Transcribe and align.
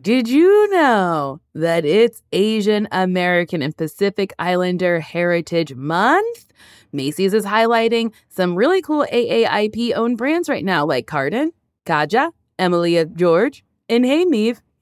Did 0.00 0.28
you 0.28 0.70
know 0.70 1.40
that 1.54 1.84
it's 1.84 2.22
Asian 2.32 2.88
American 2.90 3.60
and 3.60 3.76
Pacific 3.76 4.32
Islander 4.38 5.00
Heritage 5.00 5.74
Month? 5.74 6.46
Macy's 6.90 7.34
is 7.34 7.44
highlighting 7.44 8.14
some 8.30 8.54
really 8.54 8.80
cool 8.80 9.04
AAIP 9.12 9.92
owned 9.94 10.16
brands 10.16 10.48
right 10.48 10.64
now, 10.64 10.86
like 10.86 11.06
Cardin, 11.06 11.50
Kaja, 11.84 12.30
Emilia 12.58 13.04
George, 13.04 13.62
and 13.90 14.06
Hey 14.06 14.24
Meave. 14.24 14.62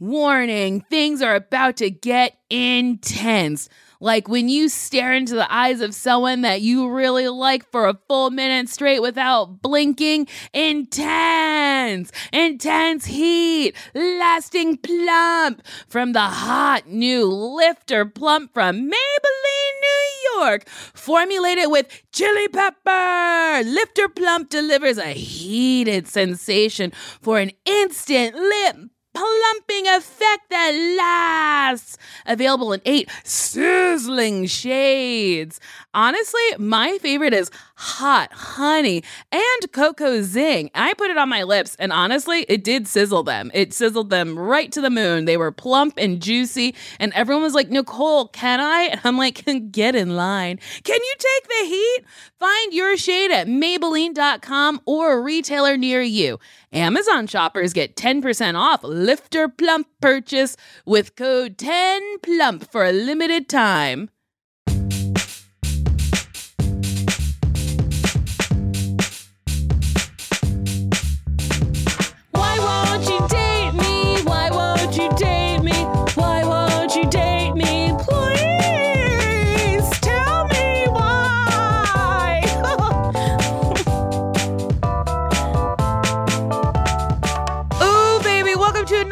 Warning, 0.00 0.80
things 0.90 1.22
are 1.22 1.36
about 1.36 1.76
to 1.76 1.90
get 1.90 2.36
intense. 2.50 3.68
Like 4.00 4.28
when 4.28 4.48
you 4.48 4.68
stare 4.68 5.14
into 5.14 5.34
the 5.34 5.50
eyes 5.50 5.80
of 5.80 5.94
someone 5.94 6.42
that 6.42 6.60
you 6.60 6.90
really 6.90 7.28
like 7.28 7.70
for 7.70 7.88
a 7.88 7.98
full 8.08 8.30
minute 8.30 8.68
straight 8.68 9.00
without 9.00 9.62
blinking. 9.62 10.26
Intense, 10.52 12.12
intense 12.32 13.06
heat, 13.06 13.74
lasting 13.94 14.78
plump 14.78 15.62
from 15.88 16.12
the 16.12 16.20
hot 16.20 16.86
new 16.86 17.24
lifter 17.24 18.04
plump 18.04 18.52
from 18.52 18.90
Maybelline, 18.90 19.80
New 19.80 20.40
York. 20.40 20.68
Formulated 20.68 21.70
with 21.70 22.02
chili 22.12 22.48
pepper, 22.48 23.62
Lifter 23.64 24.08
Plump 24.08 24.50
delivers 24.50 24.98
a 24.98 25.12
heated 25.12 26.08
sensation 26.08 26.90
for 27.20 27.38
an 27.38 27.52
instant 27.64 28.34
lip 28.34 28.90
plumping 29.14 29.86
effect 29.88 30.50
that 30.50 30.96
lasts. 30.98 31.96
Available 32.26 32.72
in 32.72 32.80
eight 32.84 33.08
sizzling 33.22 34.46
shades. 34.46 35.60
Honestly, 35.94 36.42
my 36.58 36.98
favorite 36.98 37.32
is 37.32 37.50
hot 37.76 38.32
honey 38.32 39.02
and 39.32 39.72
cocoa 39.72 40.22
zing. 40.22 40.70
I 40.74 40.94
put 40.94 41.10
it 41.10 41.16
on 41.16 41.28
my 41.28 41.42
lips, 41.42 41.76
and 41.78 41.92
honestly, 41.92 42.46
it 42.48 42.64
did 42.64 42.86
sizzle 42.86 43.22
them. 43.22 43.50
It 43.54 43.72
sizzled 43.72 44.10
them 44.10 44.38
right 44.38 44.70
to 44.72 44.80
the 44.80 44.90
moon. 44.90 45.24
They 45.24 45.36
were 45.36 45.52
plump 45.52 45.94
and 45.98 46.20
juicy, 46.20 46.74
and 46.98 47.12
everyone 47.14 47.42
was 47.42 47.54
like, 47.54 47.70
Nicole, 47.70 48.28
can 48.28 48.60
I? 48.60 48.82
And 48.92 49.00
I'm 49.04 49.18
like, 49.18 49.44
get 49.72 49.94
in 49.94 50.16
line. 50.16 50.58
Can 50.84 51.00
you 51.00 51.14
take 51.18 51.48
the 51.48 51.66
heat? 51.66 51.98
Find 52.38 52.72
your 52.72 52.96
shade 52.96 53.30
at 53.30 53.46
Maybelline.com 53.46 54.80
or 54.86 55.14
a 55.14 55.20
retailer 55.20 55.76
near 55.76 56.02
you. 56.02 56.38
Amazon 56.72 57.26
shoppers 57.26 57.72
get 57.72 57.96
10% 57.96 58.54
off 58.58 58.82
Lifter 58.82 59.48
Plump 59.48 59.86
purchase 60.00 60.56
with 60.84 61.16
code 61.16 61.56
10PLUMP 61.56 62.70
for 62.70 62.84
a 62.84 62.92
limited 62.92 63.48
time. 63.48 64.10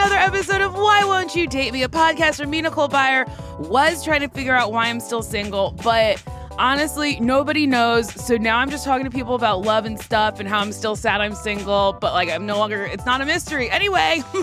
Another 0.04 0.16
episode 0.16 0.60
of 0.60 0.74
Why 0.74 1.04
Won't 1.04 1.36
You 1.36 1.46
Date 1.46 1.72
Me, 1.72 1.84
a 1.84 1.88
podcast 1.88 2.40
where 2.40 2.48
me, 2.48 2.60
Nicole 2.60 2.88
Byer, 2.88 3.24
was 3.68 4.02
trying 4.02 4.20
to 4.22 4.28
figure 4.28 4.52
out 4.52 4.72
why 4.72 4.88
I'm 4.88 4.98
still 4.98 5.22
single, 5.22 5.78
but 5.84 6.20
honestly, 6.58 7.20
nobody 7.20 7.68
knows. 7.68 8.12
So 8.12 8.36
now 8.36 8.58
I'm 8.58 8.68
just 8.68 8.84
talking 8.84 9.04
to 9.04 9.12
people 9.12 9.36
about 9.36 9.60
love 9.60 9.84
and 9.84 10.00
stuff 10.00 10.40
and 10.40 10.48
how 10.48 10.58
I'm 10.58 10.72
still 10.72 10.96
sad 10.96 11.20
I'm 11.20 11.36
single, 11.36 11.92
but 11.92 12.14
like 12.14 12.28
I'm 12.28 12.46
no 12.46 12.58
longer, 12.58 12.84
it's 12.84 13.06
not 13.06 13.20
a 13.20 13.24
mystery. 13.24 13.70
Anyway, 13.70 14.24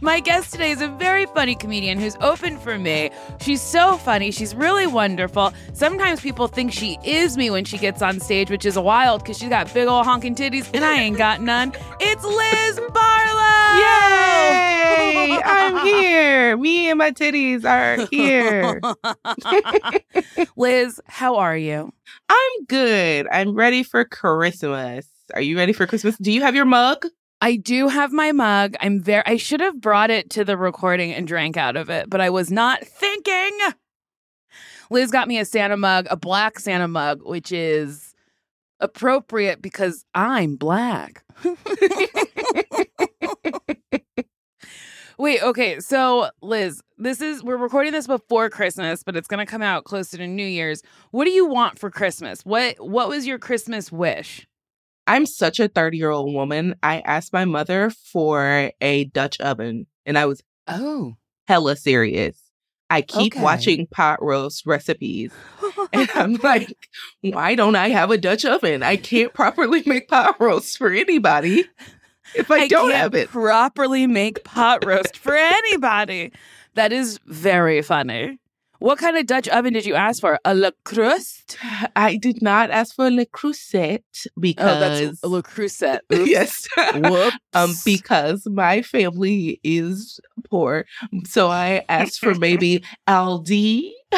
my 0.00 0.20
guest 0.20 0.52
today 0.52 0.70
is 0.70 0.80
a 0.80 0.88
very 0.88 1.26
funny 1.26 1.54
comedian 1.54 1.98
who's 1.98 2.16
open 2.20 2.58
for 2.58 2.78
me. 2.78 3.10
She's 3.40 3.60
so 3.60 3.96
funny. 3.96 4.30
She's 4.30 4.54
really 4.54 4.86
wonderful. 4.86 5.52
Sometimes 5.72 6.20
people 6.20 6.48
think 6.48 6.72
she 6.72 6.98
is 7.04 7.36
me 7.36 7.50
when 7.50 7.64
she 7.64 7.78
gets 7.78 8.02
on 8.02 8.20
stage, 8.20 8.50
which 8.50 8.64
is 8.64 8.78
wild 8.78 9.22
because 9.22 9.38
she's 9.38 9.48
got 9.48 9.72
big 9.74 9.88
old 9.88 10.06
honking 10.06 10.34
titties 10.34 10.68
and 10.72 10.84
I 10.84 10.94
ain't 10.94 11.18
got 11.18 11.40
none. 11.42 11.72
It's 12.00 12.24
Liz 12.24 12.80
Barlow. 12.92 13.78
Yay! 13.78 15.40
I'm 15.44 15.86
here. 15.86 16.56
Me 16.56 16.90
and 16.90 16.98
my 16.98 17.10
titties 17.10 17.64
are 17.64 18.06
here. 18.06 18.80
Liz, 20.56 21.00
how 21.06 21.36
are 21.36 21.56
you? 21.56 21.92
I'm 22.28 22.64
good. 22.66 23.26
I'm 23.30 23.54
ready 23.54 23.82
for 23.82 24.04
Christmas. 24.04 25.06
Are 25.34 25.40
you 25.40 25.56
ready 25.56 25.72
for 25.72 25.86
Christmas? 25.86 26.16
Do 26.18 26.32
you 26.32 26.42
have 26.42 26.54
your 26.54 26.64
mug? 26.64 27.06
I 27.40 27.56
do 27.56 27.88
have 27.88 28.12
my 28.12 28.32
mug. 28.32 28.74
I'm 28.80 29.00
very 29.00 29.22
I 29.26 29.36
should 29.36 29.60
have 29.60 29.80
brought 29.80 30.10
it 30.10 30.30
to 30.30 30.44
the 30.44 30.56
recording 30.56 31.12
and 31.12 31.26
drank 31.26 31.56
out 31.56 31.76
of 31.76 31.88
it, 31.88 32.10
but 32.10 32.20
I 32.20 32.30
was 32.30 32.50
not 32.50 32.84
thinking. 32.84 33.58
Liz 34.90 35.10
got 35.10 35.28
me 35.28 35.38
a 35.38 35.44
Santa 35.44 35.76
mug, 35.76 36.06
a 36.10 36.16
black 36.16 36.58
Santa 36.58 36.88
mug, 36.88 37.20
which 37.22 37.52
is 37.52 38.14
appropriate 38.80 39.62
because 39.62 40.04
I'm 40.14 40.56
black. 40.56 41.22
Wait, 45.18 45.42
okay. 45.42 45.80
So, 45.80 46.30
Liz, 46.42 46.80
this 46.96 47.20
is 47.20 47.42
we're 47.42 47.56
recording 47.56 47.92
this 47.92 48.06
before 48.06 48.48
Christmas, 48.50 49.02
but 49.02 49.16
it's 49.16 49.28
going 49.28 49.44
to 49.44 49.50
come 49.50 49.62
out 49.62 49.84
closer 49.84 50.16
to 50.16 50.26
New 50.26 50.46
Year's. 50.46 50.82
What 51.10 51.24
do 51.24 51.32
you 51.32 51.46
want 51.46 51.78
for 51.78 51.90
Christmas? 51.90 52.42
What 52.42 52.76
what 52.78 53.08
was 53.08 53.26
your 53.26 53.38
Christmas 53.38 53.92
wish? 53.92 54.47
I'm 55.08 55.26
such 55.26 55.58
a 55.58 55.68
30 55.68 55.96
year 55.98 56.10
old 56.10 56.32
woman. 56.32 56.76
I 56.82 57.00
asked 57.00 57.32
my 57.32 57.44
mother 57.44 57.90
for 57.90 58.70
a 58.80 59.04
Dutch 59.06 59.40
oven 59.40 59.86
and 60.06 60.16
I 60.18 60.26
was 60.26 60.42
Oh. 60.68 61.16
hella 61.48 61.76
serious. 61.76 62.40
I 62.90 63.02
keep 63.02 63.34
Okay. 63.34 63.42
watching 63.42 63.86
pot 63.86 64.22
roast 64.22 64.64
recipes 64.66 65.32
and 65.92 66.08
I'm 66.14 66.34
like, 66.36 66.72
why 67.22 67.54
don't 67.54 67.76
I 67.76 67.88
have 67.88 68.10
a 68.10 68.16
Dutch 68.18 68.44
oven? 68.44 68.82
I 68.82 68.96
can't 68.96 69.32
properly 69.34 69.82
make 69.86 70.08
pot 70.08 70.40
roast 70.40 70.78
for 70.78 70.90
anybody 70.90 71.64
if 72.34 72.50
I, 72.50 72.66
don't 72.68 72.90
can't 72.90 72.94
have 73.02 73.14
it. 73.14 73.28
properly 73.30 74.06
make 74.06 74.44
pot 74.44 74.84
roast 74.86 75.16
for 75.18 75.34
anybody. 75.34 76.32
That 76.74 76.92
is 76.92 77.18
very 77.26 77.82
funny. 77.82 78.38
What 78.80 78.98
kind 78.98 79.16
of 79.16 79.26
Dutch 79.26 79.48
oven 79.48 79.72
did 79.72 79.84
you 79.86 79.94
ask 79.94 80.20
for? 80.20 80.38
A 80.44 80.54
Le 80.54 80.72
Crust? 80.84 81.58
I 81.96 82.16
did 82.16 82.40
not 82.42 82.70
ask 82.70 82.94
for 82.94 83.10
Le 83.10 83.26
Creuset 83.26 84.02
Oh, 84.26 84.30
because 84.38 84.80
that's 84.80 85.22
a 85.24 85.28
Le 85.28 85.42
Creuset. 85.42 86.00
Oops. 86.12 86.28
yes, 86.30 86.66
Whoops. 86.94 87.36
um, 87.54 87.72
because 87.84 88.46
my 88.46 88.82
family 88.82 89.60
is 89.64 90.20
poor, 90.48 90.84
so 91.24 91.48
I 91.50 91.84
asked 91.88 92.20
for 92.20 92.34
maybe 92.34 92.82
Aldi. 93.08 93.90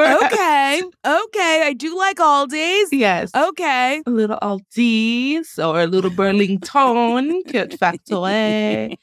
okay. 0.00 0.82
Okay. 1.06 1.62
I 1.64 1.74
do 1.76 1.96
like 1.96 2.16
Aldi's. 2.16 2.92
Yes. 2.92 3.30
Okay. 3.34 4.02
A 4.04 4.10
little 4.10 4.38
Aldi's 4.42 5.58
or 5.58 5.82
a 5.82 5.86
little 5.86 6.10
Burlington 6.10 7.42
Kit 7.46 7.78
Factory. 7.78 8.98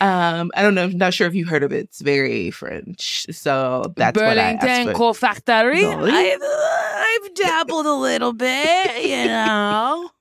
Um, 0.00 0.50
I 0.54 0.62
don't 0.62 0.74
know. 0.74 0.84
I'm 0.84 0.98
not 0.98 1.14
sure 1.14 1.26
if 1.26 1.34
you 1.34 1.46
heard 1.46 1.62
of 1.62 1.72
it. 1.72 1.84
It's 1.84 2.00
very 2.00 2.50
French, 2.50 3.26
so 3.30 3.92
that's 3.96 4.16
what 4.16 4.38
I 4.38 4.54
Burlington 4.56 4.88
asked. 4.88 4.96
Confectionery. 4.96 5.84
I've, 5.84 6.40
I've 6.42 7.34
dabbled 7.34 7.86
a 7.86 7.94
little 7.94 8.32
bit, 8.32 9.04
you 9.04 9.26
know. 9.26 10.10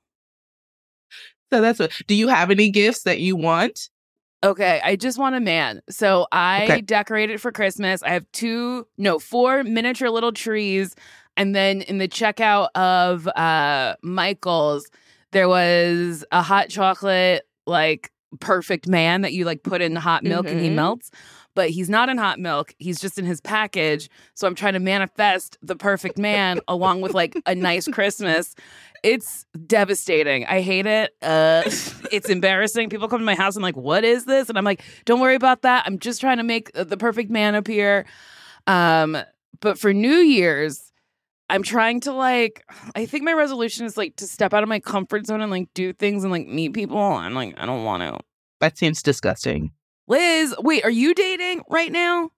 So 1.52 1.62
that's 1.62 1.78
what. 1.78 1.92
Do 2.08 2.16
you 2.16 2.30
have 2.30 2.50
any 2.50 2.72
gifts 2.72 3.04
that 3.04 3.20
you 3.20 3.36
want? 3.36 3.90
Okay, 4.44 4.82
I 4.84 4.96
just 4.98 5.18
want 5.18 5.36
a 5.36 5.40
man. 5.40 5.82
So 5.90 6.28
I 6.32 6.64
Okay. 6.64 6.82
decorated 6.82 7.40
for 7.40 7.52
Christmas. 7.52 8.04
I 8.04 8.10
have 8.10 8.26
two, 8.34 8.86
no, 8.98 9.18
four 9.20 9.64
miniature 9.64 10.10
little 10.10 10.34
trees. 10.34 10.96
And 11.38 11.56
then 11.56 11.82
in 11.84 11.98
the 11.98 12.08
checkout 12.10 12.68
of 12.76 13.28
uh 13.30 13.96
Michael's, 14.04 14.90
there 15.32 15.48
was 15.48 16.26
a 16.32 16.42
hot 16.42 16.70
chocolate, 16.70 17.48
like 17.66 18.12
perfect 18.40 18.88
man 18.88 19.22
that 19.22 19.32
you 19.34 19.46
like 19.46 19.64
put 19.64 19.82
in 19.82 19.96
hot 19.96 20.24
milk 20.24 20.48
and 20.48 20.60
he 20.60 20.70
Mhm. 20.70 20.76
melts. 20.76 21.10
But 21.56 21.70
he's 21.70 21.90
not 21.90 22.10
in 22.10 22.18
hot 22.18 22.40
milk. 22.40 22.74
He's 22.80 23.00
just 23.00 23.20
in 23.20 23.26
his 23.26 23.40
package. 23.40 24.10
So 24.34 24.48
I'm 24.48 24.56
trying 24.56 24.74
to 24.74 24.80
manifest 24.80 25.58
the 25.62 25.76
perfect 25.76 26.18
man 26.18 26.60
along 26.68 27.02
with 27.02 27.14
like 27.14 27.36
a 27.46 27.54
nice 27.56 27.88
Christmas. 27.88 28.56
It's 29.04 29.46
devastating. 29.68 30.46
I 30.46 30.62
hate 30.62 30.86
it. 30.86 31.14
Uh, 31.22 31.64
it's 32.12 32.30
embarrassing. 32.30 32.90
People 32.90 33.08
come 33.08 33.20
to 33.20 33.26
my 33.26 33.36
house 33.36 33.56
and 33.56 33.64
like, 33.64 33.76
what 33.76 34.04
is 34.04 34.26
this? 34.26 34.50
And 34.50 34.58
I'm 34.58 34.64
like, 34.64 34.82
don't 35.06 35.20
worry 35.20 35.36
about 35.36 35.62
that. 35.64 35.84
I'm 35.86 36.00
just 36.00 36.22
trying 36.22 36.38
to 36.38 36.44
make 36.44 36.72
uh, 36.74 36.86
the 36.86 36.98
perfect 36.98 37.30
man 37.30 37.56
appear. 37.56 38.06
Um, 38.66 39.18
but 39.60 39.78
for 39.78 39.94
New 39.94 40.18
Year's, 40.18 40.92
I'm 41.50 41.64
trying 41.64 42.00
to 42.02 42.14
like 42.14 42.66
I 42.96 43.06
think 43.06 43.24
my 43.24 43.34
resolution 43.34 43.86
is 43.86 43.98
like 43.98 44.16
to 44.16 44.26
step 44.26 44.54
out 44.54 44.64
of 44.64 44.70
my 44.70 44.80
comfort 44.80 45.28
zone 45.28 45.42
and 45.42 45.52
like 45.52 45.68
do 45.74 45.94
things 45.94 46.24
and 46.24 46.32
like 46.32 46.48
meet 46.48 46.74
people. 46.74 46.98
I'm 46.98 47.34
like, 47.34 47.56
I 47.58 47.66
don't 47.66 47.84
want 47.84 48.02
to. 48.02 48.20
That 48.60 48.78
seems 48.78 49.04
disgusting. 49.04 49.72
Liz, 50.08 50.56
wait, 50.60 50.84
are 50.84 50.90
you 50.90 51.14
dating 51.14 51.62
right 51.70 51.92
now? 51.92 52.32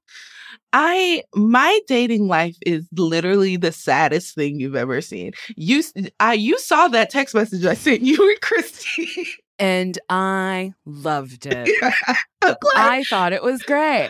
I 0.74 1.24
my 1.34 1.80
dating 1.88 2.28
life 2.28 2.56
is 2.66 2.88
literally 2.96 3.58
the 3.58 3.72
saddest 3.72 4.36
thing 4.36 4.60
you've 4.60 4.76
ever 4.76 5.02
seen. 5.02 5.34
You 5.56 5.84
I 6.20 6.34
you 6.34 6.58
saw 6.60 6.88
that 6.90 7.10
text 7.10 7.36
message 7.36 7.66
I 7.66 7.74
sent 7.74 8.02
you 8.02 8.30
and 8.30 8.42
Christy. 8.42 9.28
And 9.58 9.98
I 10.10 10.74
loved 10.86 11.46
it. 11.50 11.70
I 12.76 13.04
thought 13.06 13.32
it 13.32 13.42
was 13.42 13.62
great. 13.64 14.10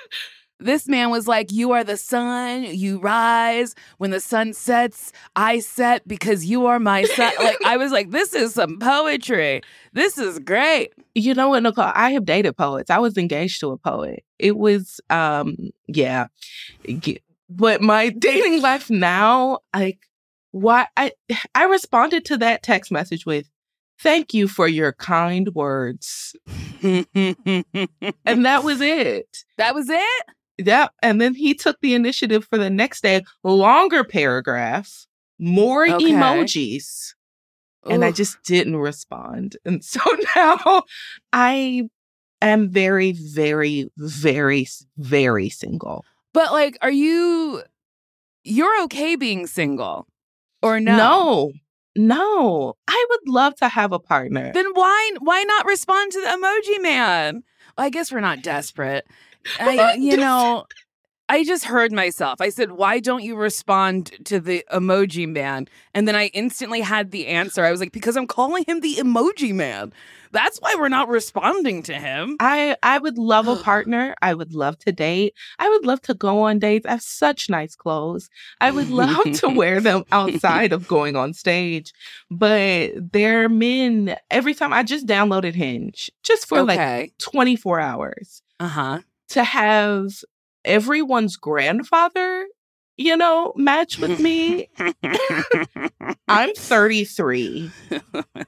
This 0.59 0.87
man 0.87 1.09
was 1.09 1.27
like, 1.27 1.51
You 1.51 1.71
are 1.73 1.83
the 1.83 1.97
sun, 1.97 2.63
you 2.63 2.99
rise. 2.99 3.75
When 3.97 4.11
the 4.11 4.19
sun 4.19 4.53
sets, 4.53 5.11
I 5.35 5.59
set 5.59 6.07
because 6.07 6.45
you 6.45 6.65
are 6.65 6.79
my 6.79 7.03
sun. 7.03 7.33
like, 7.39 7.57
I 7.65 7.77
was 7.77 7.91
like, 7.91 8.11
This 8.11 8.33
is 8.33 8.53
some 8.53 8.79
poetry. 8.79 9.61
This 9.93 10.17
is 10.17 10.39
great. 10.39 10.93
You 11.13 11.33
know 11.33 11.49
what, 11.49 11.63
Nicole? 11.63 11.91
I 11.93 12.11
have 12.11 12.25
dated 12.25 12.55
poets. 12.57 12.89
I 12.89 12.99
was 12.99 13.17
engaged 13.17 13.59
to 13.61 13.71
a 13.71 13.77
poet. 13.77 14.23
It 14.39 14.57
was, 14.57 15.01
um, 15.09 15.71
yeah. 15.87 16.27
But 17.49 17.81
my 17.81 18.09
dating 18.17 18.61
life 18.61 18.89
now, 18.89 19.59
like, 19.73 19.99
why 20.51 20.87
I 20.95 21.11
I 21.55 21.65
responded 21.65 22.25
to 22.25 22.37
that 22.37 22.63
text 22.63 22.91
message 22.91 23.25
with, 23.25 23.49
Thank 23.99 24.33
you 24.33 24.47
for 24.47 24.67
your 24.67 24.91
kind 24.91 25.49
words. 25.55 26.35
and 26.83 27.05
that 28.25 28.63
was 28.63 28.81
it. 28.81 29.37
That 29.57 29.73
was 29.73 29.89
it? 29.89 30.25
Yeah. 30.57 30.87
And 31.01 31.19
then 31.19 31.33
he 31.33 31.53
took 31.53 31.79
the 31.81 31.93
initiative 31.93 32.45
for 32.45 32.57
the 32.57 32.69
next 32.69 33.01
day, 33.01 33.23
longer 33.43 34.03
paragraph, 34.03 35.07
more 35.39 35.87
okay. 35.87 36.05
emojis. 36.05 37.13
And 37.87 38.03
I 38.03 38.11
just 38.11 38.41
didn't 38.43 38.77
respond. 38.77 39.57
And 39.63 39.83
so 39.83 39.99
now 40.35 40.83
I 41.31 41.87
am 42.41 42.69
very, 42.69 43.11
very, 43.11 43.91
very, 43.97 44.67
very 44.97 45.49
single. 45.49 46.03
But 46.33 46.51
like, 46.51 46.77
are 46.81 46.91
you, 46.91 47.61
you're 48.43 48.83
okay 48.83 49.15
being 49.15 49.47
single 49.47 50.07
or 50.61 50.79
no? 50.79 50.97
No. 50.97 51.51
No, 51.97 52.75
I 52.89 53.05
would 53.09 53.29
love 53.33 53.55
to 53.55 53.69
have 53.69 53.93
a 53.93 53.99
partner. 53.99 54.51
Then 54.53 54.65
why 54.73 55.11
why 55.19 55.43
not 55.43 55.65
respond 55.65 56.11
to 56.11 56.19
the 56.19 56.27
emoji 56.27 56.83
man? 56.83 57.43
Well, 57.77 57.85
I 57.85 57.89
guess 57.89 58.11
we're 58.11 58.19
not 58.19 58.41
desperate. 58.41 59.07
I, 59.59 59.95
you 59.95 60.17
know, 60.17 60.65
I 61.27 61.43
just 61.43 61.65
heard 61.65 61.91
myself. 61.91 62.39
I 62.39 62.49
said, 62.49 62.73
Why 62.73 62.99
don't 62.99 63.23
you 63.23 63.35
respond 63.35 64.11
to 64.25 64.39
the 64.39 64.63
emoji 64.71 65.27
man? 65.27 65.67
And 65.93 66.07
then 66.07 66.15
I 66.15 66.27
instantly 66.27 66.81
had 66.81 67.11
the 67.11 67.27
answer. 67.27 67.65
I 67.65 67.71
was 67.71 67.79
like, 67.79 67.91
Because 67.91 68.15
I'm 68.15 68.27
calling 68.27 68.63
him 68.67 68.81
the 68.81 68.95
emoji 68.95 69.53
man. 69.53 69.91
That's 70.31 70.59
why 70.59 70.75
we're 70.77 70.89
not 70.89 71.07
responding 71.07 71.81
to 71.83 71.93
him. 71.93 72.35
I, 72.39 72.75
I 72.83 72.99
would 72.99 73.17
love 73.17 73.47
a 73.47 73.55
partner. 73.63 74.13
I 74.21 74.35
would 74.35 74.53
love 74.53 74.77
to 74.79 74.91
date. 74.91 75.33
I 75.57 75.67
would 75.67 75.85
love 75.85 76.01
to 76.03 76.13
go 76.13 76.43
on 76.43 76.59
dates. 76.59 76.85
I 76.85 76.91
have 76.91 77.01
such 77.01 77.49
nice 77.49 77.75
clothes. 77.75 78.29
I 78.61 78.69
would 78.69 78.89
love 78.89 79.31
to 79.39 79.49
wear 79.49 79.81
them 79.81 80.03
outside 80.11 80.73
of 80.73 80.87
going 80.87 81.15
on 81.15 81.33
stage. 81.33 81.91
But 82.29 82.91
there 83.13 83.45
are 83.45 83.49
men, 83.49 84.15
every 84.29 84.53
time 84.53 84.73
I 84.73 84.83
just 84.83 85.07
downloaded 85.07 85.55
Hinge 85.55 86.11
just 86.21 86.47
for 86.47 86.59
okay. 86.59 86.99
like 86.99 87.17
24 87.17 87.79
hours. 87.79 88.43
Uh 88.59 88.67
huh 88.67 88.99
to 89.29 89.43
have 89.43 90.07
everyone's 90.63 91.37
grandfather, 91.37 92.47
you 92.97 93.15
know, 93.17 93.53
match 93.55 93.99
with 93.99 94.19
me. 94.19 94.69
I'm 96.27 96.53
33. 96.53 97.71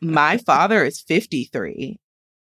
My 0.02 0.38
father 0.38 0.84
is 0.86 1.02
53. 1.02 2.00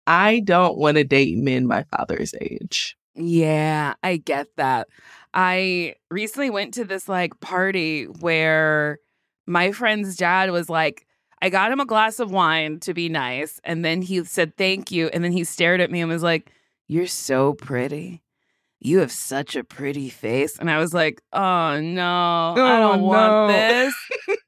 I 0.08 0.40
don't 0.40 0.78
want 0.78 0.98
to 0.98 1.04
date 1.04 1.38
men 1.38 1.68
my 1.68 1.86
father's 1.96 2.34
age. 2.42 2.98
Yeah, 3.16 3.94
I 4.04 4.18
get 4.18 4.48
that. 4.58 4.88
I 5.34 5.96
recently 6.10 6.50
went 6.50 6.74
to 6.76 6.86
this 6.86 7.08
like 7.08 7.40
party 7.40 8.06
where 8.06 9.00
my 9.48 9.72
friend's 9.72 10.16
dad 10.16 10.52
was 10.52 10.70
like, 10.70 11.06
I 11.42 11.50
got 11.50 11.72
him 11.72 11.80
a 11.80 11.86
glass 11.86 12.20
of 12.20 12.32
wine 12.32 12.80
to 12.82 12.94
be 12.94 13.10
nice. 13.10 13.60
And 13.64 13.84
then 13.84 14.02
he 14.02 14.24
said, 14.24 14.56
thank 14.58 14.92
you. 14.92 15.08
And 15.08 15.24
then 15.24 15.32
he 15.32 15.44
stared 15.44 15.82
at 15.82 15.92
me 15.92 16.02
and 16.02 16.12
was 16.12 16.24
like, 16.24 16.52
You're 16.88 17.08
so 17.08 17.54
pretty 17.54 18.22
you 18.84 18.98
have 19.00 19.12
such 19.12 19.56
a 19.56 19.64
pretty 19.64 20.10
face. 20.10 20.58
And 20.58 20.70
I 20.70 20.80
was 20.80 20.92
like, 20.92 21.22
oh 21.32 21.80
no, 21.80 22.54
oh, 22.58 22.66
I 22.66 22.80
don't 22.80 23.02
no. 23.02 23.06
want 23.06 23.54
this. 23.54 23.94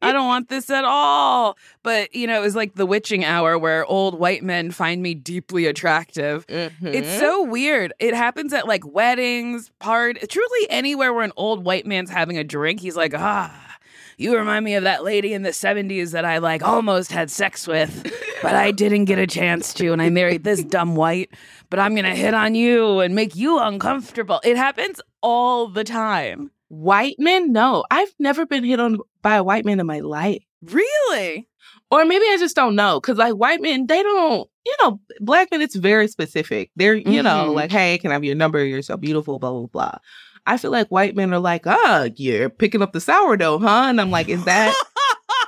I 0.01 0.11
don't 0.11 0.25
want 0.25 0.49
this 0.49 0.71
at 0.71 0.83
all. 0.83 1.55
But, 1.83 2.15
you 2.15 2.25
know, 2.25 2.41
it 2.41 2.43
was 2.43 2.55
like 2.55 2.73
the 2.73 2.87
witching 2.87 3.23
hour 3.23 3.59
where 3.59 3.85
old 3.85 4.17
white 4.17 4.43
men 4.43 4.71
find 4.71 5.03
me 5.03 5.13
deeply 5.13 5.67
attractive. 5.67 6.47
Mm-hmm. 6.47 6.87
It's 6.87 7.19
so 7.19 7.43
weird. 7.43 7.93
It 7.99 8.15
happens 8.15 8.53
at 8.53 8.67
like 8.67 8.85
weddings, 8.85 9.71
part 9.79 10.17
truly 10.27 10.67
anywhere 10.69 11.13
where 11.13 11.23
an 11.23 11.33
old 11.37 11.63
white 11.63 11.85
man's 11.85 12.09
having 12.09 12.39
a 12.39 12.43
drink. 12.43 12.79
He's 12.79 12.95
like, 12.95 13.13
ah, 13.15 13.77
you 14.17 14.35
remind 14.35 14.65
me 14.65 14.73
of 14.73 14.83
that 14.83 15.03
lady 15.03 15.33
in 15.33 15.43
the 15.43 15.51
70s 15.51 16.11
that 16.11 16.25
I 16.25 16.39
like 16.39 16.63
almost 16.63 17.11
had 17.11 17.29
sex 17.29 17.67
with, 17.67 18.11
but 18.43 18.55
I 18.55 18.71
didn't 18.71 19.05
get 19.05 19.17
a 19.17 19.25
chance 19.25 19.73
to. 19.75 19.93
And 19.93 20.01
I 20.01 20.09
married 20.09 20.43
this 20.43 20.63
dumb 20.75 20.95
white, 20.95 21.31
but 21.69 21.79
I'm 21.79 21.95
going 21.95 22.05
to 22.05 22.13
hit 22.13 22.33
on 22.33 22.53
you 22.53 22.99
and 22.99 23.15
make 23.15 23.35
you 23.35 23.57
uncomfortable. 23.57 24.41
It 24.43 24.57
happens 24.57 25.01
all 25.21 25.69
the 25.69 25.83
time. 25.83 26.51
White 26.67 27.15
men? 27.17 27.53
No, 27.53 27.85
I've 27.89 28.13
never 28.19 28.45
been 28.45 28.63
hit 28.63 28.79
on 28.79 28.97
by 29.21 29.35
a 29.37 29.43
white 29.43 29.63
man 29.63 29.79
in 29.79 29.87
my 29.87 30.01
life. 30.01 30.43
Really? 30.61 31.47
Or 31.89 32.03
maybe 32.05 32.25
I 32.25 32.37
just 32.37 32.55
don't 32.55 32.75
know. 32.75 32.99
Cause 32.99 33.17
like 33.17 33.33
white 33.33 33.61
men, 33.61 33.87
they 33.87 34.03
don't, 34.03 34.49
you 34.65 34.75
know, 34.81 34.99
black 35.19 35.49
men, 35.51 35.61
it's 35.61 35.75
very 35.75 36.07
specific. 36.07 36.71
They're, 36.75 36.95
you 36.95 37.05
mm-hmm. 37.05 37.23
know, 37.23 37.51
like, 37.53 37.71
hey, 37.71 37.97
can 37.97 38.11
I 38.11 38.15
have 38.15 38.23
your 38.23 38.35
number? 38.35 38.63
You're 38.63 38.81
so 38.81 38.97
beautiful, 38.97 39.39
blah, 39.39 39.51
blah, 39.51 39.67
blah. 39.67 39.97
I 40.45 40.57
feel 40.57 40.71
like 40.71 40.89
white 40.89 41.15
men 41.15 41.33
are 41.33 41.39
like, 41.39 41.65
ah, 41.65 42.09
you're 42.15 42.49
picking 42.49 42.81
up 42.81 42.91
the 42.91 42.99
sourdough, 42.99 43.59
huh? 43.59 43.85
And 43.87 44.01
I'm 44.01 44.11
like, 44.11 44.27
is 44.27 44.43
that 44.43 44.75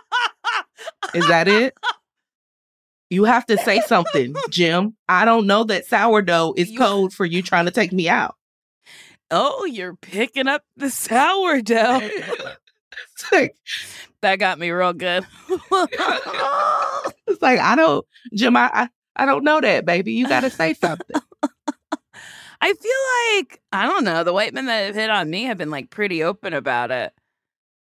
is 1.13 1.27
that 1.27 1.47
it? 1.47 1.75
You 3.09 3.25
have 3.25 3.45
to 3.47 3.57
say 3.57 3.81
something, 3.81 4.35
Jim. 4.49 4.95
I 5.07 5.25
don't 5.25 5.47
know 5.47 5.63
that 5.65 5.85
sourdough 5.85 6.53
is 6.57 6.71
you... 6.71 6.79
code 6.79 7.13
for 7.13 7.25
you 7.25 7.41
trying 7.41 7.65
to 7.65 7.71
take 7.71 7.91
me 7.91 8.09
out. 8.09 8.35
Oh, 9.31 9.65
you're 9.65 9.95
picking 9.95 10.47
up 10.47 10.63
the 10.77 10.89
sourdough. 10.89 12.09
like, 13.31 13.55
that 14.21 14.39
got 14.39 14.59
me 14.59 14.69
real 14.71 14.93
good. 14.93 15.25
it's 15.49 17.41
like 17.41 17.59
I 17.59 17.75
don't, 17.75 18.05
Jim. 18.33 18.55
I, 18.55 18.69
I 18.73 18.89
I 19.15 19.25
don't 19.25 19.43
know 19.43 19.61
that, 19.61 19.85
baby. 19.85 20.13
You 20.13 20.27
got 20.27 20.41
to 20.41 20.49
say 20.49 20.73
something. 20.73 21.21
I 22.61 22.73
feel 22.73 23.37
like 23.37 23.61
I 23.71 23.85
don't 23.85 24.03
know. 24.03 24.23
The 24.23 24.33
white 24.33 24.53
men 24.53 24.65
that 24.65 24.87
have 24.87 24.95
hit 24.95 25.09
on 25.09 25.29
me 25.29 25.43
have 25.43 25.57
been 25.57 25.71
like 25.71 25.89
pretty 25.89 26.23
open 26.23 26.53
about 26.53 26.91
it. 26.91 27.13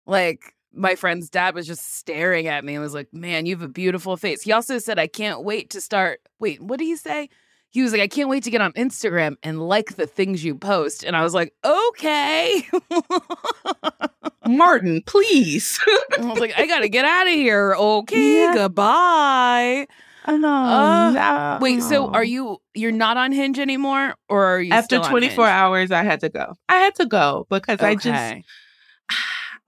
Like 0.07 0.55
my 0.73 0.95
friend's 0.95 1.29
dad 1.29 1.55
was 1.55 1.67
just 1.67 1.95
staring 1.95 2.47
at 2.47 2.65
me 2.65 2.75
and 2.75 2.83
was 2.83 2.95
like, 2.95 3.13
"Man, 3.13 3.47
you 3.47 3.55
have 3.55 3.63
a 3.63 3.69
beautiful 3.69 4.17
face." 4.17 4.43
He 4.43 4.53
also 4.53 4.79
said, 4.79 4.99
"I 4.99 5.07
can't 5.07 5.43
wait 5.43 5.71
to 5.71 5.81
start." 5.81 6.21
Wait, 6.39 6.63
what 6.63 6.79
did 6.79 6.87
he 6.87 6.97
say? 6.97 7.29
He 7.71 7.83
was 7.83 7.93
like, 7.93 8.01
"I 8.01 8.09
can't 8.09 8.29
wait 8.29 8.45
to 8.45 8.51
get 8.51 8.61
on 8.61 8.73
Instagram 8.73 9.37
and 9.43 9.61
like 9.61 9.97
the 9.97 10.07
things 10.07 10.45
you 10.45 10.55
post." 10.55 11.05
And 11.05 11.17
I 11.17 11.23
was 11.23 11.35
like, 11.35 11.55
"Okay." 11.65 12.69
Martin, 14.47 15.03
please. 15.07 15.79
I 16.19 16.25
was 16.25 16.41
like, 16.41 16.59
"I 16.59 16.67
got 16.67 16.81
to 16.81 16.89
get 16.89 17.05
out 17.05 17.27
of 17.27 17.33
here." 17.33 17.75
Okay, 17.75 18.45
yeah. 18.45 18.55
goodbye. 18.55 19.87
Oh, 20.27 20.35
uh, 20.35 21.11
no. 21.11 21.59
Wait, 21.61 21.83
so 21.83 22.09
are 22.09 22.25
you 22.25 22.59
you're 22.75 22.93
not 22.93 23.17
on 23.17 23.33
Hinge 23.33 23.59
anymore 23.59 24.15
or 24.29 24.45
are 24.45 24.61
you 24.61 24.73
After 24.73 24.99
24 24.99 25.47
hours 25.47 25.91
I 25.91 26.05
had 26.05 26.21
to 26.21 26.29
go. 26.29 26.55
I 26.69 26.77
had 26.77 26.95
to 26.97 27.07
go 27.07 27.47
because 27.49 27.81
okay. 27.81 27.87
I 27.87 27.95
just 27.95 28.35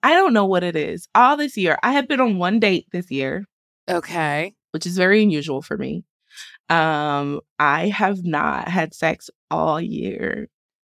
I 0.02 0.14
don't 0.14 0.32
know 0.32 0.46
what 0.46 0.64
it 0.64 0.76
is. 0.76 1.08
All 1.14 1.36
this 1.36 1.56
year, 1.56 1.78
I 1.82 1.92
have 1.92 2.08
been 2.08 2.20
on 2.20 2.38
one 2.38 2.58
date 2.58 2.86
this 2.92 3.10
year. 3.10 3.46
Okay. 3.88 4.54
Which 4.72 4.86
is 4.86 4.96
very 4.96 5.22
unusual 5.22 5.62
for 5.62 5.76
me. 5.76 6.04
Um, 6.68 7.40
I 7.58 7.88
have 7.88 8.24
not 8.24 8.68
had 8.68 8.94
sex 8.94 9.30
all 9.50 9.80
year. 9.80 10.48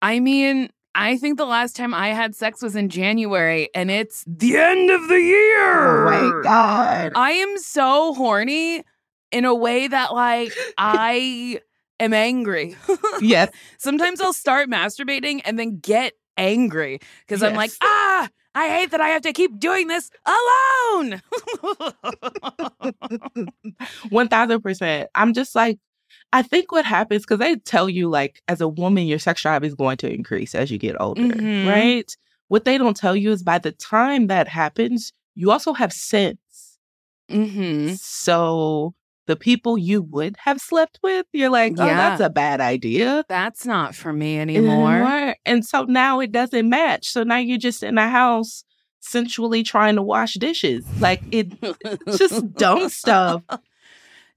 I 0.03 0.21
mean, 0.21 0.69
I 0.95 1.17
think 1.17 1.39
the 1.39 1.47
last 1.47 1.75
time 1.75 1.95
I 1.95 2.09
had 2.09 2.35
sex 2.35 2.61
was 2.61 2.77
in 2.77 2.91
January 2.91 3.71
and 3.75 3.91
it's 3.91 4.25
the 4.27 4.59
end 4.59 4.91
of 4.91 5.09
the 5.09 5.21
year. 5.21 6.09
Oh 6.09 6.11
my 6.11 6.43
God. 6.43 7.13
I 7.15 7.33
am 7.33 7.57
so 7.59 8.13
horny 8.15 8.85
in 9.31 9.45
a 9.47 9.55
way 9.55 9.89
that 9.89 10.13
like 10.13 10.53
I 10.77 11.61
am 11.99 12.13
angry. 12.13 12.77
yes. 13.21 13.51
Sometimes 13.79 14.21
I'll 14.21 14.35
start 14.35 14.69
masturbating 14.69 15.41
and 15.45 15.59
then 15.59 15.79
get 15.79 16.13
angry 16.37 16.99
because 17.27 17.41
yes. 17.41 17.51
I'm 17.51 17.57
like, 17.57 17.73
ah, 17.83 18.29
I 18.55 18.69
hate 18.69 18.91
that 18.91 19.01
I 19.01 19.09
have 19.09 19.23
to 19.23 19.33
keep 19.33 19.59
doing 19.59 19.89
this 19.89 20.11
alone. 20.27 21.23
1000%. 24.11 25.07
I'm 25.15 25.33
just 25.33 25.55
like, 25.55 25.79
I 26.33 26.43
think 26.43 26.71
what 26.71 26.85
happens, 26.85 27.23
because 27.23 27.39
they 27.39 27.57
tell 27.57 27.89
you, 27.89 28.09
like, 28.11 28.43
as 28.49 28.61
a 28.61 28.69
woman, 28.69 29.07
your 29.07 29.19
sex 29.19 29.43
drive 29.43 29.65
is 29.65 29.75
going 29.75 29.97
to 29.99 30.13
increase 30.13 30.55
as 30.55 30.71
you 30.71 30.79
get 30.79 31.01
older, 31.01 31.23
mm-hmm. 31.23 31.69
right? 31.69 32.15
what 32.53 32.67
they 32.67 32.77
don't 32.77 32.99
tell 32.99 33.17
you 33.17 33.31
is 33.31 33.43
by 33.43 33.59
the 33.59 33.73
time 33.73 34.27
that 34.27 34.47
happens, 34.47 35.15
you 35.35 35.51
also 35.51 35.73
have 35.73 35.91
sense. 35.91 36.79
Mm-hmm. 37.31 37.95
So 37.95 38.93
the 39.27 39.37
people 39.37 39.79
you 39.79 40.03
would 40.03 40.37
have 40.45 40.61
slept 40.61 40.99
with, 41.03 41.27
you're 41.33 41.51
like, 41.51 41.75
oh, 41.79 41.85
Yeah. 41.87 41.95
that's 41.97 42.21
a 42.21 42.31
bad 42.31 42.61
idea. 42.61 43.25
That's 43.29 43.65
not 43.65 43.95
for 43.95 44.13
me 44.13 44.39
anymore. 44.39 44.93
Anymore. 44.93 45.37
And 45.47 45.65
so 45.65 45.85
now 45.85 46.21
it 46.21 46.33
doesn't 46.33 46.69
match. 46.69 47.09
So 47.09 47.23
now 47.23 47.37
you're 47.39 47.59
just 47.59 47.83
in 47.83 47.95
the 47.95 48.09
house 48.09 48.65
sensually 49.01 49.63
trying 49.63 49.97
to 49.97 50.03
wash 50.03 50.35
dishes. 50.35 50.85
Like 51.01 51.23
it 51.33 51.53
just 52.17 52.53
dumb 52.55 52.89
stuff. 52.89 53.43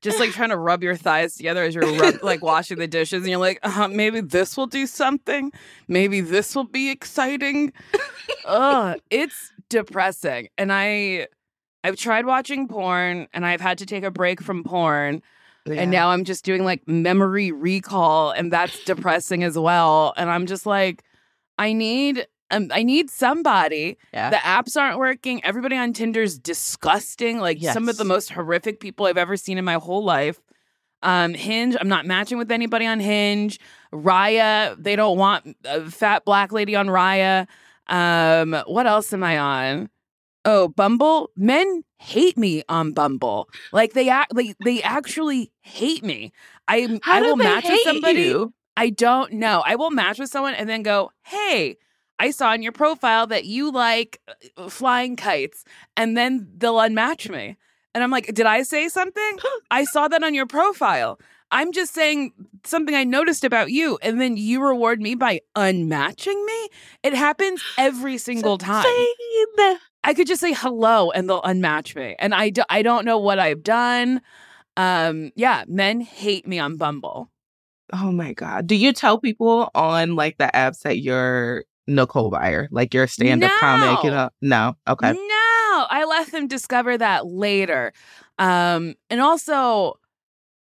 Just 0.02 0.20
like 0.20 0.32
trying 0.32 0.50
to 0.50 0.58
rub 0.58 0.84
your 0.84 0.96
thighs 0.96 1.34
together 1.36 1.64
as 1.64 1.74
you're 1.74 1.92
rub- 1.98 2.22
like 2.22 2.44
washing 2.44 2.78
the 2.78 2.86
dishes, 2.86 3.22
and 3.24 3.30
you're 3.30 3.40
like, 3.40 3.58
uh, 3.64 3.88
maybe 3.88 4.22
this 4.22 4.56
will 4.56 4.68
do 4.68 4.86
something. 4.86 5.52
Maybe 5.88 6.22
this 6.22 6.54
will 6.56 6.66
be 6.68 6.92
exciting. 6.92 7.74
Ugh, 8.46 9.00
it's 9.10 9.52
depressing. 9.68 10.50
And 10.60 10.72
I, 10.72 11.28
I've 11.86 11.98
tried 11.98 12.26
watching 12.26 12.68
porn, 12.68 13.28
and 13.32 13.46
I've 13.46 13.62
had 13.62 13.78
to 13.78 13.86
take 13.86 14.04
a 14.04 14.10
break 14.10 14.42
from 14.42 14.64
porn, 14.64 15.22
and 15.68 15.92
now 15.92 16.10
I'm 16.10 16.24
just 16.24 16.44
doing 16.44 16.64
like 16.64 16.88
memory 16.88 17.52
recall, 17.52 18.32
and 18.32 18.52
that's 18.52 18.84
depressing 18.86 19.44
as 19.44 19.56
well. 19.56 20.12
And 20.18 20.32
I'm 20.32 20.48
just 20.48 20.66
like, 20.66 21.04
I 21.60 21.74
need, 21.74 22.26
um, 22.50 22.70
I 22.74 22.82
need 22.82 23.12
somebody 23.12 23.98
yeah. 24.12 24.32
the 24.32 24.38
apps 24.38 24.76
aren't 24.76 24.98
working. 24.98 25.44
Everybody 25.46 25.76
on 25.76 25.94
Tinder's 25.94 26.40
disgusting. 26.40 27.40
Like 27.40 27.60
some 27.62 27.88
of 27.88 27.98
the 27.98 28.04
most 28.04 28.32
horrific 28.32 28.80
people 28.80 29.06
I've 29.06 29.18
ever 29.18 29.38
seen 29.38 29.60
in 29.60 29.66
my 29.66 29.76
whole 29.76 30.04
life. 30.04 30.40
Um, 31.04 31.36
Hinge, 31.36 31.78
I'm 31.80 31.88
not 31.88 32.08
matching 32.08 32.40
with 32.40 32.52
anybody 32.52 32.88
on 32.88 33.00
Hinge. 33.00 33.60
Raya, 33.94 34.76
they 34.82 34.96
don't 34.96 35.20
want 35.20 35.56
a 35.64 35.90
fat 35.92 36.26
black 36.26 36.52
lady 36.52 36.76
on 36.76 36.88
Raya. 36.88 37.48
Um, 37.86 38.54
what 38.66 38.88
else 38.88 39.14
am 39.14 39.24
I 39.24 39.38
on? 39.38 39.90
Oh, 40.46 40.68
Bumble. 40.68 41.32
Men 41.36 41.84
hate 41.98 42.38
me 42.38 42.64
on 42.70 42.94
Bumble. 42.94 43.50
Like 43.72 43.94
they 43.94 44.10
act 44.10 44.36
like 44.36 44.56
they 44.64 44.82
actually 44.84 45.52
hate 45.62 46.04
me. 46.04 46.32
I 46.68 47.00
How 47.02 47.18
I 47.18 47.22
will 47.22 47.36
match 47.36 47.66
with 47.68 47.82
somebody. 47.82 48.22
you? 48.22 48.54
I 48.78 48.90
don't 48.90 49.34
know. 49.34 49.64
I 49.66 49.76
will 49.76 49.92
match 49.92 50.20
with 50.20 50.30
someone 50.30 50.54
and 50.54 50.70
then 50.70 50.84
go, 50.84 51.12
hey, 51.24 51.78
I 52.20 52.32
saw 52.32 52.54
in 52.54 52.62
your 52.62 52.72
profile 52.72 53.28
that 53.28 53.46
you 53.46 53.72
like 53.72 54.22
uh, 54.58 54.70
flying 54.70 55.16
kites. 55.16 55.64
And 55.98 56.16
then 56.16 56.48
they'll 56.58 56.76
unmatch 56.76 57.30
me. 57.30 57.58
And 57.94 58.04
I'm 58.04 58.12
like, 58.12 58.34
did 58.34 58.46
I 58.46 58.64
say 58.64 58.90
something? 58.90 59.40
I 59.72 59.86
saw 59.86 60.08
that 60.08 60.24
on 60.24 60.34
your 60.34 60.46
profile. 60.46 61.20
I'm 61.52 61.72
just 61.72 61.94
saying 61.94 62.34
something 62.66 62.96
I 62.96 63.04
noticed 63.04 63.44
about 63.44 63.72
you. 63.72 63.98
And 64.02 64.20
then 64.20 64.36
you 64.36 64.62
reward 64.62 65.00
me 65.00 65.16
by 65.16 65.42
unmatching 65.56 66.46
me. 66.46 66.70
It 67.04 67.14
happens 67.14 67.64
every 67.78 68.18
single 68.18 68.58
time. 68.58 68.84
I 70.06 70.14
could 70.14 70.28
just 70.28 70.40
say 70.40 70.54
hello 70.54 71.12
and 71.12 71.28
they'll 71.28 71.42
unmatch 71.42 71.96
me. 71.96 72.16
And 72.20 72.34
I, 72.34 72.50
do, 72.52 72.62
I 72.70 72.82
don't 72.84 73.06
know 73.06 73.18
what 73.18 73.40
I've 73.40 73.64
done. 73.64 74.22
Um, 74.78 75.32
yeah, 75.36 75.64
men 75.68 76.00
hate 76.02 76.48
me 76.48 76.60
on 76.60 76.78
Bumble. 76.78 77.30
Oh 77.94 78.12
my 78.12 78.34
god! 78.34 78.66
Do 78.66 78.76
you 78.76 78.92
tell 78.94 79.20
people 79.20 79.70
on 79.76 80.16
like 80.16 80.38
the 80.38 80.50
apps 80.54 80.82
that 80.82 81.00
you're 81.00 81.66
Nicole 81.88 82.32
Byer, 82.32 82.68
like 82.72 82.94
you're 82.94 83.04
a 83.04 83.08
stand-up 83.08 83.52
comic? 83.60 84.04
You 84.04 84.10
know, 84.10 84.30
no. 84.42 84.76
Okay. 84.88 85.12
No, 85.12 85.20
I 85.90 86.06
let 86.10 86.32
them 86.32 86.48
discover 86.48 86.98
that 86.98 87.28
later. 87.28 87.94
Um, 88.40 88.96
and 89.12 89.22
also, 89.22 90.00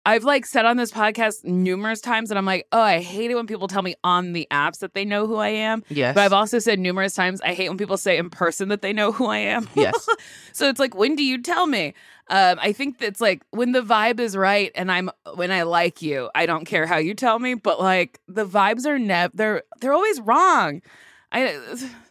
I've 0.05 0.25
like 0.25 0.47
said 0.47 0.65
on 0.65 0.77
this 0.77 0.91
podcast 0.91 1.45
numerous 1.45 2.01
times 2.01 2.29
that 2.29 2.39
I'm 2.39 2.45
like, 2.45 2.67
oh, 2.73 2.81
I 2.81 3.01
hate 3.01 3.31
it 3.31 3.37
when 3.37 3.47
people 3.47 3.69
tell 3.69 3.83
me 3.83 3.95
on 4.03 4.33
the 4.33 4.49
apps 4.51 4.79
that 4.81 4.95
they 4.95 5.05
know 5.05 5.27
who 5.27 5.37
I 5.37 5.49
am. 5.49 5.85
Yes. 5.89 6.15
But 6.15 6.23
I've 6.23 6.33
also 6.33 6.59
said 6.59 6.81
numerous 6.81 7.15
times 7.15 7.41
I 7.43 7.55
hate 7.55 7.69
when 7.69 7.79
people 7.79 7.97
say 7.97 8.19
in 8.19 8.29
person 8.29 8.69
that 8.71 8.83
they 8.83 8.93
know 8.93 9.13
who 9.13 9.27
I 9.27 9.39
am. 9.39 9.69
Yes. 9.75 10.09
so 10.53 10.69
it's 10.69 10.81
like, 10.81 10.97
when 10.97 11.15
do 11.15 11.23
you 11.23 11.41
tell 11.41 11.67
me? 11.67 11.95
Um, 12.29 12.59
I 12.61 12.73
think 12.73 12.99
that's 12.99 13.21
like 13.21 13.43
when 13.51 13.73
the 13.73 13.83
vibe 13.83 14.19
is 14.19 14.37
right 14.37 14.73
and 14.75 14.91
I'm 14.91 15.11
when 15.35 15.51
I 15.51 15.63
like 15.63 16.03
you, 16.03 16.31
I 16.35 16.47
don't 16.47 16.65
care 16.65 16.87
how 16.87 16.97
you 16.97 17.15
tell 17.15 17.39
me, 17.39 17.55
but 17.55 17.81
like 17.81 18.21
the 18.27 18.47
vibes 18.47 18.87
are 18.87 18.99
never 18.99 19.33
they're 19.35 19.63
they're 19.81 19.93
always 19.93 20.21
wrong. 20.21 20.83
I 21.31 21.61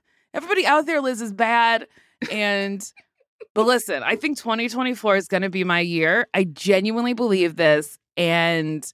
everybody 0.34 0.66
out 0.66 0.86
there, 0.86 1.02
Liz, 1.02 1.22
is 1.22 1.32
bad. 1.32 1.88
And 2.30 2.84
but 3.54 3.66
listen, 3.66 4.04
I 4.04 4.16
think 4.16 4.38
2024 4.38 5.16
is 5.18 5.28
gonna 5.28 5.50
be 5.50 5.64
my 5.64 5.80
year. 5.80 6.28
I 6.34 6.46
genuinely 6.46 7.14
believe 7.14 7.56
this. 7.56 7.98
And 8.18 8.86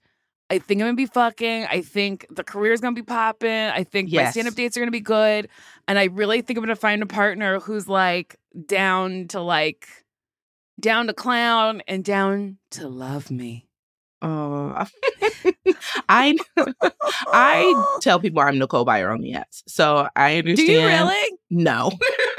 I 0.49 0.59
think 0.59 0.81
I'm 0.81 0.87
gonna 0.87 0.95
be 0.95 1.05
fucking. 1.05 1.65
I 1.69 1.81
think 1.81 2.25
the 2.29 2.43
career 2.43 2.73
is 2.73 2.81
gonna 2.81 2.95
be 2.95 3.03
popping. 3.03 3.49
I 3.49 3.83
think 3.83 4.11
my 4.11 4.31
stand-up 4.31 4.55
dates 4.55 4.77
are 4.77 4.79
gonna 4.79 4.91
be 4.91 5.01
good. 5.01 5.49
And 5.87 5.99
I 5.99 6.05
really 6.05 6.41
think 6.41 6.57
I'm 6.57 6.63
gonna 6.63 6.75
find 6.75 7.03
a 7.03 7.07
partner 7.07 7.59
who's 7.59 7.87
like 7.87 8.37
down 8.65 9.27
to 9.29 9.41
like 9.41 9.87
down 10.79 11.07
to 11.07 11.13
clown 11.13 11.81
and 11.87 12.03
down 12.03 12.57
to 12.71 12.87
love 12.87 13.29
me. 13.29 13.67
Oh, 14.21 14.85
I 16.09 16.37
I 17.27 17.97
tell 18.01 18.19
people 18.19 18.41
I'm 18.41 18.57
Nicole 18.57 18.85
Byer 18.85 19.13
on 19.13 19.21
the 19.21 19.33
apps, 19.33 19.63
so 19.67 20.07
I 20.15 20.37
understand. 20.37 20.67
Do 20.67 20.73
you 20.73 20.85
really? 20.87 21.37
No. 21.49 21.91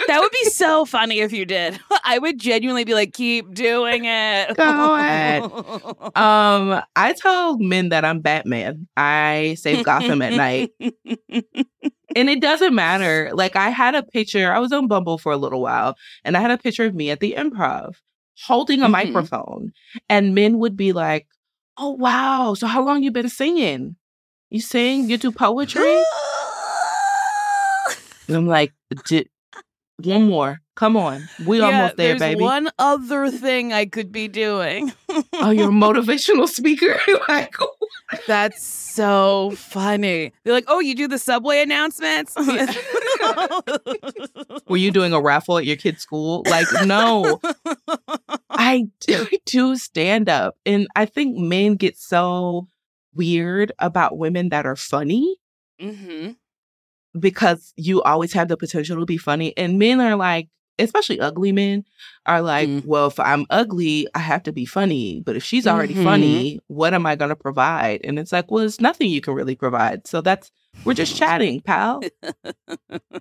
That 0.08 0.20
would 0.20 0.32
be 0.32 0.44
so 0.50 0.84
funny 0.86 1.20
if 1.20 1.32
you 1.32 1.44
did. 1.44 1.78
I 2.04 2.18
would 2.18 2.40
genuinely 2.40 2.84
be 2.84 2.94
like, 2.94 3.12
keep 3.12 3.52
doing 3.54 4.06
it. 4.06 4.56
Go 4.56 4.94
ahead. 4.94 5.42
um, 6.16 6.82
I 6.96 7.12
tell 7.16 7.58
men 7.58 7.90
that 7.90 8.04
I'm 8.06 8.20
Batman. 8.20 8.88
I 8.96 9.54
save 9.60 9.84
Gotham 9.84 10.22
at 10.22 10.32
night, 10.32 10.72
and 10.80 12.28
it 12.30 12.40
doesn't 12.40 12.74
matter. 12.74 13.30
Like 13.34 13.54
I 13.54 13.68
had 13.68 13.94
a 13.94 14.02
picture. 14.02 14.50
I 14.52 14.58
was 14.60 14.72
on 14.72 14.88
Bumble 14.88 15.18
for 15.18 15.30
a 15.30 15.36
little 15.36 15.60
while, 15.60 15.94
and 16.24 16.36
I 16.36 16.40
had 16.40 16.50
a 16.50 16.58
picture 16.58 16.86
of 16.86 16.94
me 16.94 17.10
at 17.10 17.20
the 17.20 17.34
Improv 17.36 17.94
holding 18.46 18.80
a 18.82 18.86
Mhm. 18.86 18.90
microphone, 18.92 19.72
and 20.08 20.34
men 20.34 20.58
would 20.58 20.76
be 20.76 20.92
like, 20.92 21.26
"Oh 21.76 21.90
wow! 21.90 22.54
So 22.54 22.66
how 22.66 22.82
long 22.82 23.02
you 23.02 23.10
been 23.10 23.28
singing? 23.28 23.96
You 24.48 24.60
sing? 24.62 25.10
You 25.10 25.18
do 25.18 25.30
poetry?" 25.32 26.02
And 28.28 28.36
I'm 28.36 28.46
like, 28.46 28.72
"Di- 29.06 29.28
one 30.02 30.28
more. 30.28 30.60
Come 30.76 30.96
on. 30.96 31.28
We 31.44 31.58
Yeah, 31.58 31.66
almost 31.66 31.96
there, 31.96 32.10
there's 32.10 32.20
baby. 32.20 32.42
one 32.42 32.70
other 32.78 33.30
thing 33.30 33.72
I 33.72 33.86
could 33.86 34.12
be 34.12 34.28
doing. 34.28 34.92
oh, 35.34 35.50
you're 35.50 35.70
a 35.70 35.72
motivational 35.72 36.48
speaker. 36.48 36.98
like, 37.28 37.54
That's 38.28 38.64
so 38.64 39.52
funny. 39.56 40.32
They're 40.44 40.54
like, 40.54 40.66
oh, 40.68 40.78
you 40.80 40.94
do 40.94 41.08
the 41.08 41.18
subway 41.18 41.62
announcements? 41.62 42.36
were 44.68 44.76
you 44.76 44.90
doing 44.90 45.12
a 45.12 45.20
raffle 45.20 45.58
at 45.58 45.66
your 45.66 45.76
kid's 45.76 46.02
school? 46.02 46.42
Like, 46.46 46.66
no. 46.84 47.40
I 48.50 48.86
do, 49.00 49.26
do 49.46 49.76
stand 49.76 50.28
up. 50.28 50.56
And 50.64 50.86
I 50.96 51.06
think 51.06 51.36
men 51.36 51.74
get 51.74 51.96
so 51.98 52.68
weird 53.14 53.72
about 53.78 54.16
women 54.18 54.50
that 54.50 54.64
are 54.66 54.76
funny 54.76 55.36
hmm 55.80 56.30
because 57.20 57.72
you 57.76 58.02
always 58.02 58.32
have 58.32 58.48
the 58.48 58.56
potential 58.56 58.98
to 59.00 59.06
be 59.06 59.18
funny. 59.18 59.56
And 59.56 59.78
men 59.78 60.00
are 60.00 60.16
like, 60.16 60.48
especially 60.78 61.18
ugly 61.20 61.50
men, 61.52 61.84
are 62.26 62.40
like, 62.40 62.68
Mm. 62.68 62.84
well, 62.84 63.08
if 63.08 63.18
I'm 63.18 63.46
ugly, 63.50 64.06
I 64.14 64.20
have 64.20 64.44
to 64.44 64.52
be 64.52 64.64
funny. 64.64 65.22
But 65.26 65.34
if 65.36 65.42
she's 65.42 65.66
already 65.66 65.94
Mhm. 65.94 66.02
funny, 66.04 66.60
what 66.68 66.94
am 66.94 67.04
I 67.06 67.16
going 67.16 67.30
to 67.30 67.36
provide? 67.36 68.00
And 68.04 68.18
it's 68.18 68.30
like, 68.32 68.50
well, 68.50 68.64
it's 68.64 68.80
nothing 68.80 69.10
you 69.10 69.20
can 69.20 69.34
really 69.34 69.56
provide. 69.56 70.06
So 70.06 70.20
that's, 70.20 70.50
we're 70.84 70.94
just 70.94 71.16
chatting, 71.16 71.60
pal. 71.62 72.00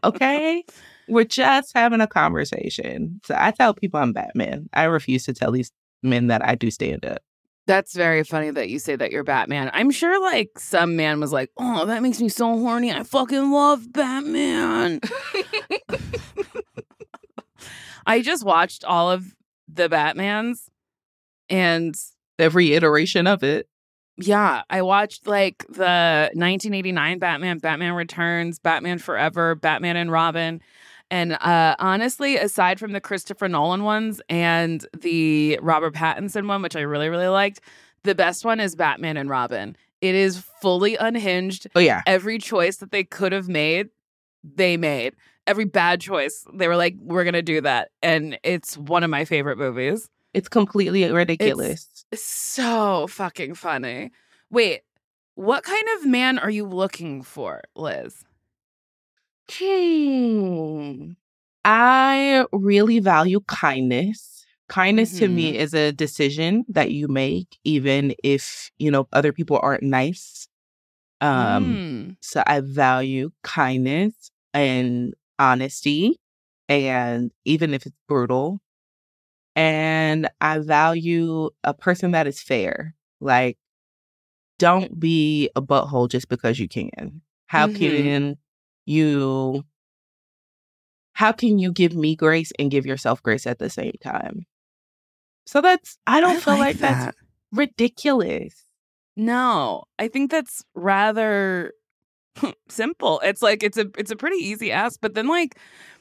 Okay. 0.03 0.63
We're 1.07 1.23
just 1.23 1.71
having 1.73 2.01
a 2.01 2.07
conversation. 2.07 3.21
So 3.25 3.35
I 3.37 3.51
tell 3.51 3.73
people 3.73 3.99
I'm 3.99 4.13
Batman. 4.13 4.69
I 4.73 4.83
refuse 4.83 5.25
to 5.25 5.33
tell 5.33 5.51
these 5.51 5.71
men 6.03 6.27
that 6.27 6.45
I 6.45 6.55
do 6.55 6.69
stand 6.69 7.05
up. 7.05 7.21
That's 7.67 7.93
very 7.93 8.23
funny 8.23 8.49
that 8.49 8.69
you 8.69 8.79
say 8.79 8.95
that 8.95 9.11
you're 9.11 9.23
Batman. 9.23 9.69
I'm 9.73 9.91
sure 9.91 10.21
like 10.21 10.57
some 10.57 10.95
man 10.95 11.19
was 11.19 11.31
like, 11.33 11.51
oh, 11.57 11.85
that 11.85 12.01
makes 12.01 12.19
me 12.19 12.29
so 12.29 12.57
horny. 12.57 12.91
I 12.91 13.03
fucking 13.03 13.51
love 13.51 13.91
Batman. 13.91 15.01
I 18.07 18.21
just 18.21 18.45
watched 18.45 18.85
all 18.85 19.11
of 19.11 19.35
the 19.67 19.89
Batmans 19.89 20.69
and 21.49 21.93
Every 22.39 22.73
iteration 22.73 23.25
of 23.25 23.43
it. 23.43 23.67
yeah, 24.17 24.61
I 24.69 24.83
watched 24.83 25.25
like 25.25 25.65
the 25.69 26.29
1989 26.33 27.17
Batman, 27.19 27.57
Batman 27.57 27.93
Returns, 27.93 28.59
Batman 28.59 28.99
Forever, 28.99 29.55
Batman 29.55 29.97
and 29.97 30.11
Robin. 30.11 30.61
And 31.09 31.33
uh, 31.33 31.75
honestly, 31.79 32.37
aside 32.37 32.79
from 32.79 32.91
the 32.91 32.99
Christopher 32.99 33.47
Nolan 33.47 33.83
ones 33.83 34.21
and 34.29 34.85
the 34.99 35.57
Robert 35.61 35.93
Pattinson 35.93 36.47
one, 36.47 36.61
which 36.61 36.75
I 36.75 36.81
really, 36.81 37.09
really 37.09 37.27
liked, 37.27 37.61
the 38.03 38.15
best 38.15 38.43
one 38.43 38.59
is 38.59 38.75
Batman 38.75 39.17
and 39.17 39.29
Robin. 39.29 39.75
It 40.01 40.15
is 40.15 40.39
fully 40.61 40.95
unhinged. 40.95 41.67
Oh, 41.75 41.79
yeah. 41.79 42.01
Every 42.05 42.37
choice 42.37 42.77
that 42.77 42.91
they 42.91 43.03
could 43.03 43.31
have 43.31 43.47
made, 43.47 43.89
they 44.43 44.77
made. 44.77 45.15
Every 45.47 45.65
bad 45.65 46.01
choice, 46.01 46.45
they 46.53 46.67
were 46.67 46.75
like, 46.75 46.95
we're 46.99 47.23
going 47.23 47.33
to 47.33 47.41
do 47.41 47.61
that. 47.61 47.91
And 48.03 48.37
it's 48.43 48.77
one 48.77 49.03
of 49.03 49.09
my 49.09 49.23
favorite 49.23 49.57
movies. 49.57 50.09
It's 50.33 50.49
completely 50.49 51.09
ridiculous. 51.09 52.05
So 52.13 53.07
fucking 53.07 53.55
funny. 53.55 54.11
Wait, 54.51 54.81
what 55.35 55.63
kind 55.63 55.87
of 55.97 56.05
man 56.05 56.37
are 56.37 56.49
you 56.49 56.65
looking 56.65 57.23
for, 57.23 57.61
Liz? 57.75 58.23
Hmm. 59.51 61.11
I 61.63 62.45
really 62.51 62.99
value 62.99 63.41
kindness. 63.47 64.45
Kindness 64.69 65.11
mm-hmm. 65.11 65.19
to 65.19 65.27
me 65.27 65.51
mm-hmm. 65.53 65.61
is 65.61 65.73
a 65.73 65.91
decision 65.91 66.65
that 66.69 66.91
you 66.91 67.07
make, 67.07 67.57
even 67.63 68.13
if, 68.23 68.71
you 68.77 68.91
know, 68.91 69.07
other 69.13 69.31
people 69.31 69.59
aren't 69.61 69.83
nice. 69.83 70.47
Um, 71.19 71.65
mm. 71.65 72.17
so 72.21 72.43
I 72.45 72.61
value 72.61 73.31
kindness 73.43 74.29
and 74.53 75.13
honesty, 75.39 76.19
and 76.69 77.31
even 77.43 77.73
if 77.73 77.85
it's 77.85 77.95
brutal. 78.07 78.59
And 79.55 80.29
I 80.39 80.59
value 80.59 81.49
a 81.63 81.73
person 81.73 82.11
that 82.11 82.27
is 82.27 82.41
fair. 82.41 82.93
Like, 83.19 83.57
don't 84.59 84.99
be 84.99 85.49
a 85.55 85.61
butthole 85.61 86.09
just 86.09 86.29
because 86.29 86.59
you 86.59 86.67
can. 86.67 87.21
How 87.47 87.67
mm-hmm. 87.67 87.77
can 87.77 88.37
you 88.87 89.63
how 91.13 91.31
can 91.31 91.57
you 91.57 91.71
give 91.71 91.95
me 91.95 92.15
grace 92.15 92.51
and 92.59 92.69
give 92.69 92.85
yourself 92.85 93.23
grace 93.23 93.47
at 93.47 93.57
the 93.57 93.69
same 93.69 93.95
time? 94.03 94.45
So 95.47 95.61
that's 95.61 95.97
I 96.05 96.21
don't 96.21 96.37
I 96.37 96.39
feel 96.39 96.53
like, 96.53 96.59
like 96.59 96.77
that. 96.77 97.05
that's 97.05 97.17
ridiculous. 97.51 98.53
No, 99.15 99.85
I 99.97 100.09
think 100.09 100.29
that's 100.29 100.63
rather 100.75 101.73
simple. 102.69 103.19
It's 103.23 103.41
like 103.41 103.63
it's 103.63 103.77
a 103.77 103.87
it's 103.97 104.11
a 104.11 104.15
pretty 104.15 104.37
easy 104.37 104.71
ask, 104.71 104.99
but 105.01 105.15
then 105.15 105.27
like 105.27 105.57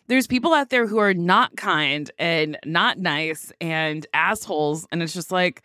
there's 0.09 0.26
people 0.26 0.52
out 0.52 0.71
there 0.71 0.87
who 0.87 0.99
are 0.99 1.14
not 1.14 1.57
kind 1.57 2.11
and 2.19 2.59
not 2.64 2.99
nice 2.99 3.52
and 3.61 4.07
assholes 4.12 4.87
and 4.93 5.02
it's 5.02 5.14
just 5.14 5.33
like 5.33 5.62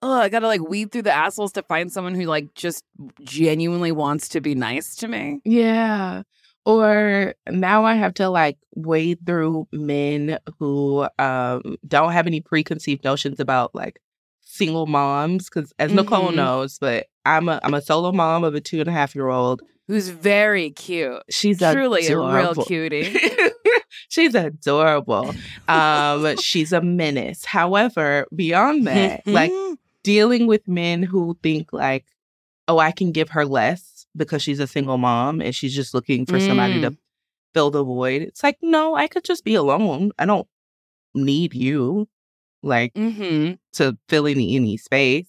oh, 0.00 0.20
I 0.20 0.28
gotta 0.28 0.46
like 0.46 0.60
weed 0.62 0.92
through 0.92 1.02
the 1.02 1.12
assholes 1.12 1.52
to 1.52 1.62
find 1.62 1.92
someone 1.92 2.14
who 2.14 2.24
like 2.24 2.54
just 2.54 2.84
genuinely 3.22 3.92
wants 3.92 4.28
to 4.30 4.40
be 4.40 4.54
nice 4.54 4.94
to 4.96 5.08
me. 5.08 5.40
Yeah. 5.44 6.22
Or 6.68 7.34
now 7.48 7.86
I 7.86 7.94
have 7.94 8.12
to 8.14 8.28
like 8.28 8.58
wade 8.76 9.20
through 9.24 9.66
men 9.72 10.38
who 10.58 11.08
um, 11.18 11.78
don't 11.86 12.12
have 12.12 12.26
any 12.26 12.42
preconceived 12.42 13.04
notions 13.04 13.40
about 13.40 13.74
like 13.74 14.02
single 14.42 14.84
moms. 14.84 15.48
Because 15.48 15.72
as 15.78 15.88
mm-hmm. 15.88 16.00
Nicole 16.00 16.30
knows, 16.30 16.78
but 16.78 17.06
I'm 17.24 17.48
a 17.48 17.58
I'm 17.62 17.72
a 17.72 17.80
solo 17.80 18.12
mom 18.12 18.44
of 18.44 18.54
a 18.54 18.60
two 18.60 18.80
and 18.80 18.88
a 18.88 18.92
half 18.92 19.14
year 19.14 19.28
old 19.28 19.62
who's 19.86 20.10
very 20.10 20.68
cute. 20.68 21.22
She's 21.30 21.58
truly 21.58 22.04
adorable. 22.04 22.28
a 22.28 22.36
real 22.36 22.54
cutie. 22.66 23.18
she's 24.10 24.34
adorable. 24.34 25.34
Um, 25.68 26.36
she's 26.36 26.74
a 26.74 26.82
menace. 26.82 27.46
However, 27.46 28.26
beyond 28.36 28.86
that, 28.88 29.26
like 29.26 29.52
dealing 30.02 30.46
with 30.46 30.68
men 30.68 31.02
who 31.02 31.38
think 31.42 31.72
like, 31.72 32.04
oh, 32.68 32.78
I 32.78 32.92
can 32.92 33.10
give 33.10 33.30
her 33.30 33.46
less 33.46 33.97
because 34.18 34.42
she's 34.42 34.60
a 34.60 34.66
single 34.66 34.98
mom 34.98 35.40
and 35.40 35.54
she's 35.54 35.74
just 35.74 35.94
looking 35.94 36.26
for 36.26 36.38
mm. 36.38 36.46
somebody 36.46 36.80
to 36.80 36.90
mm. 36.90 36.98
fill 37.54 37.70
the 37.70 37.84
void. 37.84 38.22
It's 38.22 38.42
like, 38.42 38.58
no, 38.60 38.94
I 38.94 39.06
could 39.06 39.24
just 39.24 39.44
be 39.44 39.54
alone. 39.54 40.10
I 40.18 40.26
don't 40.26 40.46
need 41.14 41.54
you 41.54 42.08
like 42.62 42.92
mm-hmm. 42.94 43.54
to 43.74 43.96
fill 44.08 44.26
any 44.26 44.56
any 44.56 44.76
space. 44.76 45.28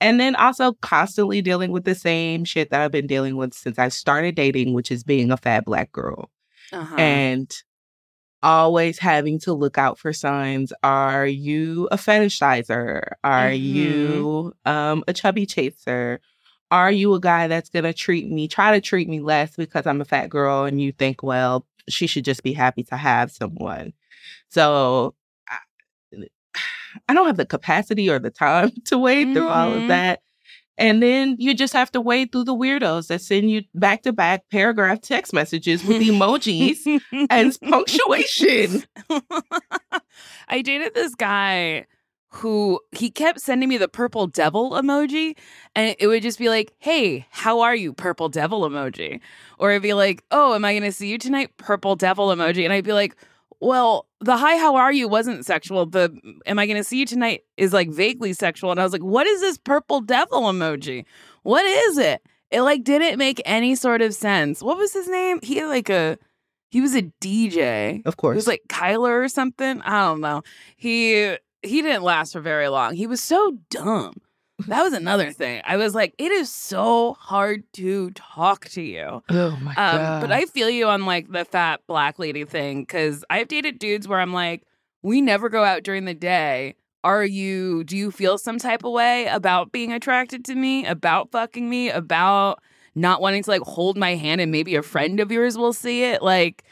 And 0.00 0.18
then 0.18 0.34
also 0.34 0.72
constantly 0.82 1.40
dealing 1.40 1.70
with 1.70 1.84
the 1.84 1.94
same 1.94 2.44
shit 2.44 2.70
that 2.70 2.80
I've 2.80 2.90
been 2.90 3.06
dealing 3.06 3.36
with 3.36 3.54
since 3.54 3.78
I 3.78 3.88
started 3.88 4.34
dating, 4.34 4.74
which 4.74 4.90
is 4.90 5.04
being 5.04 5.30
a 5.30 5.36
fat 5.36 5.64
black 5.64 5.92
girl. 5.92 6.30
Uh-huh. 6.72 6.96
And 6.96 7.54
always 8.42 8.98
having 8.98 9.38
to 9.40 9.54
look 9.54 9.78
out 9.78 9.98
for 9.98 10.12
signs. 10.12 10.72
Are 10.82 11.26
you 11.26 11.88
a 11.90 11.96
fetishizer? 11.96 13.12
Are 13.22 13.48
mm-hmm. 13.48 13.64
you 13.64 14.52
um, 14.66 15.04
a 15.08 15.12
chubby 15.12 15.46
chaser? 15.46 16.20
Are 16.70 16.90
you 16.90 17.14
a 17.14 17.20
guy 17.20 17.46
that's 17.46 17.70
going 17.70 17.84
to 17.84 17.92
treat 17.92 18.30
me, 18.30 18.48
try 18.48 18.72
to 18.72 18.80
treat 18.80 19.08
me 19.08 19.20
less 19.20 19.54
because 19.56 19.86
I'm 19.86 20.00
a 20.00 20.04
fat 20.04 20.28
girl 20.28 20.64
and 20.64 20.80
you 20.80 20.92
think, 20.92 21.22
well, 21.22 21.66
she 21.88 22.06
should 22.06 22.24
just 22.24 22.42
be 22.42 22.52
happy 22.52 22.82
to 22.84 22.96
have 22.96 23.30
someone? 23.30 23.92
So 24.48 25.14
I, 25.48 25.58
I 27.08 27.14
don't 27.14 27.26
have 27.26 27.36
the 27.36 27.46
capacity 27.46 28.08
or 28.08 28.18
the 28.18 28.30
time 28.30 28.72
to 28.86 28.98
wade 28.98 29.28
mm-hmm. 29.28 29.34
through 29.34 29.48
all 29.48 29.72
of 29.72 29.78
mm-hmm. 29.78 29.88
that. 29.88 30.20
And 30.76 31.00
then 31.02 31.36
you 31.38 31.54
just 31.54 31.72
have 31.72 31.92
to 31.92 32.00
wade 32.00 32.32
through 32.32 32.44
the 32.44 32.54
weirdos 32.54 33.06
that 33.06 33.20
send 33.20 33.48
you 33.48 33.62
back 33.74 34.02
to 34.02 34.12
back 34.12 34.42
paragraph 34.50 35.00
text 35.00 35.32
messages 35.32 35.84
with 35.84 36.02
emojis 36.02 37.00
and 37.30 37.56
punctuation. 37.60 38.82
I 40.48 40.62
dated 40.62 40.94
this 40.94 41.14
guy 41.14 41.86
who 42.34 42.80
he 42.92 43.10
kept 43.10 43.40
sending 43.40 43.68
me 43.68 43.76
the 43.76 43.88
purple 43.88 44.26
devil 44.26 44.72
emoji 44.72 45.36
and 45.74 45.94
it 45.98 46.06
would 46.06 46.22
just 46.22 46.38
be 46.38 46.48
like, 46.48 46.72
"Hey, 46.78 47.26
how 47.30 47.60
are 47.60 47.74
you?" 47.74 47.92
purple 47.92 48.28
devil 48.28 48.62
emoji. 48.62 49.20
Or 49.58 49.70
it'd 49.70 49.82
be 49.82 49.94
like, 49.94 50.24
"Oh, 50.30 50.54
am 50.54 50.64
I 50.64 50.72
going 50.72 50.82
to 50.82 50.92
see 50.92 51.08
you 51.08 51.18
tonight?" 51.18 51.56
purple 51.56 51.96
devil 51.96 52.28
emoji. 52.28 52.64
And 52.64 52.72
I'd 52.72 52.84
be 52.84 52.92
like, 52.92 53.16
well, 53.64 54.06
the 54.20 54.36
hi, 54.36 54.56
how 54.56 54.76
are 54.76 54.92
you 54.92 55.08
wasn't 55.08 55.46
sexual. 55.46 55.86
The 55.86 56.14
am 56.46 56.58
I 56.58 56.66
going 56.66 56.76
to 56.76 56.84
see 56.84 56.98
you 56.98 57.06
tonight 57.06 57.44
is 57.56 57.72
like 57.72 57.90
vaguely 57.90 58.32
sexual. 58.32 58.70
And 58.70 58.78
I 58.78 58.84
was 58.84 58.92
like, 58.92 59.02
what 59.02 59.26
is 59.26 59.40
this 59.40 59.58
purple 59.58 60.00
devil 60.00 60.42
emoji? 60.42 61.04
What 61.42 61.64
is 61.64 61.98
it? 61.98 62.22
It 62.50 62.60
like 62.60 62.84
didn't 62.84 63.18
make 63.18 63.40
any 63.44 63.74
sort 63.74 64.02
of 64.02 64.14
sense. 64.14 64.62
What 64.62 64.76
was 64.76 64.92
his 64.92 65.08
name? 65.08 65.40
He 65.42 65.56
had 65.56 65.68
like 65.68 65.88
a, 65.88 66.18
he 66.70 66.80
was 66.80 66.94
a 66.94 67.02
DJ. 67.20 68.04
Of 68.04 68.16
course. 68.16 68.34
He 68.34 68.36
was 68.36 68.46
like 68.46 68.62
Kyler 68.68 69.24
or 69.24 69.28
something. 69.28 69.80
I 69.82 70.02
don't 70.02 70.20
know. 70.20 70.42
He, 70.76 71.36
he 71.64 71.82
didn't 71.82 72.02
last 72.02 72.32
for 72.32 72.40
very 72.40 72.68
long. 72.68 72.94
He 72.94 73.06
was 73.06 73.20
so 73.20 73.58
dumb 73.70 74.20
that 74.68 74.82
was 74.82 74.92
another 74.92 75.32
thing. 75.32 75.62
I 75.64 75.76
was 75.76 75.94
like, 75.94 76.14
it 76.18 76.32
is 76.32 76.50
so 76.50 77.14
hard 77.14 77.64
to 77.74 78.10
talk 78.12 78.66
to 78.70 78.82
you. 78.82 79.22
Oh 79.28 79.58
my 79.60 79.70
um, 79.70 79.74
god! 79.74 80.20
But 80.20 80.32
I 80.32 80.46
feel 80.46 80.70
you 80.70 80.86
on 80.86 81.06
like 81.06 81.30
the 81.30 81.44
fat 81.44 81.80
black 81.86 82.18
lady 82.18 82.44
thing 82.44 82.82
because 82.82 83.24
I've 83.30 83.48
dated 83.48 83.78
dudes 83.78 84.06
where 84.08 84.20
I'm 84.20 84.32
like, 84.32 84.62
we 85.02 85.20
never 85.20 85.48
go 85.48 85.64
out 85.64 85.82
during 85.82 86.04
the 86.04 86.14
day. 86.14 86.76
Are 87.02 87.24
you? 87.24 87.84
Do 87.84 87.96
you 87.96 88.10
feel 88.10 88.38
some 88.38 88.58
type 88.58 88.84
of 88.84 88.92
way 88.92 89.26
about 89.26 89.72
being 89.72 89.92
attracted 89.92 90.44
to 90.46 90.54
me? 90.54 90.86
About 90.86 91.30
fucking 91.30 91.68
me? 91.68 91.90
About 91.90 92.62
not 92.94 93.20
wanting 93.20 93.42
to 93.42 93.50
like 93.50 93.62
hold 93.62 93.98
my 93.98 94.14
hand 94.14 94.40
and 94.40 94.52
maybe 94.52 94.76
a 94.76 94.82
friend 94.82 95.20
of 95.20 95.30
yours 95.30 95.58
will 95.58 95.72
see 95.72 96.04
it? 96.04 96.22
Like 96.22 96.64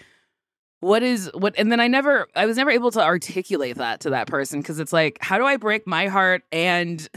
what 0.83 1.01
is 1.05 1.31
what 1.35 1.55
and 1.57 1.71
then 1.71 1.79
i 1.79 1.87
never 1.87 2.27
i 2.35 2.45
was 2.45 2.57
never 2.57 2.71
able 2.71 2.90
to 2.90 3.01
articulate 3.01 3.77
that 3.77 4.01
to 4.01 4.11
that 4.11 4.27
person 4.27 4.61
because 4.61 4.81
it's 4.81 4.92
like 4.92 5.16
how 5.21 5.38
do 5.38 5.45
i 5.45 5.57
break 5.57 5.87
my 5.87 6.09
heart 6.09 6.42
and 6.51 7.09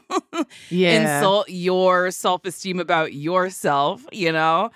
yeah. 0.70 1.18
insult 1.18 1.48
your 1.48 2.10
self-esteem 2.10 2.80
about 2.80 3.14
yourself 3.14 4.04
you 4.12 4.32
know? 4.32 4.70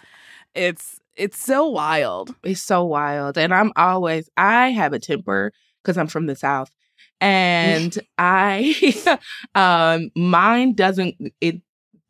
It's 0.55 1.01
it's 1.17 1.39
so 1.39 1.69
wild. 1.69 2.35
It's 2.45 2.63
so 2.63 2.85
wild 2.85 3.37
and 3.37 3.53
i'm 3.53 3.73
always 3.75 4.31
i 4.37 4.71
have 4.71 4.93
a 4.93 5.01
temper 5.01 5.53
because 5.83 5.99
i'm 5.99 6.07
from 6.07 6.27
the 6.27 6.37
south 6.37 6.71
and 7.21 7.99
i 8.17 9.19
um 9.57 10.11
mine 10.15 10.75
doesn't 10.75 11.17
it 11.41 11.61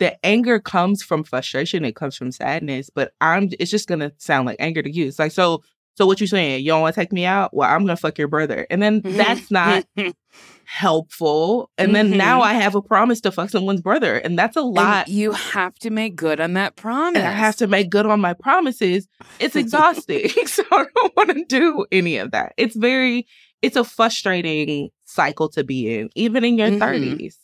the 0.01 0.27
anger 0.27 0.59
comes 0.59 1.03
from 1.03 1.25
frustration 1.25 1.85
it 1.85 1.97
comes 1.97 2.17
from 2.17 2.33
sadness 2.33 2.91
but 2.91 3.13
i'm 3.23 3.49
it's 3.59 3.71
just 3.71 3.89
gonna 3.89 4.13
sound 4.19 4.45
like 4.45 4.57
anger 4.59 4.83
to 4.83 4.91
you. 4.91 5.07
It's 5.07 5.19
like 5.19 5.33
so 5.33 5.63
so 5.97 6.07
what 6.07 6.21
you 6.21 6.27
saying? 6.27 6.65
You 6.65 6.73
don't 6.73 6.81
want 6.83 6.95
to 6.95 7.01
take 7.01 7.13
me 7.13 7.25
out? 7.25 7.55
Well, 7.55 7.69
I'm 7.69 7.81
gonna 7.81 7.97
fuck 7.97 8.19
your 8.19 8.29
brother. 8.29 8.67
And 8.69 8.83
then 8.83 9.01
that's 9.05 9.51
not 9.51 9.87
helpful. 10.65 11.71
And 11.79 11.95
then 11.95 12.09
mm-hmm. 12.09 12.19
now 12.19 12.41
I 12.43 12.55
have 12.55 12.75
a 12.75 12.83
promise 12.83 13.21
to 13.23 13.33
fuck 13.33 13.51
someone's 13.51 13.81
brother. 13.81 14.17
And 14.17 14.39
that's 14.39 14.57
a 14.57 14.63
lot. 14.63 15.07
And 15.07 15.17
you 15.17 15.33
have 15.33 15.75
to 15.81 15.91
make 15.91 16.17
good 16.17 16.41
on 16.41 16.55
that 16.55 16.75
promise. 16.75 17.19
And 17.19 17.27
I 17.27 17.31
have 17.31 17.57
to 17.57 17.67
make 17.67 17.91
good 17.91 18.07
on 18.07 18.21
my 18.21 18.35
promises. 18.35 19.07
It's 19.39 19.55
exhausting. 19.55 20.29
so 20.47 20.65
I 20.73 20.87
don't 20.95 21.17
want 21.17 21.31
to 21.31 21.45
do 21.45 21.87
any 21.93 22.17
of 22.17 22.33
that. 22.33 22.55
It's 22.57 22.75
very, 22.75 23.27
it's 23.63 23.77
a 23.77 23.85
frustrating 23.85 24.91
cycle 25.05 25.49
to 25.51 25.63
be 25.63 25.99
in, 25.99 26.11
even 26.17 26.45
in 26.45 26.59
your 26.59 26.69
mm-hmm. 26.69 26.83
30s. 26.83 27.37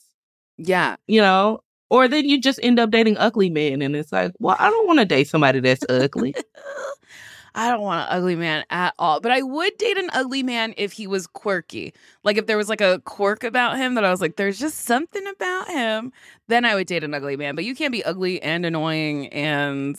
Yeah. 0.59 0.97
You 1.07 1.21
know, 1.21 1.61
or 1.89 2.09
then 2.09 2.29
you 2.29 2.41
just 2.41 2.61
end 2.63 2.79
up 2.79 2.91
dating 2.91 3.17
ugly 3.19 3.51
men 3.51 3.83
and 3.83 3.95
it's 3.95 4.13
like, 4.13 4.33
well, 4.39 4.57
I 4.59 4.71
don't 4.71 4.87
want 4.87 5.01
to 5.01 5.05
date 5.05 5.29
somebody 5.29 5.61
that's 5.61 5.85
ugly. 5.89 6.35
I 7.55 7.69
don't 7.69 7.81
want 7.81 8.09
an 8.09 8.17
ugly 8.19 8.37
man 8.37 8.65
at 8.71 8.95
all. 8.99 9.21
But 9.21 9.33
I 9.33 9.43
would 9.43 9.77
date 9.79 9.99
an 9.99 10.11
ugly 10.13 10.43
man 10.43 10.75
if 10.77 10.93
he 10.93 11.07
was 11.07 11.27
quirky. 11.27 11.93
Like 12.25 12.37
if 12.37 12.47
there 12.47 12.57
was 12.57 12.69
like 12.69 12.81
a 12.81 13.01
quirk 13.05 13.45
about 13.45 13.77
him 13.77 13.95
that 13.95 14.05
I 14.05 14.11
was 14.11 14.21
like, 14.21 14.37
there's 14.37 14.59
just 14.59 14.81
something 14.81 15.27
about 15.27 15.69
him, 15.69 16.13
then 16.49 16.65
I 16.65 16.75
would 16.75 16.87
date 16.87 17.05
an 17.05 17.15
ugly 17.15 17.37
man. 17.37 17.55
But 17.55 17.65
you 17.65 17.75
can't 17.75 17.93
be 17.93 18.05
ugly 18.05 18.43
and 18.43 18.65
annoying 18.65 19.29
and 19.29 19.99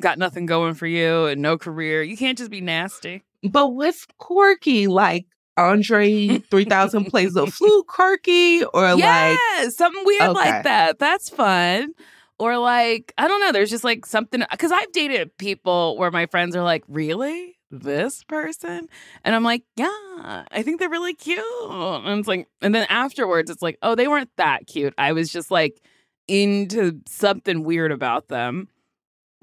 got 0.00 0.18
nothing 0.18 0.46
going 0.46 0.74
for 0.74 0.86
you 0.86 1.26
and 1.26 1.42
no 1.42 1.58
career. 1.58 2.02
You 2.02 2.16
can't 2.16 2.38
just 2.38 2.50
be 2.50 2.60
nasty. 2.60 3.22
But 3.42 3.68
what's 3.68 4.06
quirky? 4.18 4.86
Like 4.86 5.26
Andre 5.56 6.38
3000 6.38 7.06
plays 7.06 7.34
the 7.34 7.46
flute 7.50 7.86
quirky 7.86 8.64
or 8.64 8.94
yeah, 8.94 9.36
like 9.60 9.70
something 9.70 10.04
weird 10.04 10.22
okay. 10.22 10.32
like 10.32 10.64
that. 10.64 10.98
That's 10.98 11.28
fun. 11.28 11.92
Or 12.38 12.56
like, 12.58 13.12
I 13.18 13.26
don't 13.26 13.40
know, 13.40 13.52
there's 13.52 13.70
just 13.70 13.84
like 13.84 14.06
something 14.06 14.44
because 14.50 14.70
I've 14.70 14.92
dated 14.92 15.36
people 15.38 15.96
where 15.96 16.10
my 16.10 16.26
friends 16.26 16.54
are 16.54 16.62
like, 16.62 16.84
really? 16.88 17.56
This 17.70 18.24
person? 18.24 18.88
And 19.24 19.34
I'm 19.34 19.42
like, 19.42 19.62
yeah, 19.76 20.44
I 20.50 20.62
think 20.62 20.78
they're 20.78 20.88
really 20.88 21.14
cute. 21.14 21.44
And 21.68 22.20
it's 22.20 22.28
like, 22.28 22.48
and 22.62 22.74
then 22.74 22.86
afterwards, 22.88 23.50
it's 23.50 23.60
like, 23.60 23.76
oh, 23.82 23.94
they 23.94 24.08
weren't 24.08 24.30
that 24.36 24.66
cute. 24.66 24.94
I 24.96 25.12
was 25.12 25.30
just 25.30 25.50
like 25.50 25.80
into 26.28 27.00
something 27.06 27.64
weird 27.64 27.92
about 27.92 28.28
them. 28.28 28.68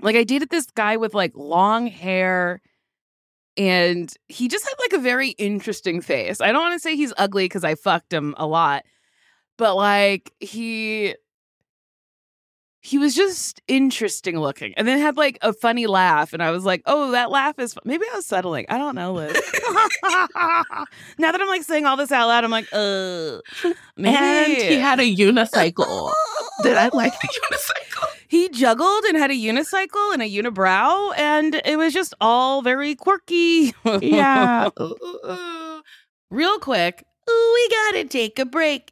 Like 0.01 0.15
I 0.15 0.23
dated 0.23 0.49
this 0.49 0.67
guy 0.67 0.97
with 0.97 1.13
like 1.13 1.33
long 1.35 1.87
hair 1.87 2.61
and 3.57 4.11
he 4.27 4.47
just 4.47 4.65
had 4.65 4.75
like 4.79 4.93
a 4.93 5.03
very 5.03 5.29
interesting 5.29 6.01
face. 6.01 6.41
I 6.41 6.51
don't 6.51 6.61
want 6.61 6.73
to 6.73 6.79
say 6.79 6.95
he's 6.95 7.13
ugly 7.17 7.45
because 7.45 7.63
I 7.63 7.75
fucked 7.75 8.11
him 8.11 8.35
a 8.37 8.45
lot, 8.47 8.83
but 9.57 9.75
like 9.75 10.33
he 10.39 11.15
he 12.85 12.99
was 12.99 13.15
just 13.15 13.63
interesting 13.67 14.39
looking. 14.39 14.75
And 14.77 14.87
then 14.87 14.99
had 14.99 15.17
like 15.17 15.39
a 15.41 15.53
funny 15.53 15.87
laugh 15.87 16.33
and 16.33 16.43
i 16.43 16.51
was 16.51 16.65
like 16.65 16.83
oh 16.85 17.11
that 17.11 17.31
laugh 17.31 17.57
is 17.57 17.75
maybe 17.83 18.05
i 18.13 18.15
was 18.15 18.27
settling. 18.27 18.67
I 18.69 18.77
don't 18.77 18.93
know 18.93 19.13
liz. 19.13 19.33
Now 21.17 21.31
that 21.31 21.41
i'm 21.41 21.47
like 21.47 21.63
saying 21.63 21.85
all 21.85 21.97
this 21.97 22.11
out 22.11 22.27
loud 22.27 22.43
i'm 22.43 22.51
like 22.51 22.67
uh 22.71 23.39
maybe. 23.97 24.15
and 24.15 24.51
he 24.53 24.75
had 24.75 24.99
a 24.99 25.15
unicycle. 25.15 26.13
Did 26.63 26.77
i 26.77 26.89
like 26.93 27.19
the 27.19 27.27
unicycle? 27.27 28.07
He 28.27 28.49
juggled 28.49 29.03
and 29.05 29.17
had 29.17 29.31
a 29.31 29.35
unicycle 29.35 30.13
and 30.13 30.21
a 30.21 30.29
unibrow 30.29 31.17
and 31.17 31.59
it 31.65 31.77
was 31.77 31.91
just 31.91 32.13
all 32.21 32.61
very 32.61 32.93
quirky. 32.93 33.73
Yeah. 33.99 34.69
Real 36.29 36.59
quick 36.59 37.03
we 37.27 37.69
gotta 37.69 38.05
take 38.05 38.37
a 38.37 38.45
break 38.45 38.91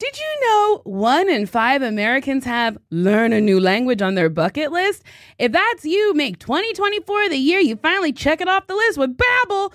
did 0.00 0.18
you 0.18 0.40
know 0.40 0.80
one 0.84 1.28
in 1.28 1.44
five 1.44 1.82
Americans 1.82 2.46
have 2.46 2.78
learn 2.88 3.34
a 3.34 3.40
new 3.40 3.60
language 3.60 4.00
on 4.00 4.14
their 4.14 4.30
bucket 4.30 4.72
list? 4.72 5.02
If 5.38 5.52
that's 5.52 5.84
you, 5.84 6.14
make 6.14 6.38
2024 6.38 7.28
the 7.28 7.36
year 7.36 7.60
you 7.60 7.76
finally 7.76 8.10
check 8.10 8.40
it 8.40 8.48
off 8.48 8.66
the 8.66 8.74
list 8.74 8.96
with 8.96 9.18
Babbel. 9.18 9.74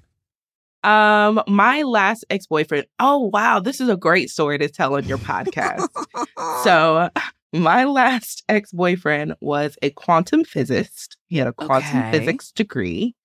Um, 0.83 1.41
my 1.47 1.83
last 1.83 2.25
ex 2.29 2.47
boyfriend. 2.47 2.87
Oh 2.99 3.29
wow, 3.31 3.59
this 3.59 3.79
is 3.79 3.89
a 3.89 3.97
great 3.97 4.29
story 4.29 4.57
to 4.57 4.67
tell 4.67 4.95
on 4.95 5.05
your 5.05 5.19
podcast. 5.19 5.87
so, 6.63 7.09
my 7.53 7.83
last 7.83 8.43
ex 8.49 8.71
boyfriend 8.71 9.35
was 9.41 9.77
a 9.81 9.91
quantum 9.91 10.43
physicist. 10.43 11.17
He 11.27 11.37
had 11.37 11.47
a 11.47 11.53
quantum 11.53 11.99
okay. 11.99 12.11
physics 12.11 12.51
degree. 12.51 13.15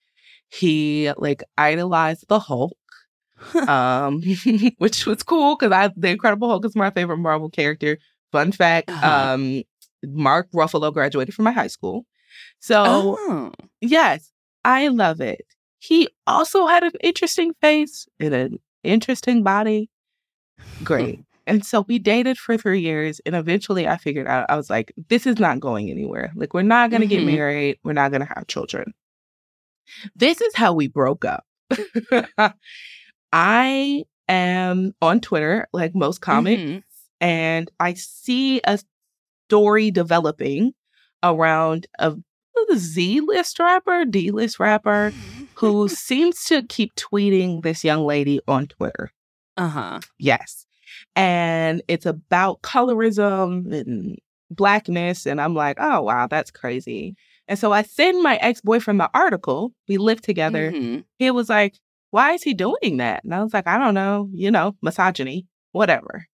He 0.48 1.10
like 1.16 1.42
idolized 1.56 2.26
the 2.28 2.38
Hulk, 2.38 2.76
um, 3.68 4.22
which 4.78 5.06
was 5.06 5.22
cool 5.22 5.56
because 5.56 5.72
I 5.72 5.90
the 5.96 6.10
Incredible 6.10 6.48
Hulk 6.48 6.64
is 6.66 6.76
my 6.76 6.90
favorite 6.90 7.18
Marvel 7.18 7.48
character. 7.48 7.96
Fun 8.32 8.52
fact: 8.52 8.90
uh-huh. 8.90 9.34
um, 9.34 9.62
Mark 10.04 10.50
Ruffalo 10.52 10.92
graduated 10.92 11.34
from 11.34 11.46
my 11.46 11.52
high 11.52 11.68
school, 11.68 12.04
so 12.58 13.16
oh. 13.18 13.52
yes, 13.80 14.30
I 14.62 14.88
love 14.88 15.22
it. 15.22 15.46
He 15.86 16.08
also 16.26 16.66
had 16.66 16.82
an 16.82 16.92
interesting 17.00 17.54
face 17.60 18.08
and 18.18 18.34
an 18.34 18.58
interesting 18.82 19.44
body. 19.44 19.88
Great. 20.84 21.20
and 21.46 21.64
so 21.64 21.84
we 21.86 22.00
dated 22.00 22.38
for 22.38 22.56
three 22.56 22.80
years. 22.80 23.20
And 23.24 23.36
eventually 23.36 23.86
I 23.86 23.96
figured 23.96 24.26
out, 24.26 24.46
I 24.48 24.56
was 24.56 24.68
like, 24.68 24.92
this 25.08 25.28
is 25.28 25.38
not 25.38 25.60
going 25.60 25.88
anywhere. 25.88 26.32
Like, 26.34 26.54
we're 26.54 26.62
not 26.62 26.90
going 26.90 27.02
to 27.02 27.06
mm-hmm. 27.06 27.26
get 27.26 27.32
married. 27.36 27.78
We're 27.84 27.92
not 27.92 28.10
going 28.10 28.22
to 28.26 28.32
have 28.34 28.48
children. 28.48 28.94
This 30.16 30.40
is 30.40 30.56
how 30.56 30.72
we 30.72 30.88
broke 30.88 31.24
up. 31.24 31.44
I 33.32 34.04
am 34.26 34.92
on 35.00 35.20
Twitter, 35.20 35.68
like 35.72 35.94
most 35.94 36.20
comics, 36.20 36.62
mm-hmm. 36.62 36.78
and 37.20 37.70
I 37.78 37.94
see 37.94 38.60
a 38.64 38.80
story 39.46 39.92
developing 39.92 40.72
around 41.22 41.86
a 42.00 42.16
Z 42.74 43.20
list 43.20 43.60
rapper, 43.60 44.04
D 44.04 44.32
list 44.32 44.58
rapper 44.58 45.12
who 45.56 45.88
seems 45.88 46.44
to 46.44 46.62
keep 46.62 46.94
tweeting 46.94 47.62
this 47.62 47.82
young 47.82 48.04
lady 48.04 48.40
on 48.46 48.66
Twitter. 48.66 49.10
Uh 49.56 49.68
huh. 49.68 50.00
Yes. 50.18 50.66
And 51.14 51.82
it's 51.88 52.06
about 52.06 52.62
colorism 52.62 53.72
and 53.72 54.18
blackness. 54.50 55.26
And 55.26 55.40
I'm 55.40 55.54
like, 55.54 55.78
oh, 55.80 56.02
wow, 56.02 56.26
that's 56.26 56.50
crazy. 56.50 57.16
And 57.48 57.58
so 57.58 57.72
I 57.72 57.82
send 57.82 58.22
my 58.22 58.36
ex 58.36 58.60
boyfriend 58.60 59.00
the 59.00 59.10
article. 59.14 59.72
We 59.88 59.98
lived 59.98 60.24
together. 60.24 60.72
Mm-hmm. 60.72 61.00
He 61.18 61.30
was 61.30 61.48
like, 61.48 61.78
why 62.10 62.32
is 62.32 62.42
he 62.42 62.54
doing 62.54 62.98
that? 62.98 63.24
And 63.24 63.34
I 63.34 63.42
was 63.42 63.54
like, 63.54 63.66
I 63.66 63.78
don't 63.78 63.94
know, 63.94 64.28
you 64.32 64.50
know, 64.50 64.76
misogyny, 64.82 65.46
whatever. 65.72 66.26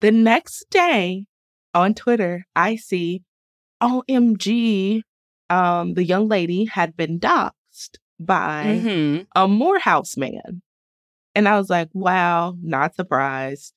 The 0.00 0.10
next 0.10 0.66
day 0.70 1.26
on 1.74 1.94
Twitter, 1.94 2.44
I 2.56 2.76
see, 2.76 3.22
OMG, 3.82 5.02
um, 5.48 5.94
the 5.94 6.04
young 6.04 6.28
lady 6.28 6.64
had 6.64 6.96
been 6.96 7.18
doxxed 7.88 7.98
by 8.18 8.80
Mhm. 8.84 9.26
a 9.34 9.48
Morehouse 9.48 10.16
man. 10.16 10.62
And 11.34 11.48
I 11.48 11.56
was 11.58 11.70
like, 11.70 11.88
wow, 11.92 12.56
not 12.60 12.94
surprised. 12.94 13.72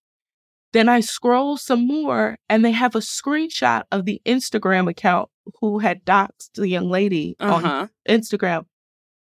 Then 0.74 0.89
I 0.89 1.02
scroll 1.02 1.56
some 1.58 1.86
more 1.88 2.38
and 2.50 2.66
they 2.66 2.72
have 2.72 2.96
a 2.96 3.00
screenshot 3.00 3.84
of 3.92 4.06
the 4.06 4.22
Instagram 4.26 4.89
account 4.89 5.30
who 5.62 5.80
had 5.80 6.04
doxed 6.04 6.54
the 6.56 6.68
young 6.68 6.89
lady 6.89 7.36
on 7.39 7.63
Uh-huh. 7.66 7.88
Instagram. 8.10 8.66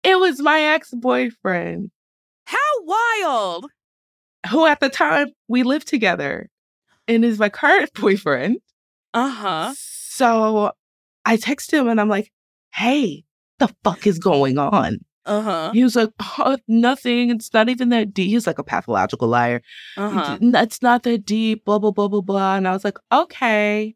It 0.02 0.18
was 0.18 0.40
my 0.40 0.60
ex 0.60 0.90
boyfriend, 0.92 1.90
How 2.46 2.56
wild. 2.82 3.66
who 4.50 4.66
at 4.66 4.80
the 4.80 4.88
time 4.88 5.28
we 5.48 5.62
lived 5.62 5.86
together 5.86 6.48
and 7.06 7.24
is 7.24 7.38
my 7.38 7.48
current 7.48 7.92
boyfriend. 7.94 8.58
Uh-huh. 9.14 9.74
So 9.76 10.72
I 11.24 11.36
text 11.36 11.72
him 11.72 11.88
and 11.88 12.00
I'm 12.00 12.08
like, 12.08 12.32
hey, 12.74 13.24
the 13.58 13.72
fuck 13.84 14.06
is 14.06 14.18
going 14.18 14.58
on? 14.58 14.98
Uh-huh. 15.26 15.70
He 15.72 15.84
was 15.84 15.94
like, 15.94 16.10
oh, 16.38 16.56
nothing. 16.66 17.30
It's 17.30 17.52
not 17.52 17.68
even 17.68 17.90
that 17.90 18.14
deep. 18.14 18.30
He's 18.30 18.46
like 18.46 18.58
a 18.58 18.64
pathological 18.64 19.28
liar. 19.28 19.60
Uh-huh. 19.96 20.38
It's 20.40 20.80
not 20.80 21.02
that 21.02 21.26
deep, 21.26 21.64
blah, 21.66 21.78
blah, 21.78 21.90
blah, 21.90 22.08
blah, 22.08 22.22
blah. 22.22 22.56
And 22.56 22.66
I 22.66 22.72
was 22.72 22.84
like, 22.84 22.96
okay. 23.12 23.94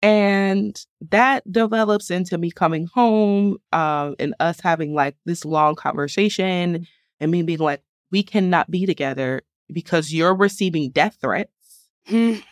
And 0.00 0.78
that 1.10 1.50
develops 1.50 2.10
into 2.10 2.38
me 2.38 2.50
coming 2.50 2.88
home 2.94 3.58
um, 3.72 4.16
and 4.18 4.34
us 4.40 4.60
having 4.60 4.94
like 4.94 5.16
this 5.26 5.44
long 5.44 5.74
conversation 5.74 6.86
and 7.20 7.30
me 7.30 7.42
being 7.42 7.58
like, 7.58 7.82
we 8.10 8.22
cannot 8.22 8.70
be 8.70 8.86
together 8.86 9.42
because 9.72 10.12
you're 10.12 10.34
receiving 10.34 10.90
death 10.90 11.18
threats. 11.20 11.50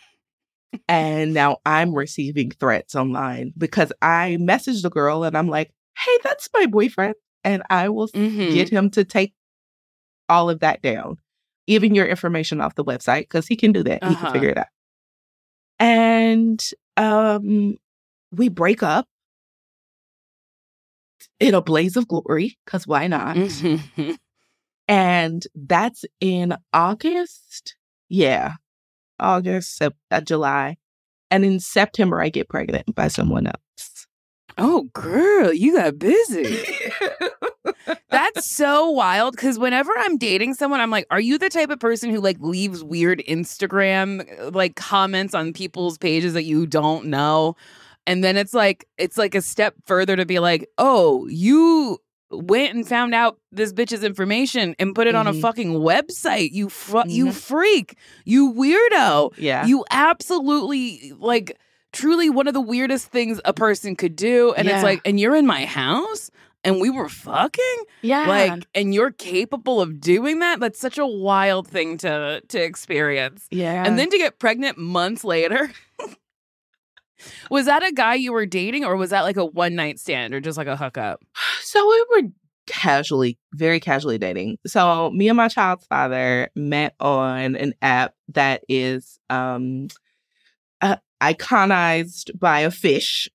And 0.87 1.35
now 1.35 1.57
I'm 1.67 1.93
receiving 1.93 2.51
threats 2.51 2.95
online 2.95 3.53
because 3.55 3.93
I 4.01 4.37
messaged 4.39 4.81
the 4.81 4.89
girl 4.89 5.23
and 5.23 5.37
I'm 5.37 5.47
like, 5.47 5.71
hey, 5.97 6.17
that's 6.23 6.49
my 6.53 6.65
boyfriend. 6.65 7.15
And 7.43 7.63
I 7.69 7.89
will 7.89 8.07
Mhm. 8.09 8.51
get 8.51 8.69
him 8.69 8.89
to 8.91 9.03
take 9.03 9.33
all 10.29 10.49
of 10.49 10.59
that 10.61 10.81
down, 10.81 11.17
even 11.67 11.93
your 11.95 12.05
information 12.07 12.61
off 12.61 12.75
the 12.75 12.83
website, 12.85 13.21
because 13.23 13.47
he 13.47 13.55
can 13.55 13.71
do 13.71 13.83
that. 13.83 14.03
He 14.03 14.09
Uh-huh. 14.09 14.25
can 14.25 14.31
figure 14.33 14.49
it 14.49 14.57
out. 14.57 14.67
And 15.79 16.63
um, 16.95 17.77
we 18.31 18.47
break 18.49 18.81
up 18.83 19.07
in 21.39 21.53
a 21.53 21.61
blaze 21.61 21.97
of 21.97 22.07
glory, 22.07 22.57
because 22.65 22.87
why 22.87 23.07
not? 23.07 23.35
Mhm. 23.35 24.17
And 24.87 25.43
that's 25.55 26.05
in 26.19 26.55
August. 26.71 27.75
Yeah, 28.09 28.53
August, 29.19 29.81
uh, 29.81 30.21
July. 30.21 30.77
And 31.31 31.43
in 31.43 31.59
September, 31.59 32.21
I 32.21 32.29
get 32.29 32.47
pregnant 32.49 32.93
by 32.93 33.07
someone 33.07 33.47
else. 33.47 33.57
Oh, 34.57 34.83
girl, 34.93 35.51
you 35.53 35.75
got 35.75 35.97
busy. 35.99 36.57
That's 38.09 38.49
so 38.49 38.89
wild 38.91 39.35
because 39.35 39.57
whenever 39.57 39.91
I'm 39.97 40.17
dating 40.17 40.53
someone, 40.53 40.79
I'm 40.79 40.91
like, 40.91 41.07
are 41.09 41.19
you 41.19 41.37
the 41.37 41.49
type 41.49 41.69
of 41.69 41.79
person 41.79 42.09
who 42.11 42.19
like 42.21 42.37
leaves 42.39 42.83
weird 42.83 43.19
Instagram 43.27 44.25
uh, 44.39 44.51
like 44.51 44.75
comments 44.75 45.33
on 45.33 45.53
people's 45.53 45.97
pages 45.97 46.33
that 46.33 46.43
you 46.43 46.67
don't 46.67 47.05
know? 47.07 47.55
And 48.05 48.23
then 48.23 48.37
it's 48.37 48.53
like 48.53 48.85
it's 48.97 49.17
like 49.17 49.33
a 49.33 49.41
step 49.41 49.75
further 49.85 50.15
to 50.15 50.25
be 50.25 50.39
like, 50.39 50.67
oh, 50.77 51.25
you 51.27 51.97
went 52.29 52.75
and 52.75 52.87
found 52.87 53.13
out 53.15 53.37
this 53.51 53.73
bitch's 53.73 54.03
information 54.03 54.75
and 54.79 54.93
put 54.95 55.07
it 55.07 55.15
on 55.15 55.27
a 55.27 55.33
Mhm. 55.33 55.41
fucking 55.41 55.73
website. 55.73 56.49
You 56.51 56.69
fu- 56.69 57.07
you 57.07 57.27
Mhm. 57.27 57.33
freak. 57.33 57.97
You 58.25 58.51
weirdo. 58.53 59.33
yeah. 59.37 59.65
You 59.65 59.85
absolutely 59.91 61.13
like 61.17 61.57
truly 61.93 62.29
one 62.29 62.47
of 62.47 62.53
the 62.53 62.61
weirdest 62.61 63.07
things 63.07 63.39
a 63.45 63.53
person 63.53 63.95
could 63.95 64.15
do. 64.15 64.53
And 64.53 64.67
Yeah. 64.67 64.75
it's 64.75 64.83
like, 64.83 65.01
and 65.05 65.19
you're 65.19 65.35
in 65.35 65.45
my 65.47 65.65
house 65.65 66.29
and 66.65 66.81
we 66.81 66.89
were 66.89 67.07
fucking? 67.09 67.83
yeah. 68.01 68.27
Like, 68.27 68.65
and 68.75 68.93
you're 68.93 69.11
capable 69.11 69.79
of 69.79 70.01
doing 70.01 70.39
that? 70.39 70.59
That's 70.59 70.79
such 70.79 70.97
a 70.97 71.05
wild 71.05 71.67
thing 71.67 71.97
to 71.99 72.41
to 72.47 72.61
experience. 72.61 73.47
yeah. 73.51 73.85
And 73.85 73.97
then 73.97 74.09
to 74.09 74.17
get 74.17 74.39
pregnant 74.39 74.77
months 74.77 75.23
later. 75.23 75.71
was 77.49 77.65
that 77.67 77.83
a 77.83 77.91
guy 77.91 78.15
you 78.15 78.33
were 78.33 78.45
dating 78.45 78.83
or 78.83 78.95
was 78.97 79.11
that 79.11 79.21
like 79.21 79.37
a 79.37 79.45
one 79.45 79.75
night 79.75 79.99
stand 79.99 80.33
or 80.33 80.39
just 80.41 80.57
like 80.57 80.67
a 80.67 80.75
hookup? 80.77 81.21
So 81.61 81.87
we 81.87 82.05
were 82.21 82.29
casually, 82.67 83.37
very 83.53 83.79
casually 83.79 84.17
dating. 84.17 84.57
So 84.67 85.09
me 85.11 85.27
and 85.29 85.35
my 85.37 85.47
child's 85.47 85.85
father 85.87 86.49
met 86.55 86.93
on 86.99 87.55
an 87.55 87.73
app 87.81 88.13
that 88.33 88.63
is 88.69 89.17
um 89.29 89.87
iconized 91.31 92.37
by 92.39 92.59
a 92.61 92.71
fish. 92.71 93.29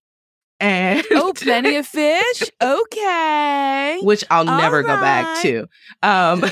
And 0.60 1.04
Oh, 1.12 1.32
plenty 1.34 1.76
of 1.76 1.86
fish? 1.86 2.42
Okay. 2.62 4.00
which 4.02 4.24
I'll 4.30 4.44
never 4.44 4.82
go 4.82 4.96
back 5.00 5.42
to. 5.42 5.66
Um 6.02 6.44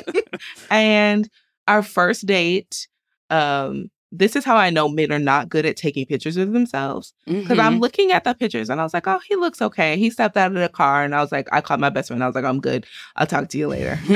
and 0.70 1.28
our 1.68 1.82
first 1.82 2.26
date, 2.26 2.88
um, 3.28 3.90
this 4.12 4.34
is 4.34 4.44
how 4.44 4.56
I 4.56 4.70
know 4.70 4.88
men 4.88 5.12
are 5.12 5.20
not 5.20 5.48
good 5.48 5.64
at 5.66 5.76
taking 5.76 6.04
pictures 6.04 6.36
of 6.36 6.52
themselves. 6.52 7.12
Because 7.26 7.58
Mhm. 7.58 7.62
I'm 7.64 7.78
looking 7.78 8.10
at 8.10 8.24
the 8.24 8.34
pictures 8.34 8.68
and 8.68 8.80
I 8.80 8.84
was 8.84 8.92
like, 8.92 9.06
oh, 9.06 9.20
he 9.28 9.36
looks 9.36 9.62
okay. 9.62 9.96
He 9.96 10.10
stepped 10.10 10.36
out 10.36 10.50
of 10.50 10.58
the 10.58 10.68
car 10.68 11.04
and 11.04 11.14
I 11.14 11.20
was 11.20 11.30
like, 11.30 11.48
I 11.52 11.60
called 11.60 11.80
my 11.80 11.90
best 11.90 12.08
friend. 12.08 12.22
I 12.22 12.26
was 12.26 12.34
like, 12.34 12.44
I'm 12.44 12.60
good. 12.60 12.86
I'll 13.16 13.26
talk 13.26 13.48
to 13.50 13.58
you 13.58 13.68
later. 13.68 13.98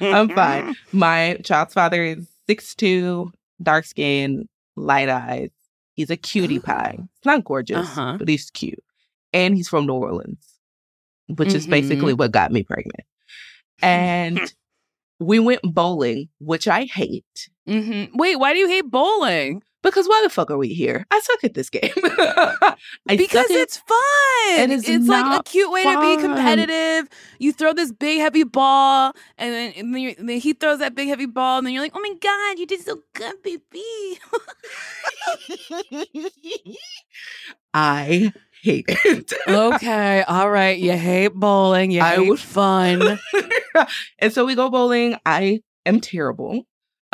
I'm 0.00 0.28
fine. 0.28 0.76
My 0.92 1.38
child's 1.44 1.74
father 1.74 2.04
is 2.04 2.26
6'2, 2.48 3.30
dark 3.62 3.84
skin, 3.84 4.48
light 4.76 5.08
eyes. 5.08 5.50
He's 5.94 6.10
a 6.10 6.16
cutie 6.16 6.58
pie. 6.60 6.96
He's 6.98 7.24
not 7.24 7.44
gorgeous, 7.44 7.78
Uh-huh. 7.78 8.16
but 8.18 8.28
he's 8.28 8.50
cute. 8.50 8.82
And 9.32 9.56
he's 9.56 9.68
from 9.68 9.86
New 9.86 9.94
Orleans, 9.94 10.58
which 11.28 11.54
is 11.54 11.66
Mhm. 11.66 11.70
basically 11.70 12.12
what 12.14 12.30
got 12.32 12.52
me 12.52 12.62
pregnant. 12.62 13.06
And 13.82 14.40
we 15.20 15.38
went 15.40 15.60
bowling, 15.62 16.28
which 16.38 16.68
I 16.68 16.84
hate. 16.84 17.48
Mhm. 17.68 18.10
Wait, 18.14 18.36
why 18.36 18.52
do 18.52 18.58
you 18.58 18.68
hate 18.68 18.90
bowling? 18.90 19.62
Because 19.84 20.08
why 20.08 20.20
the 20.24 20.30
fuck 20.30 20.50
are 20.50 20.56
we 20.58 20.68
here? 20.68 21.06
I 21.12 21.20
suck 21.20 21.44
at 21.44 21.54
this 21.54 21.70
game. 21.70 21.92
I 21.94 22.74
because 23.16 23.46
suck 23.46 23.50
at- 23.50 23.56
it's 23.58 23.76
fun. 23.76 24.00
It 24.58 24.70
is 24.70 24.88
it's 24.88 25.06
like 25.06 25.40
a 25.40 25.42
cute 25.44 25.70
way 25.70 25.82
to 25.84 26.00
be 26.00 26.16
competitive. 26.20 27.08
You 27.38 27.52
throw 27.52 27.72
this 27.72 27.92
big 27.92 28.18
heavy 28.20 28.44
ball, 28.44 29.12
and 29.38 29.52
then, 29.54 29.72
and 29.76 29.94
then, 29.94 30.14
and 30.18 30.28
then 30.28 30.40
he 30.40 30.54
throws 30.54 30.78
that 30.80 30.94
big 30.94 31.08
heavy 31.08 31.26
ball, 31.26 31.58
and 31.58 31.66
then 31.66 31.72
you're 31.74 31.82
like, 31.82 31.92
"Oh 31.94 32.00
my 32.00 32.14
god, 32.20 32.58
you 32.58 32.66
did 32.66 32.80
so 32.80 33.00
good, 33.14 33.42
baby!" 33.42 34.18
I 37.74 38.32
hate 38.62 38.84
it. 38.88 39.32
okay, 39.48 40.22
all 40.22 40.50
right. 40.50 40.78
You 40.78 40.92
hate 40.92 41.34
bowling. 41.34 41.90
You 41.90 42.00
I 42.02 42.16
hate 42.16 42.28
would- 42.30 42.40
fun. 42.40 43.18
and 44.18 44.32
so 44.32 44.44
we 44.44 44.54
go 44.54 44.70
bowling. 44.70 45.16
I 45.26 45.60
am 45.84 46.00
terrible. 46.00 46.64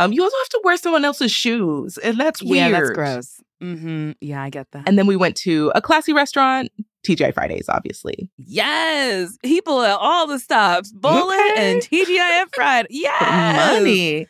Um, 0.00 0.12
you 0.12 0.22
also 0.22 0.36
have 0.42 0.48
to 0.50 0.60
wear 0.64 0.76
someone 0.76 1.04
else's 1.04 1.30
shoes, 1.32 1.98
and 1.98 2.18
that's 2.18 2.42
weird. 2.42 2.70
Yeah, 2.72 2.80
that's 2.80 2.90
gross. 2.90 3.40
Mm-hmm. 3.62 4.12
Yeah, 4.20 4.42
I 4.42 4.48
get 4.50 4.70
that. 4.72 4.88
And 4.88 4.98
then 4.98 5.06
we 5.06 5.16
went 5.16 5.36
to 5.38 5.70
a 5.74 5.82
classy 5.82 6.12
restaurant, 6.14 6.70
TGI 7.06 7.34
Fridays, 7.34 7.68
obviously. 7.68 8.30
yes, 8.38 9.36
people 9.42 9.82
at 9.82 9.98
all 9.98 10.26
the 10.26 10.38
stops: 10.38 10.92
bowling 10.92 11.38
Okay. 11.52 11.72
and 11.72 11.82
TGI 11.82 12.46
Friday. 12.54 12.88
Yes, 12.90 13.78
Money. 13.78 14.26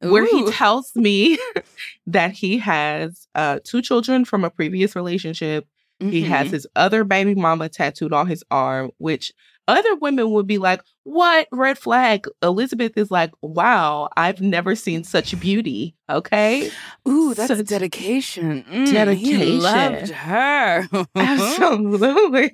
Where 0.00 0.26
he 0.26 0.50
tells 0.50 0.94
me 0.96 1.38
that 2.06 2.32
he 2.32 2.58
has 2.58 3.26
uh, 3.34 3.60
two 3.64 3.80
children 3.80 4.24
from 4.24 4.44
a 4.44 4.50
previous 4.50 4.94
relationship. 4.96 5.66
He 6.00 6.22
has 6.22 6.48
Mhm. 6.48 6.50
his 6.50 6.66
other 6.76 7.04
baby 7.04 7.34
mama 7.34 7.68
tattooed 7.70 8.12
on 8.12 8.26
his 8.26 8.42
arm, 8.50 8.90
which 8.98 9.32
other 9.66 9.94
women 9.96 10.30
would 10.32 10.46
be 10.46 10.58
like, 10.58 10.82
What? 11.04 11.48
Red 11.52 11.78
flag. 11.78 12.26
Elizabeth 12.42 12.92
is 12.96 13.10
like, 13.10 13.30
Wow, 13.42 14.08
I've 14.16 14.40
never 14.40 14.74
seen 14.76 15.04
such 15.04 15.38
beauty. 15.40 15.94
Okay. 16.10 16.70
Ooh, 17.08 17.34
that's 17.34 17.48
So- 17.48 17.62
dedication. 17.62 18.64
Mm, 18.64 18.86
He 18.86 18.92
Dedication. 18.92 19.60
loved 19.60 20.10
her. 20.10 20.88
Absolutely. 21.16 22.52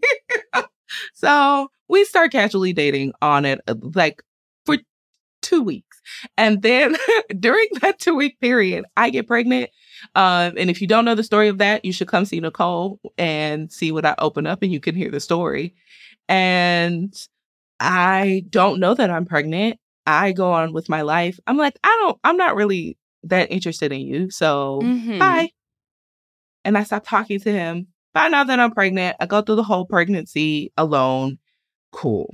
so 1.15 1.71
we 1.89 2.05
start 2.05 2.33
casually 2.33 2.73
dating 2.73 3.13
on 3.23 3.45
it 3.45 3.61
uh, 3.67 3.75
like 3.95 4.23
for 4.67 4.77
two 5.43 5.63
weeks. 5.63 6.01
And 6.37 6.63
then 6.63 6.97
during 7.39 7.67
that 7.81 7.99
two 7.99 8.15
week 8.15 8.39
period, 8.41 8.85
I 8.97 9.11
get 9.11 9.27
pregnant. 9.27 9.71
Um, 10.15 10.55
and 10.57 10.71
if 10.71 10.81
you 10.81 10.87
don't 10.87 11.05
know 11.05 11.15
the 11.15 11.23
story 11.25 11.49
of 11.49 11.59
that, 11.59 11.85
you 11.85 11.93
should 11.93 12.09
come 12.09 12.25
see 12.25 12.41
Nicole 12.41 12.99
and 13.19 13.71
see 13.71 13.93
what 13.93 14.07
I 14.07 14.15
open 14.19 14.47
up 14.47 14.63
and 14.63 14.73
you 14.73 14.81
can 14.81 14.95
hear 14.95 15.11
the 15.11 15.21
story. 15.21 15.75
And 16.31 17.13
I 17.81 18.45
don't 18.49 18.79
know 18.79 18.95
that 18.95 19.11
I'm 19.11 19.27
pregnant. 19.27 19.79
I 20.07 20.33
go 20.33 20.53
on 20.53 20.73
with 20.73 20.89
my 20.89 21.03
life. 21.03 21.39
I'm 21.47 21.57
like, 21.57 21.79
I 21.85 21.89
don't, 22.03 22.19
I'm 22.25 22.37
not 22.37 22.55
really 22.55 22.97
that 23.25 23.51
interested 23.51 23.93
in 23.93 24.01
you. 24.01 24.31
So 24.31 24.81
Mhm. 24.83 25.19
bye. 25.19 25.49
And 26.65 26.79
I 26.79 26.85
stopped 26.85 27.07
talking 27.09 27.41
to 27.41 27.53
him. 27.53 27.89
Find 28.15 28.35
out 28.35 28.47
that 28.47 28.61
I'm 28.61 28.71
pregnant. 28.73 29.17
I 29.21 29.27
go 29.27 29.43
through 29.43 29.57
the 29.57 29.63
whole 29.65 29.87
pregnancy 29.87 30.73
alone. 30.77 31.39
Cool. 31.93 32.33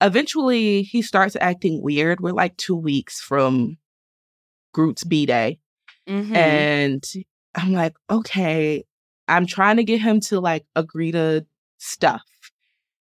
Eventually, 0.00 0.82
he 0.82 1.00
starts 1.00 1.36
acting 1.40 1.82
weird. 1.82 2.20
We're 2.20 2.32
like 2.32 2.56
two 2.56 2.76
weeks 2.76 3.20
from 3.20 3.78
Groot's 4.72 5.04
B 5.04 5.24
Day. 5.26 5.58
Mhm. 6.06 6.36
And 6.36 7.04
I'm 7.54 7.72
like, 7.72 7.94
okay, 8.10 8.84
I'm 9.26 9.46
trying 9.46 9.76
to 9.76 9.84
get 9.84 10.00
him 10.02 10.20
to 10.20 10.38
like 10.40 10.66
agree 10.76 11.12
to 11.12 11.46
stuff. 11.78 12.22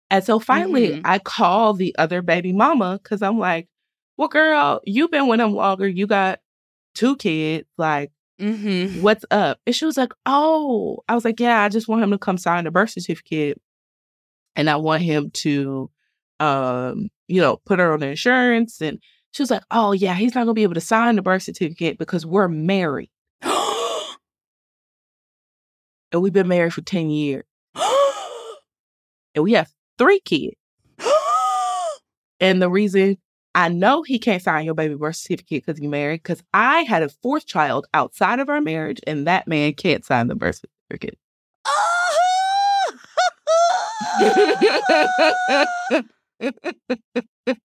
And 0.09 0.23
so 0.23 0.39
finally, 0.39 0.89
Mhm. 0.91 1.01
I 1.03 1.19
call 1.19 1.73
the 1.73 1.95
other 1.97 2.21
baby 2.21 2.53
mama 2.53 2.99
because 3.01 3.21
I'm 3.21 3.39
like, 3.39 3.67
well, 4.17 4.27
girl, 4.27 4.81
you've 4.85 5.11
been 5.11 5.27
with 5.27 5.39
him 5.39 5.53
longer. 5.53 5.87
You 5.87 6.07
got 6.07 6.39
two 6.93 7.15
kids. 7.17 7.67
Like, 7.77 8.11
Mm-hmm. 8.39 9.01
what's 9.01 9.23
up? 9.31 9.59
And 9.65 9.73
she 9.75 9.85
was 9.85 9.97
like, 9.97 10.11
oh, 10.25 10.99
I 11.07 11.15
was 11.15 11.23
like, 11.25 11.39
yeah, 11.39 11.61
I 11.63 11.69
just 11.69 11.87
want 11.87 12.03
him 12.03 12.11
to 12.11 12.17
come 12.17 12.37
sign 12.37 12.65
the 12.65 12.71
birth 12.71 12.89
certificate. 12.91 13.61
And 14.57 14.69
I 14.69 14.75
want 14.75 15.03
him 15.03 15.31
to, 15.31 15.89
um, 16.39 17.09
you 17.27 17.41
know, 17.41 17.57
put 17.65 17.79
her 17.79 17.93
on 17.93 18.01
the 18.01 18.07
insurance. 18.07 18.81
And 18.81 18.99
she 19.31 19.41
was 19.41 19.51
like, 19.51 19.63
oh, 19.71 19.91
yeah, 19.93 20.13
he's 20.15 20.35
not 20.35 20.41
going 20.45 20.47
to 20.47 20.59
be 20.59 20.63
able 20.63 20.73
to 20.75 20.81
sign 20.81 21.15
the 21.15 21.21
birth 21.21 21.43
certificate 21.43 21.97
because 21.97 22.25
we're 22.25 22.47
married. 22.49 23.09
And 26.11 26.21
we've 26.21 26.31
been 26.33 26.47
married 26.47 26.73
for 26.73 26.81
10 26.81 27.09
years. 27.09 27.43
And 29.35 29.43
we 29.43 29.51
have 29.53 29.69
three 29.97 30.19
kids. 30.21 30.55
And 32.41 32.61
the 32.61 32.69
reason 32.69 33.17
I 33.55 33.69
know 33.69 34.03
he 34.03 34.19
can't 34.19 34.43
sign 34.43 34.65
your 34.65 34.73
baby 34.73 34.95
birth 34.95 35.15
certificate 35.15 35.65
because 35.65 35.81
you're 35.81 35.89
married, 35.89 36.21
because 36.21 36.43
I 36.53 36.81
had 36.81 37.01
a 37.01 37.07
fourth 37.07 37.45
child 37.45 37.85
outside 37.93 38.41
of 38.41 38.49
our 38.49 38.59
marriage, 38.59 38.99
and 39.07 39.25
that 39.25 39.47
man 39.47 39.73
can't 39.73 40.03
sign 40.03 40.27
the 40.27 40.35
birth 40.35 40.59
certificate. 40.89 41.17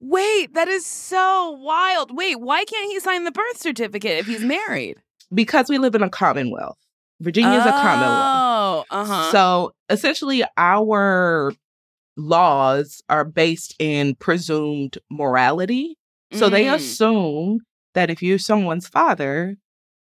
Wait, 0.00 0.54
that 0.54 0.68
is 0.68 0.86
so 0.86 1.50
wild. 1.60 2.16
Wait, 2.16 2.40
why 2.40 2.64
can't 2.64 2.90
he 2.90 2.98
sign 2.98 3.24
the 3.24 3.30
birth 3.30 3.58
certificate 3.58 4.20
if 4.20 4.26
he's 4.26 4.42
married? 4.42 4.96
because 5.34 5.68
we 5.68 5.78
live 5.78 5.94
in 5.94 6.02
a 6.02 6.10
commonwealth. 6.10 6.78
Virginia 7.22 7.58
is 7.58 7.66
a 7.66 7.72
commonwealth. 7.72 8.34
Oh, 8.34 8.84
uh-huh. 8.90 9.30
So 9.32 9.72
essentially, 9.88 10.42
our 10.56 11.52
laws 12.16 13.00
are 13.08 13.24
based 13.24 13.74
in 13.78 14.14
presumed 14.16 14.98
morality. 15.10 15.96
So 16.34 16.48
they 16.48 16.64
Mm. 16.64 16.74
assume 16.74 17.60
that 17.94 18.10
if 18.10 18.22
you're 18.22 18.38
someone's 18.38 18.88
father, 18.88 19.56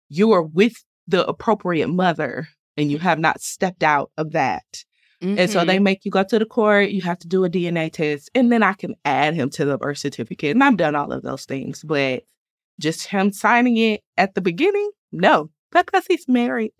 you 0.09 0.31
are 0.31 0.43
with 0.43 0.83
the 1.07 1.25
appropriate 1.27 1.87
mother 1.89 2.47
and 2.77 2.91
you 2.91 2.99
have 2.99 3.19
not 3.19 3.41
stepped 3.41 3.83
out 3.83 4.11
of 4.17 4.31
that. 4.31 4.63
And 5.39 5.49
so 5.49 5.63
they 5.65 5.79
make 5.79 6.03
you 6.03 6.11
go 6.11 6.23
to 6.23 6.37
the 6.37 6.45
court, 6.45 6.89
you 6.89 7.01
have 7.03 7.17
to 7.19 7.27
do 7.27 7.45
a 7.45 7.49
DNA 7.49 7.89
test, 7.89 8.29
and 8.35 8.51
then 8.51 8.61
I 8.61 8.73
can 8.73 8.93
add 9.05 9.33
him 9.33 9.49
to 9.51 9.63
the 9.65 9.77
birth 9.77 9.99
certificate. 9.99 10.51
And 10.51 10.63
I've 10.63 10.75
done 10.77 10.95
all 10.95 11.13
of 11.13 11.23
those 11.23 11.45
things, 11.45 11.81
but 11.83 12.23
just 12.79 13.07
him 13.07 13.31
signing 13.31 13.77
it 13.77 14.01
at 14.17 14.35
the 14.35 14.41
beginning, 14.41 14.91
no, 15.13 15.49
because 15.71 16.05
he's 16.07 16.27
married. 16.27 16.73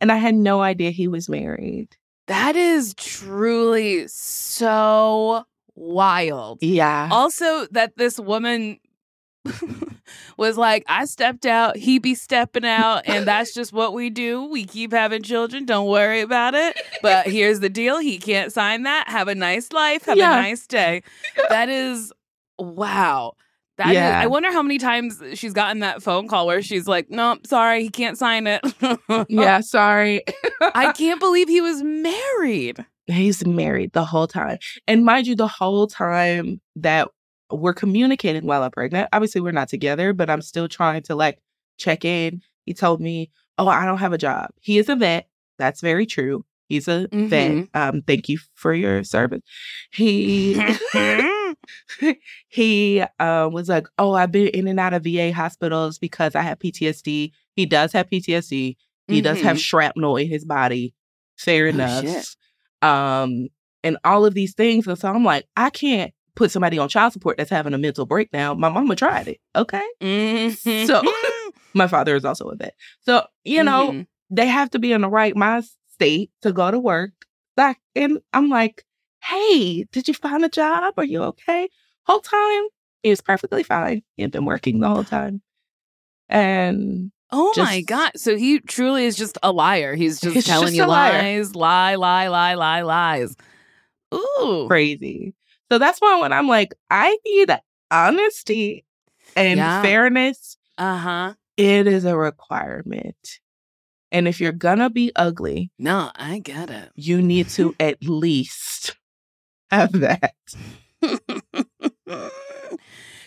And 0.00 0.10
I 0.12 0.16
had 0.16 0.34
no 0.34 0.60
idea 0.60 0.90
he 0.90 1.08
was 1.08 1.28
married. 1.28 1.96
that 2.28 2.56
is 2.56 2.94
truly 2.94 4.06
so 4.08 5.44
wild. 5.74 6.58
Yeah. 6.62 7.08
Also, 7.10 7.66
that 7.72 7.96
this 7.96 8.18
woman 8.20 8.78
was 10.36 10.56
like, 10.56 10.84
I 10.88 11.04
stepped 11.04 11.46
out, 11.46 11.76
he 11.76 11.98
be 11.98 12.14
stepping 12.14 12.64
out, 12.64 13.02
and 13.06 13.26
that's 13.26 13.52
just 13.54 13.72
what 13.72 13.92
we 13.92 14.10
do. 14.10 14.44
We 14.46 14.64
keep 14.64 14.92
having 14.92 15.22
children. 15.22 15.64
Don't 15.64 15.88
worry 15.88 16.20
about 16.20 16.54
it. 16.54 16.78
But 17.02 17.26
here's 17.26 17.60
the 17.60 17.68
deal 17.68 17.98
he 17.98 18.18
can't 18.18 18.52
sign 18.52 18.84
that. 18.84 19.08
Have 19.08 19.28
a 19.28 19.34
nice 19.34 19.72
life. 19.72 20.04
Have 20.04 20.16
Yeah. 20.16 20.38
a 20.38 20.42
nice 20.42 20.66
day. 20.66 21.02
That 21.48 21.68
is 21.68 22.12
wow. 22.58 23.34
That 23.84 23.90
is- 23.90 23.94
Yeah. 23.94 24.20
I 24.20 24.26
wonder 24.26 24.50
how 24.52 24.62
many 24.62 24.78
times 24.78 25.20
she's 25.34 25.52
gotten 25.52 25.80
that 25.80 26.02
phone 26.02 26.28
call 26.28 26.46
where 26.46 26.62
she's 26.62 26.86
like, 26.86 27.10
Nope, 27.10 27.46
sorry, 27.46 27.82
he 27.82 27.90
can't 27.90 28.16
sign 28.18 28.46
it. 28.46 28.60
yeah, 29.28 29.60
sorry. 29.60 30.22
I 30.60 30.92
can't 30.96 31.20
believe 31.20 31.48
he 31.48 31.60
was 31.60 31.82
married. 31.82 32.84
He's 33.06 33.44
married 33.46 33.92
the 33.92 34.04
whole 34.04 34.26
time. 34.28 34.58
And 34.86 35.04
mind 35.04 35.26
you, 35.26 35.34
the 35.34 35.48
whole 35.48 35.86
time 35.88 36.60
that 36.76 37.08
we're 37.50 37.74
communicating 37.74 38.46
while 38.46 38.62
I'm 38.62 38.70
pregnant, 38.70 39.08
obviously 39.12 39.40
we're 39.40 39.52
not 39.52 39.68
together, 39.68 40.12
but 40.12 40.30
I'm 40.30 40.40
still 40.42 40.68
trying 40.68 41.02
to 41.02 41.14
like 41.14 41.38
check 41.78 42.04
in. 42.04 42.40
He 42.64 42.74
told 42.74 43.00
me, 43.00 43.30
Oh, 43.58 43.68
I 43.68 43.84
don't 43.84 43.98
have 43.98 44.12
a 44.12 44.18
job. 44.18 44.50
He 44.60 44.78
is 44.78 44.88
a 44.88 44.96
vet. 44.96 45.28
That's 45.58 45.80
very 45.80 46.06
true. 46.06 46.44
He's 46.68 46.88
a 46.88 47.08
vet. 47.12 47.50
Mhm. 47.52 47.68
Um, 47.74 48.02
thank 48.02 48.28
you 48.30 48.38
for 48.54 48.72
your 48.72 49.04
service. 49.04 49.42
He 49.92 50.54
he 52.48 53.02
uh, 53.18 53.48
was 53.52 53.68
like, 53.68 53.86
Oh, 53.98 54.12
I've 54.14 54.32
been 54.32 54.48
in 54.48 54.68
and 54.68 54.80
out 54.80 54.94
of 54.94 55.04
VA 55.04 55.32
hospitals 55.32 55.98
because 55.98 56.34
I 56.34 56.42
have 56.42 56.58
PTSD. 56.58 57.32
He 57.54 57.66
does 57.66 57.92
have 57.92 58.08
PTSD. 58.08 58.76
He 59.08 59.20
does 59.20 59.40
have 59.42 59.56
Mhm. 59.56 59.60
shrapnel 59.60 60.16
in 60.16 60.28
his 60.28 60.44
body. 60.44 60.94
Fair 61.36 61.66
Oh, 61.66 61.70
enough. 61.70 62.04
shit. 62.04 62.36
Um, 62.88 63.48
and 63.84 63.96
all 64.04 64.24
of 64.24 64.34
these 64.34 64.54
things. 64.54 64.86
And 64.86 64.98
so 64.98 65.08
I'm 65.08 65.24
like, 65.24 65.46
I 65.56 65.70
can't 65.70 66.12
put 66.34 66.50
somebody 66.50 66.78
on 66.78 66.88
child 66.88 67.12
support 67.12 67.36
that's 67.36 67.50
having 67.50 67.74
a 67.74 67.78
mental 67.78 68.06
breakdown. 68.06 68.58
My 68.58 68.68
mama 68.68 68.96
tried 68.96 69.28
it. 69.28 69.38
Okay. 69.56 69.82
Mhm. 70.00 70.86
So- 70.86 71.02
My 71.74 71.86
father 71.86 72.14
is 72.16 72.24
also 72.24 72.48
a 72.48 72.56
vet. 72.56 72.74
So, 73.00 73.24
you 73.44 73.62
know, 73.64 73.92
Mhm. 73.92 74.06
they 74.30 74.46
have 74.46 74.70
to 74.70 74.78
be 74.78 74.92
in 74.92 75.00
the 75.00 75.08
right 75.08 75.34
mind 75.36 75.64
state 75.90 76.30
to 76.42 76.52
go 76.52 76.70
to 76.70 76.78
work. 76.78 77.12
Like, 77.56 77.78
and 77.94 78.18
I'm 78.32 78.48
like, 78.48 78.84
hey, 79.22 79.84
did 79.92 80.08
you 80.08 80.14
find 80.14 80.44
a 80.44 80.48
job? 80.48 80.94
Are 80.96 81.04
you 81.04 81.22
okay? 81.24 81.68
Whole 82.06 82.20
time, 82.20 82.64
he 83.02 83.10
was 83.10 83.20
perfectly 83.20 83.62
fine. 83.62 84.02
He 84.16 84.22
had 84.22 84.32
been 84.32 84.44
working 84.44 84.80
the 84.80 84.88
whole 84.88 85.04
time. 85.04 85.42
And 86.28 87.12
Oh 87.30 87.52
my 87.56 87.80
god! 87.82 88.12
So 88.16 88.36
he 88.36 88.60
truly 88.60 89.04
is 89.06 89.16
just 89.16 89.38
a 89.42 89.52
liar. 89.52 89.94
He's 89.94 90.20
just 90.20 90.34
He's 90.34 90.44
telling 90.46 90.66
just 90.68 90.76
you 90.76 90.86
lies, 90.86 91.54
lie, 91.54 91.94
lie, 91.94 92.28
lie, 92.28 92.54
lie, 92.54 92.82
lies. 92.82 93.36
Ooh, 94.14 94.64
crazy. 94.68 95.34
So 95.70 95.78
that's 95.78 96.00
why 96.00 96.20
when 96.20 96.32
I'm 96.32 96.48
like, 96.48 96.74
I 96.90 97.16
need 97.24 97.50
honesty 97.90 98.84
and 99.36 99.58
Yeah. 99.58 99.82
fairness, 99.82 100.56
uh 100.76 100.98
huh. 100.98 101.34
it 101.56 101.86
is 101.86 102.04
a 102.04 102.16
requirement. 102.16 103.40
And 104.10 104.28
if 104.28 104.40
you're 104.40 104.52
gonna 104.52 104.90
be 104.90 105.10
ugly, 105.16 105.70
No, 105.78 106.10
I 106.14 106.38
get 106.40 106.68
it. 106.68 106.90
you 106.94 107.22
need 107.22 107.48
to 107.50 107.74
at 107.80 108.02
least 108.02 108.94
have 109.72 109.92
that. 109.92 110.34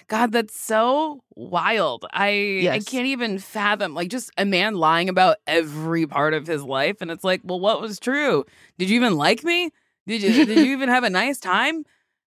God, 0.08 0.32
that's 0.32 0.58
so 0.60 1.24
wild. 1.36 2.06
I 2.14 2.70
I 2.72 2.80
can't 2.80 3.08
even 3.08 3.40
fathom 3.40 3.96
like 3.96 4.10
just 4.10 4.30
a 4.38 4.46
man 4.46 4.76
lying 4.76 5.10
about 5.10 5.38
every 5.48 6.06
part 6.06 6.34
of 6.36 6.46
his 6.46 6.64
life, 6.64 7.02
and 7.02 7.10
it's 7.10 7.24
like, 7.24 7.42
well, 7.44 7.60
what 7.60 7.82
was 7.82 8.00
true? 8.00 8.46
Did 8.78 8.90
you 8.90 8.98
even 8.98 9.16
like 9.18 9.44
me? 9.44 9.72
Did 10.06 10.22
you 10.22 10.46
did 10.46 10.60
you 10.60 10.72
even 10.74 10.90
have 10.90 11.04
a 11.04 11.10
nice 11.10 11.40
time? 11.40 11.86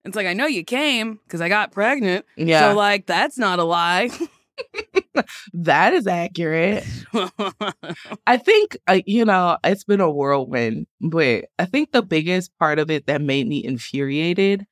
It's 0.04 0.14
like 0.16 0.26
I 0.26 0.34
know 0.34 0.46
you 0.46 0.62
came 0.62 1.18
because 1.24 1.40
I 1.40 1.48
got 1.48 1.72
pregnant. 1.72 2.26
Yeah, 2.36 2.70
So 2.70 2.76
like 2.76 3.06
that's 3.06 3.38
not 3.38 3.58
a 3.58 3.64
lie. 3.64 4.10
that 5.54 5.92
is 5.94 6.06
accurate. 6.06 6.84
I 8.26 8.36
think, 8.36 8.76
uh, 8.86 9.00
you 9.06 9.24
know, 9.24 9.58
it's 9.64 9.84
been 9.84 10.00
a 10.00 10.10
whirlwind, 10.10 10.86
but 11.00 11.46
I 11.58 11.64
think 11.66 11.92
the 11.92 12.02
biggest 12.02 12.50
part 12.58 12.78
of 12.78 12.90
it 12.90 13.06
that 13.06 13.20
made 13.20 13.46
me 13.48 13.64
infuriated 13.64 14.66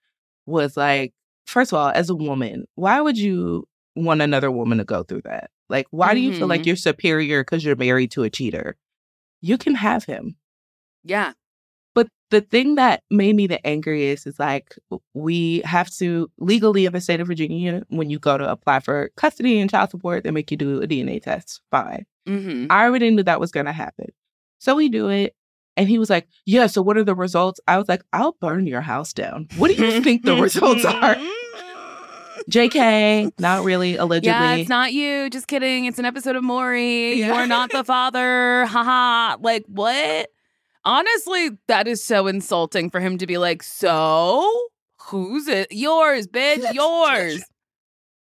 was 0.47 0.77
like, 0.77 1.13
first 1.47 1.73
of 1.73 1.79
all, 1.79 1.89
as 1.89 2.11
a 2.11 2.15
woman, 2.15 2.65
why 2.75 3.01
would 3.01 3.19
you 3.19 3.67
want 3.95 4.23
another 4.23 4.51
woman 4.51 4.79
to 4.79 4.85
go 4.85 5.03
through 5.03 5.23
that? 5.23 5.51
Like, 5.69 5.87
why 5.91 6.15
do 6.15 6.21
you 6.21 6.33
feel 6.33 6.49
like 6.49 6.63
Mhm. 6.63 6.67
you're 6.67 6.77
superior 6.77 7.43
because 7.43 7.65
you're 7.65 7.77
married 7.77 8.11
to 8.13 8.23
a 8.25 8.31
cheater? 8.31 8.77
You 9.41 9.59
can 9.59 9.75
have 9.75 10.05
him. 10.05 10.37
yeah. 11.05 11.33
But 11.95 12.09
the 12.31 12.41
thing 12.41 12.77
that 12.77 13.03
made 13.11 13.37
me 13.37 13.47
the 13.47 13.65
angriest 13.67 14.27
is 14.27 14.39
like, 14.39 14.75
we 15.15 15.61
have 15.65 15.91
to 15.97 16.31
legally 16.39 16.87
in 16.87 16.93
the 16.93 17.01
state 17.01 17.21
of 17.21 17.27
Virginia, 17.27 17.83
when 17.89 18.09
you 18.09 18.19
go 18.19 18.39
to 18.39 18.51
apply 18.51 18.81
for 18.81 19.11
custody 19.17 19.61
and 19.61 19.71
child 19.71 19.91
support, 19.91 20.25
they 20.25 20.31
make 20.31 20.51
you 20.51 20.57
do 20.57 20.81
a 20.83 20.87
DNA 20.87 21.23
test. 21.23 21.61
Fine. 21.71 22.07
hmm 22.27 22.67
I 22.71 22.85
already 22.85 23.11
knew 23.11 23.23
that 23.23 23.41
was 23.41 23.51
going 23.51 23.67
to 23.67 23.73
happen. 23.73 24.07
So 24.59 24.75
we 24.75 24.89
do 24.89 25.09
it. 25.09 25.35
And 25.77 25.89
he 25.89 25.99
was 25.99 26.09
like, 26.11 26.29
Yeah, 26.47 26.67
so 26.67 26.83
what 26.83 26.97
are 26.99 27.05
the 27.05 27.15
results? 27.15 27.59
I 27.67 27.79
was 27.79 27.89
like, 27.89 28.03
I'll 28.13 28.37
burn 28.41 28.67
your 28.67 28.83
house 28.83 29.13
down. 29.13 29.49
What 29.57 29.75
do 29.75 29.83
you 29.85 30.01
think 30.03 30.25
the 30.25 30.37
results 30.37 30.85
are? 30.85 31.17
JK, 32.51 33.33
not 33.39 33.65
really, 33.65 33.97
allegedly. 33.97 34.31
Yeah, 34.31 34.55
it's 34.57 34.69
not 34.69 34.93
you. 34.93 35.31
Just 35.31 35.47
kidding. 35.47 35.85
It's 35.85 35.99
an 35.99 36.05
episode 36.05 36.35
of 36.37 36.43
Maury. 36.43 37.15
Yeah. 37.15 37.37
You're 37.39 37.47
not 37.47 37.71
the 37.71 37.85
father. 37.85 38.67
Haha. 38.67 39.37
Like, 39.41 39.65
what? 39.69 40.29
Honestly, 40.85 41.51
that 41.69 41.87
is 41.87 42.03
so 42.03 42.27
insulting 42.27 42.91
for 42.91 43.01
him 43.01 43.19
to 43.19 43.27
be 43.27 43.39
like, 43.39 43.63
so 43.63 44.69
who's 45.01 45.49
it? 45.49 45.69
Yours, 45.71 46.27
bitch. 46.27 46.73
Yours. 46.75 47.45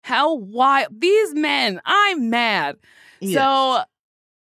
How 0.03 0.35
wild. 0.35 0.87
These 0.99 1.33
men, 1.35 1.81
I'm 1.85 2.29
mad. 2.29 2.77
Yes. 3.21 3.35
So 3.35 3.83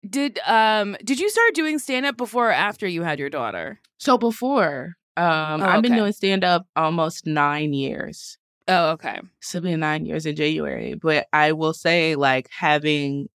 did 0.08 0.40
um 0.46 0.96
did 1.04 1.20
you 1.20 1.30
start 1.30 1.56
doing 1.56 1.80
stand 1.80 2.06
up 2.06 2.16
before 2.16 2.50
or 2.50 2.54
after 2.54 2.88
you 2.88 3.02
had 3.02 3.20
your 3.20 3.30
daughter? 3.30 3.80
so 3.98 4.18
before, 4.18 4.96
um, 5.18 5.64
Oh, 5.64 5.66
I've 5.66 5.82
been 5.82 5.96
doing 5.96 6.12
stand 6.12 6.44
up 6.44 6.68
almost 6.76 7.26
nine 7.26 7.74
years. 7.74 8.38
Oh, 8.68 8.92
okay. 8.92 9.20
So 9.42 9.62
been 9.62 9.80
nine 9.80 10.06
years 10.06 10.26
in 10.26 10.36
January. 10.36 10.96
But 10.96 11.28
I 11.32 11.54
will 11.54 11.74
say, 11.74 12.16
like, 12.16 12.50
having 12.52 13.30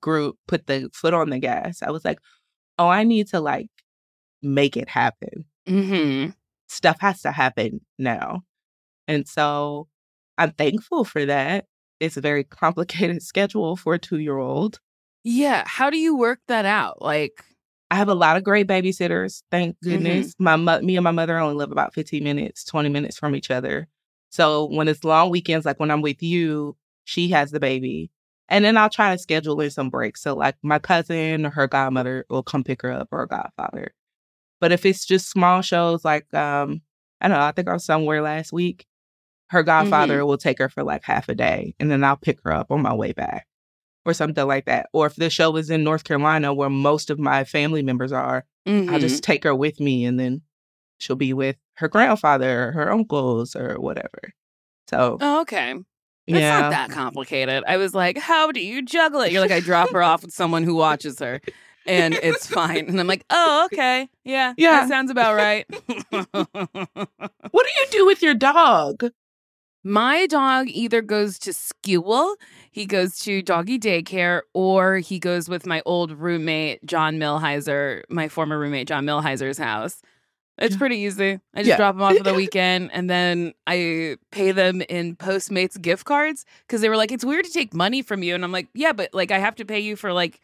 group 0.00 0.36
put 0.46 0.66
the 0.66 0.88
foot 0.92 1.14
on 1.14 1.30
the 1.30 1.38
gas, 1.38 1.82
I 1.82 1.90
was 1.90 2.04
like, 2.04 2.18
oh, 2.78 2.88
I 2.88 3.02
need 3.04 3.28
to 3.28 3.40
like 3.40 3.68
make 4.42 4.76
it 4.76 4.88
happen. 4.88 5.44
Mm-hmm. 5.66 6.30
Stuff 6.68 6.98
has 7.00 7.22
to 7.22 7.32
happen 7.32 7.80
now. 7.98 8.42
And 9.06 9.26
so 9.26 9.88
I'm 10.36 10.52
thankful 10.52 11.04
for 11.04 11.24
that. 11.26 11.66
It's 12.00 12.16
a 12.16 12.20
very 12.20 12.44
complicated 12.62 13.22
schedule 13.22 13.76
for 13.76 13.94
a 13.94 13.98
two 13.98 14.18
year 14.18 14.38
old. 14.38 14.80
Yeah. 15.24 15.64
How 15.66 15.90
do 15.90 15.98
you 15.98 16.16
work 16.16 16.40
that 16.48 16.64
out? 16.64 17.02
Like, 17.02 17.44
I 17.90 17.96
have 17.96 18.08
a 18.08 18.14
lot 18.14 18.36
of 18.36 18.44
great 18.44 18.66
babysitters. 18.66 19.42
Thank 19.50 19.76
Mm-hmm. 19.84 19.90
goodness. 19.90 20.34
My 20.38 20.56
mo- 20.56 20.80
me 20.80 20.96
and 20.96 21.04
my 21.04 21.10
mother 21.10 21.38
only 21.38 21.56
live 21.56 21.72
about 21.72 21.94
15 21.94 22.22
minutes, 22.22 22.64
20 22.64 22.88
minutes 22.90 23.18
from 23.18 23.34
each 23.34 23.50
other. 23.50 23.88
So 24.30 24.66
when 24.66 24.88
it's 24.88 25.04
long 25.04 25.30
weekends, 25.30 25.64
like 25.64 25.80
when 25.80 25.90
I'm 25.90 26.02
with 26.02 26.22
you, 26.22 26.76
she 27.04 27.28
has 27.30 27.50
the 27.50 27.60
baby. 27.60 28.10
And 28.50 28.64
then 28.64 28.76
I'll 28.76 28.90
try 28.90 29.14
to 29.14 29.18
schedule 29.20 29.58
in 29.60 29.70
some 29.70 29.88
breaks. 29.90 30.22
So 30.22 30.34
like 30.34 30.56
my 30.62 30.78
cousin 30.78 31.46
or 31.46 31.50
her 31.50 31.66
godmother 31.66 32.26
will 32.28 32.42
come 32.42 32.62
pick 32.62 32.82
her 32.82 32.92
up 32.92 33.08
or 33.10 33.22
a 33.22 33.28
godfather. 33.28 33.92
But 34.60 34.72
if 34.72 34.84
it's 34.84 35.04
just 35.04 35.30
small 35.30 35.62
shows 35.62 36.04
like 36.04 36.32
um, 36.34 36.82
I 37.20 37.28
don't 37.28 37.38
know, 37.38 37.44
I 37.44 37.52
think 37.52 37.68
I 37.68 37.72
was 37.72 37.84
somewhere 37.84 38.22
last 38.22 38.52
week. 38.52 38.86
Her 39.50 39.62
godfather 39.62 40.26
will 40.26 40.36
take 40.36 40.58
her 40.58 40.68
for 40.68 40.82
like 40.82 41.04
half 41.04 41.28
a 41.28 41.34
day 41.34 41.74
and 41.80 41.90
then 41.90 42.04
I'll 42.04 42.16
pick 42.16 42.38
her 42.44 42.52
up 42.52 42.70
on 42.70 42.82
my 42.82 42.94
way 42.94 43.12
back 43.12 43.46
or 44.04 44.12
something 44.12 44.46
like 44.46 44.66
that. 44.66 44.88
Or 44.92 45.06
if 45.06 45.16
the 45.16 45.30
show 45.30 45.56
is 45.56 45.70
in 45.70 45.84
North 45.84 46.04
Carolina 46.04 46.52
where 46.52 46.68
most 46.68 47.08
of 47.08 47.18
my 47.18 47.44
family 47.44 47.82
members 47.82 48.12
are, 48.12 48.44
I'll 48.66 48.72
mhm. 48.72 49.00
just 49.00 49.22
take 49.22 49.44
her 49.44 49.54
with 49.54 49.80
me 49.80 50.04
and 50.04 50.20
then 50.20 50.42
she'll 50.98 51.16
be 51.16 51.32
with 51.32 51.56
her 51.74 51.88
grandfather 51.88 52.68
or 52.68 52.72
her 52.72 52.92
uncles 52.92 53.56
or 53.56 53.80
whatever. 53.80 54.34
So, 54.88 55.16
Oh, 55.20 55.40
okay. 55.42 55.74
It's 56.26 56.38
yeah. 56.38 56.60
not 56.60 56.70
that 56.72 56.90
complicated. 56.90 57.64
I 57.66 57.78
was 57.78 57.94
like, 57.94 58.18
how 58.18 58.52
do 58.52 58.60
you 58.60 58.82
juggle 58.82 59.22
it? 59.22 59.32
You're 59.32 59.40
like, 59.40 59.50
I 59.50 59.60
drop 59.60 59.90
her 59.92 60.02
off 60.02 60.22
with 60.22 60.34
someone 60.34 60.62
who 60.62 60.74
watches 60.74 61.18
her 61.20 61.40
and 61.88 62.14
it's 62.14 62.46
fine. 62.60 62.86
And 62.88 63.00
I'm 63.00 63.06
like, 63.06 63.24
oh, 63.30 63.64
okay. 63.72 64.08
Yeah. 64.24 64.54
Yeah. 64.56 64.80
That 64.80 64.88
sounds 64.88 65.10
about 65.10 65.34
right. 65.34 65.66
What 67.50 67.66
do 67.66 67.70
you 67.80 67.86
do 67.90 68.06
with 68.06 68.22
your 68.22 68.34
dog? 68.34 69.10
My 69.84 70.26
dog 70.26 70.66
either 70.68 71.00
goes 71.00 71.38
to 71.40 71.52
school, 71.52 72.34
he 72.72 72.84
goes 72.84 73.18
to 73.20 73.42
doggy 73.42 73.78
daycare, 73.78 74.42
or 74.52 74.98
he 74.98 75.18
goes 75.18 75.48
with 75.48 75.66
my 75.66 75.82
old 75.86 76.12
roommate, 76.12 76.84
John 76.84 77.16
Milheiser, 77.18 78.02
my 78.10 78.28
former 78.28 78.58
roommate, 78.58 78.88
John 78.88 79.06
Milheiser's 79.06 79.56
house. 79.56 80.02
It's 80.58 80.74
Yeah. 80.74 80.78
pretty 80.78 80.96
easy. 80.96 81.38
I 81.54 81.58
just 81.60 81.68
Yeah. 81.68 81.76
drop 81.76 81.94
him 81.94 82.02
off 82.02 82.16
for 82.16 82.24
the 82.24 82.34
weekend 82.42 82.90
and 82.92 83.08
then 83.08 83.54
I 83.66 84.16
pay 84.32 84.50
them 84.50 84.82
in 84.82 85.14
Postmates 85.16 85.80
gift 85.80 86.04
cards 86.04 86.44
because 86.66 86.80
they 86.80 86.88
were 86.88 86.96
like, 86.96 87.12
it's 87.12 87.24
weird 87.24 87.44
to 87.44 87.52
take 87.52 87.72
money 87.72 88.02
from 88.02 88.22
you. 88.24 88.34
And 88.34 88.42
I'm 88.44 88.52
like, 88.52 88.66
yeah, 88.74 88.92
but 88.92 89.14
like 89.14 89.30
I 89.30 89.38
have 89.38 89.54
to 89.56 89.64
pay 89.64 89.78
you 89.78 89.94
for 89.94 90.12
like 90.12 90.40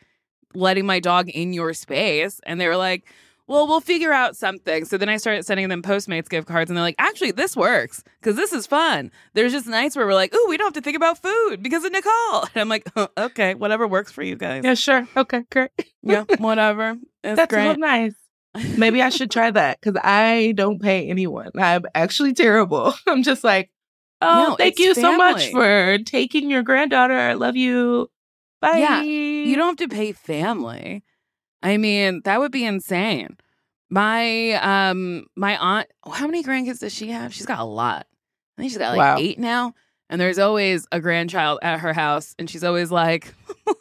letting 0.55 0.87
my 0.87 1.01
dog 1.01 1.29
in 1.29 1.53
your 1.53 1.73
space. 1.75 2.41
And 2.45 2.61
they 2.61 2.67
were 2.69 2.77
like, 2.77 3.05
well, 3.47 3.67
we'll 3.67 3.81
figure 3.81 4.13
out 4.13 4.37
something. 4.37 4.85
So 4.87 4.97
then 4.97 5.09
I 5.09 5.19
started 5.19 5.45
sending 5.45 5.69
them 5.69 5.83
Postmates 5.83 6.31
gift 6.31 6.49
cards, 6.49 6.71
and 6.71 6.77
they're 6.77 6.85
like, 6.85 6.95
actually, 6.99 7.31
this 7.33 7.55
works 7.57 8.03
because 8.21 8.37
this 8.37 8.53
is 8.55 8.67
fun. 8.67 9.11
There's 9.35 9.53
just 9.53 9.67
nights 9.67 9.97
where 9.97 10.07
we're 10.07 10.15
like, 10.15 10.31
oh, 10.33 10.47
we 10.49 10.57
don't 10.57 10.67
have 10.67 10.75
to 10.75 10.81
think 10.81 10.97
about 10.97 11.19
food 11.19 11.63
because 11.63 11.85
of 11.85 11.93
Nicole. 11.93 12.45
And 12.55 12.61
I'm 12.63 12.69
like, 12.69 12.89
"Huh, 12.95 13.09
okay, 13.19 13.55
whatever 13.55 13.87
works 13.87 14.13
for 14.13 14.23
you 14.23 14.37
guys. 14.37 14.65
Yeah, 14.65 14.75
sure. 14.75 15.07
Okay, 15.17 15.45
great. 15.51 15.71
Yeah, 16.03 16.25
whatever. 16.39 16.97
It's 17.23 17.37
That's 17.37 17.53
great. 17.53 17.75
so 17.75 17.75
nice. 17.75 18.15
Maybe 18.79 19.03
I 19.03 19.09
should 19.09 19.31
try 19.31 19.51
that 19.51 19.81
because 19.81 20.01
I 20.03 20.53
don't 20.55 20.81
pay 20.81 21.09
anyone. 21.09 21.51
I'm 21.57 21.85
actually 21.95 22.35
terrible. 22.35 22.95
I'm 23.07 23.23
just 23.23 23.43
like, 23.43 23.71
oh, 24.21 24.49
No, 24.51 24.57
thank 24.57 24.79
you 24.79 24.95
so 24.95 25.17
much 25.17 25.51
for 25.51 25.99
taking 26.05 26.51
your 26.51 26.63
granddaughter. 26.63 27.15
I 27.19 27.35
love 27.35 27.57
you. 27.57 28.11
Bye. 28.73 28.79
Yeah, 28.79 29.03
You 29.03 29.57
don't 29.57 29.79
have 29.79 29.89
to 29.89 29.95
pay 29.95 30.13
family. 30.13 31.03
I 31.63 31.77
mean, 31.77 32.23
that 32.25 32.41
would 32.41 32.53
be 32.53 32.65
insane. 32.65 33.37
My 33.91 34.53
um 34.55 35.27
my 35.37 35.57
aunt, 35.57 35.89
how 36.11 36.27
many 36.27 36.43
grandkids 36.43 36.81
does 36.81 36.95
she 36.95 37.09
have? 37.11 37.35
She's 37.35 37.47
got 37.47 37.61
a 37.61 37.65
lot. 37.65 38.07
I 38.57 38.63
think 38.63 38.71
she's 38.71 38.79
got 38.79 38.97
like 38.97 38.99
Wow. 38.99 39.17
eight 39.19 39.39
now. 39.39 39.75
And 40.11 40.21
there's 40.21 40.39
always 40.39 40.87
a 40.93 41.01
grandchild 41.01 41.61
at 41.63 41.81
her 41.81 41.93
house, 41.95 42.35
and 42.39 42.49
she's 42.49 42.63
always 42.63 42.91
like, 42.91 43.35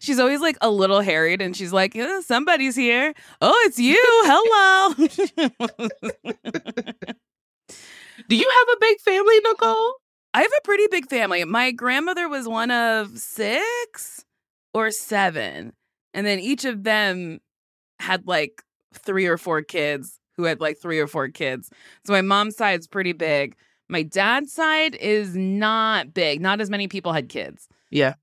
she's 0.00 0.18
always 0.18 0.40
like 0.40 0.58
a 0.60 0.70
little 0.70 1.00
harried, 1.00 1.40
and 1.40 1.56
she's 1.56 1.72
like, 1.72 1.94
"Yeah, 1.94 2.20
somebody's 2.20 2.76
here. 2.76 3.14
Oh, 3.40 3.54
it's 3.66 3.78
you. 3.78 3.96
Hello. 4.26 4.94
Do 8.28 8.36
you 8.36 8.50
have 8.58 8.68
a 8.76 8.80
big 8.80 9.00
family, 9.00 9.38
Nicole? 9.44 9.94
I 10.34 10.42
have 10.42 10.50
a 10.56 10.62
pretty 10.62 10.86
big 10.90 11.08
family. 11.08 11.44
My 11.44 11.70
grandmother 11.72 12.28
was 12.28 12.46
one 12.46 12.70
of 12.70 13.18
six 13.18 14.24
or 14.74 14.90
seven. 14.90 15.72
And 16.14 16.26
then 16.26 16.38
each 16.38 16.64
of 16.64 16.84
them 16.84 17.40
had 17.98 18.26
like 18.26 18.62
three 18.94 19.26
or 19.26 19.38
four 19.38 19.62
kids 19.62 20.18
who 20.36 20.44
had 20.44 20.60
like 20.60 20.78
three 20.78 21.00
or 21.00 21.06
four 21.06 21.28
kids. 21.28 21.70
So 22.04 22.12
my 22.12 22.22
mom's 22.22 22.56
side's 22.56 22.86
pretty 22.86 23.12
big. 23.12 23.56
My 23.88 24.02
dad's 24.02 24.52
side 24.52 24.94
is 24.96 25.34
not 25.34 26.12
big. 26.12 26.40
Not 26.40 26.60
as 26.60 26.70
many 26.70 26.88
people 26.88 27.12
had 27.12 27.28
kids. 27.28 27.68
Yeah. 27.90 28.14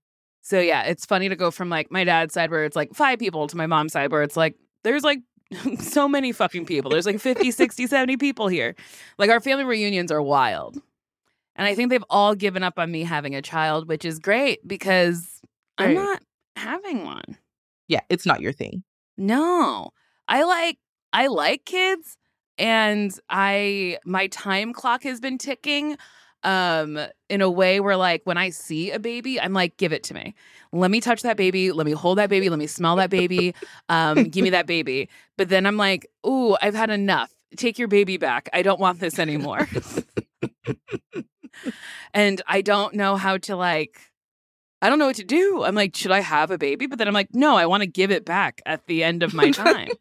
So 0.42 0.60
yeah, 0.60 0.84
it's 0.84 1.06
funny 1.06 1.28
to 1.28 1.36
go 1.36 1.50
from 1.50 1.70
like 1.70 1.92
my 1.92 2.04
dad's 2.04 2.34
side 2.34 2.52
where 2.52 2.66
it's 2.66 2.76
like 2.76 2.94
five 2.94 3.18
people 3.18 3.48
to 3.48 3.58
my 3.58 3.66
mom's 3.66 3.94
side 3.94 4.12
where 4.12 4.22
it's 4.22 4.38
like 4.38 4.56
there's 4.84 5.04
like 5.04 5.20
so 5.80 6.08
many 6.08 6.32
fucking 6.32 6.66
people. 6.66 6.92
There's 6.92 7.08
like 7.08 7.20
50, 7.20 7.50
60, 7.52 7.88
70 7.88 8.18
people 8.18 8.48
here. 8.48 8.76
Like 9.18 9.32
our 9.32 9.40
family 9.40 9.66
reunions 9.66 10.12
are 10.12 10.22
wild. 10.22 10.78
And 11.56 11.68
I 11.68 11.76
think 11.76 11.90
they've 11.90 12.04
all 12.10 12.36
given 12.36 12.64
up 12.64 12.78
on 12.78 12.92
me 12.92 13.04
having 13.04 13.36
a 13.36 13.42
child, 13.42 13.88
which 13.88 14.06
is 14.06 14.20
great 14.20 14.66
because 14.68 15.42
I'm 15.78 15.94
not 15.94 16.22
having 16.56 17.06
one. 17.06 17.38
Yeah, 17.88 18.02
it's 18.10 18.26
not 18.26 18.42
your 18.42 18.52
thing. 18.54 18.84
No. 19.18 19.92
I 20.28 20.44
like 20.44 20.78
I 21.14 21.28
like 21.28 21.66
kids 21.66 22.18
and 22.58 23.18
I 23.30 24.00
my 24.06 24.28
time 24.28 24.74
clock 24.74 25.04
has 25.04 25.20
been 25.20 25.38
ticking 25.38 25.98
um 26.44 27.00
in 27.30 27.42
a 27.42 27.50
way 27.50 27.80
where 27.80 27.96
like 27.96 28.22
when 28.26 28.38
I 28.38 28.50
see 28.50 28.92
a 28.92 29.00
baby, 29.00 29.40
I'm 29.40 29.54
like 29.54 29.78
give 29.78 29.94
it 29.94 30.04
to 30.06 30.14
me. 30.14 30.36
Let 30.72 30.92
me 30.92 31.00
touch 31.00 31.22
that 31.22 31.38
baby, 31.38 31.72
let 31.72 31.86
me 31.86 31.94
hold 31.94 32.18
that 32.18 32.30
baby, 32.30 32.50
let 32.50 32.60
me 32.60 32.68
smell 32.68 32.98
that 32.98 33.10
baby. 33.10 33.54
Um 33.88 34.26
give 34.26 34.44
me 34.44 34.50
that 34.52 34.68
baby. 34.68 35.10
But 35.38 35.50
then 35.50 35.66
I'm 35.66 35.78
like, 35.78 36.08
"Ooh, 36.26 36.58
I've 36.62 36.76
had 36.76 36.90
enough. 36.90 37.32
Take 37.56 37.78
your 37.80 37.88
baby 37.88 38.18
back. 38.18 38.50
I 38.52 38.62
don't 38.62 38.80
want 38.80 39.00
this 39.00 39.20
anymore." 39.20 39.68
and 42.14 42.42
I 42.48 42.62
don't 42.62 42.96
know 42.96 43.16
how 43.16 43.38
to 43.40 43.56
like 43.56 44.00
I 44.82 44.90
don't 44.90 45.00
know 45.00 45.08
what 45.08 45.16
to 45.16 45.24
do. 45.24 45.64
I'm 45.64 45.74
like, 45.74 45.96
should 45.96 46.12
I 46.12 46.20
have 46.20 46.52
a 46.52 46.58
baby? 46.58 46.86
But 46.86 47.00
then 47.00 47.08
I'm 47.08 47.14
like, 47.14 47.30
no, 47.34 47.56
I 47.56 47.66
want 47.66 47.82
to 47.82 47.88
give 47.88 48.12
it 48.12 48.24
back 48.26 48.62
at 48.68 48.86
the 48.88 49.04
end 49.04 49.24
of 49.24 49.34
my 49.34 49.52
time. 49.52 49.90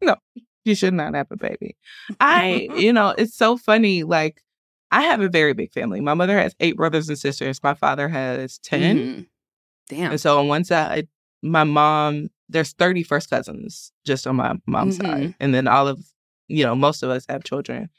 No, 0.00 0.16
you 0.64 0.74
should 0.74 0.94
not 0.94 1.14
have 1.14 1.26
a 1.30 1.36
baby. 1.36 1.76
I, 2.20 2.68
you 2.78 2.90
know, 2.92 3.10
it's 3.16 3.36
so 3.36 3.58
funny. 3.58 4.02
Like, 4.02 4.42
I 4.90 5.02
have 5.02 5.20
a 5.20 5.28
very 5.28 5.52
big 5.52 5.72
family. 5.72 6.00
My 6.00 6.14
mother 6.14 6.38
has 6.38 6.54
eight 6.58 6.74
brothers 6.76 7.08
and 7.10 7.18
sisters. 7.18 7.62
My 7.62 7.74
father 7.74 8.08
has 8.08 8.58
10. 8.60 8.96
Mhm. 8.96 9.26
Damn. 9.90 10.10
And 10.12 10.20
so 10.20 10.38
on 10.40 10.48
one 10.48 10.64
side, 10.64 11.06
my 11.42 11.64
mom, 11.64 12.28
there's 12.48 12.72
30 12.72 13.02
first 13.02 13.28
cousins 13.28 13.92
just 14.06 14.26
on 14.26 14.36
my 14.36 14.54
mom's 14.66 14.98
Mhm. 14.98 15.02
side. 15.06 15.34
And 15.38 15.54
then 15.54 15.68
all 15.68 15.86
of, 15.86 16.02
you 16.48 16.64
know, 16.64 16.74
most 16.74 17.02
of 17.02 17.10
us 17.10 17.26
have 17.28 17.44
children. 17.44 17.90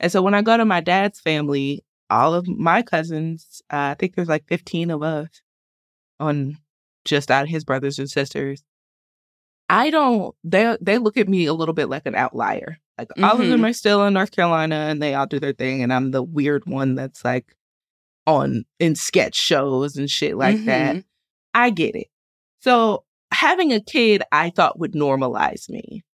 And 0.00 0.10
so 0.10 0.22
when 0.22 0.32
I 0.34 0.40
go 0.40 0.56
to 0.56 0.64
my 0.64 0.80
dad's 0.80 1.20
family, 1.20 1.84
all 2.10 2.34
of 2.34 2.46
my 2.46 2.82
cousins, 2.82 3.62
uh, 3.72 3.92
I 3.92 3.94
think 3.98 4.14
there's 4.14 4.28
like 4.28 4.46
15 4.46 4.90
of 4.90 5.02
us 5.02 5.28
on 6.20 6.58
just 7.04 7.30
out 7.30 7.44
of 7.44 7.48
his 7.50 7.64
brothers 7.64 7.98
and 7.98 8.08
sisters. 8.10 8.62
I 9.68 9.90
don't, 9.90 10.34
they, 10.44 10.76
they 10.80 10.98
look 10.98 11.16
at 11.16 11.28
me 11.28 11.46
a 11.46 11.54
little 11.54 11.74
bit 11.74 11.88
like 11.88 12.06
an 12.06 12.14
outlier. 12.14 12.78
Like 12.98 13.08
all 13.22 13.40
of 13.40 13.48
them 13.48 13.64
are 13.64 13.72
still 13.72 14.04
in 14.06 14.12
North 14.14 14.30
Carolina 14.30 14.76
and 14.76 15.02
they 15.02 15.14
all 15.14 15.26
do 15.26 15.40
their 15.40 15.52
thing. 15.52 15.82
And 15.82 15.92
I'm 15.92 16.10
the 16.12 16.22
weird 16.22 16.64
one 16.66 16.94
that's 16.94 17.24
like 17.24 17.56
on 18.26 18.64
in 18.78 18.94
sketch 18.94 19.34
shows 19.34 19.96
and 19.96 20.08
shit 20.08 20.36
like 20.36 20.64
that. 20.66 20.96
Mhm. 20.96 21.04
I 21.54 21.70
get 21.70 21.96
it. 21.96 22.06
So 22.60 23.04
having 23.32 23.72
a 23.72 23.80
kid, 23.80 24.22
I 24.30 24.50
thought 24.50 24.78
would 24.78 24.92
normalize 24.92 25.68
me. 25.68 26.04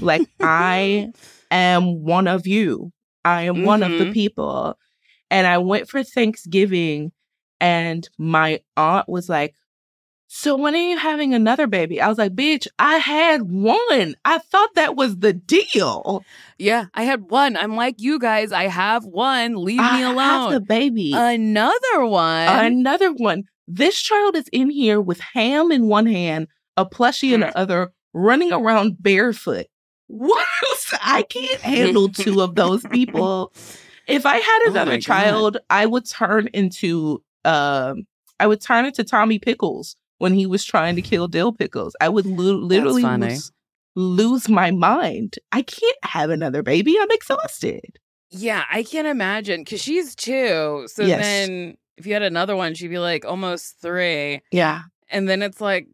Like 0.00 0.28
I 0.40 1.08
am 1.50 2.04
one 2.04 2.28
of 2.28 2.46
you. 2.46 2.92
I 3.24 3.42
am 3.42 3.64
one 3.64 3.82
of 3.82 3.98
the 3.98 4.06
Mhm. 4.06 4.12
people. 4.12 4.78
And 5.30 5.46
I 5.46 5.58
went 5.58 5.88
for 5.88 6.02
Thanksgiving 6.02 7.12
and 7.60 8.08
my 8.18 8.60
aunt 8.76 9.08
was 9.08 9.28
like, 9.28 9.54
So 10.28 10.56
when 10.56 10.74
are 10.74 10.78
you 10.78 10.98
having 10.98 11.34
another 11.34 11.66
baby? 11.66 12.00
I 12.00 12.08
was 12.08 12.18
like, 12.18 12.34
bitch, 12.34 12.66
I 12.78 12.96
had 12.96 13.42
one. 13.50 14.14
I 14.24 14.38
thought 14.38 14.74
that 14.74 14.96
was 14.96 15.18
the 15.18 15.32
deal. 15.32 16.24
Yeah, 16.58 16.86
I 16.94 17.04
had 17.04 17.30
one. 17.30 17.56
I'm 17.56 17.76
like 17.76 17.96
you 17.98 18.18
guys. 18.18 18.52
I 18.52 18.64
have 18.64 19.04
one. 19.04 19.56
Leave 19.56 19.80
I 19.80 19.96
me 19.96 20.02
have 20.02 20.14
alone. 20.14 20.52
the 20.52 20.60
baby. 20.60 21.12
Another 21.14 22.04
one. 22.04 22.48
Another 22.48 23.12
one. 23.12 23.44
This 23.66 24.00
child 24.00 24.34
is 24.34 24.48
in 24.50 24.70
here 24.70 25.00
with 25.00 25.20
ham 25.20 25.70
in 25.70 25.88
one 25.88 26.06
hand, 26.06 26.48
a 26.76 26.86
plushie 26.86 27.32
in 27.32 27.40
the 27.40 27.46
mm-hmm. 27.46 27.58
other, 27.58 27.92
running 28.14 28.52
around 28.52 29.02
barefoot. 29.02 29.66
What 30.06 30.46
else? 30.66 30.94
I 31.02 31.22
can't 31.22 31.60
handle 31.74 32.08
two 32.08 32.40
of 32.40 32.54
those 32.54 32.82
people. 32.90 33.52
If 34.08 34.26
I 34.26 34.36
had 34.38 34.58
Oh 34.64 34.70
another 34.70 34.92
God. 34.92 35.02
child, 35.02 35.56
I 35.70 35.86
would 35.86 36.08
turn 36.08 36.48
into 36.54 37.22
um 37.44 38.06
I 38.40 38.46
would 38.46 38.60
turn 38.60 38.84
into 38.86 39.04
Tommy 39.04 39.38
Pickles 39.38 39.96
when 40.18 40.32
he 40.32 40.46
was 40.46 40.64
trying 40.64 40.96
to 40.96 41.02
kill 41.02 41.28
Dill 41.28 41.52
Pickles. 41.52 41.94
I 42.00 42.08
would 42.08 42.26
li- 42.26 42.52
literally 42.52 43.04
lose 43.04 43.52
lose 43.94 44.48
my 44.48 44.70
mind. 44.70 45.36
I 45.52 45.62
can't 45.62 45.96
have 46.04 46.30
another 46.30 46.62
baby. 46.62 46.96
I'm 47.00 47.10
exhausted. 47.10 47.98
Yeah, 48.30 48.64
I 48.70 48.82
can't 48.82 49.06
imagine 49.08 49.62
because 49.64 49.82
she's 49.82 50.14
two. 50.14 50.86
So 50.92 51.02
Yes. 51.04 51.20
then 51.22 51.76
if 51.96 52.06
you 52.06 52.12
had 52.12 52.22
another 52.22 52.54
one, 52.56 52.74
she'd 52.74 52.88
be 52.88 52.98
like 52.98 53.24
almost 53.24 53.80
three. 53.80 54.40
Yeah. 54.52 54.82
And 55.10 55.28
then 55.28 55.42
it's 55.42 55.60
like 55.60 55.88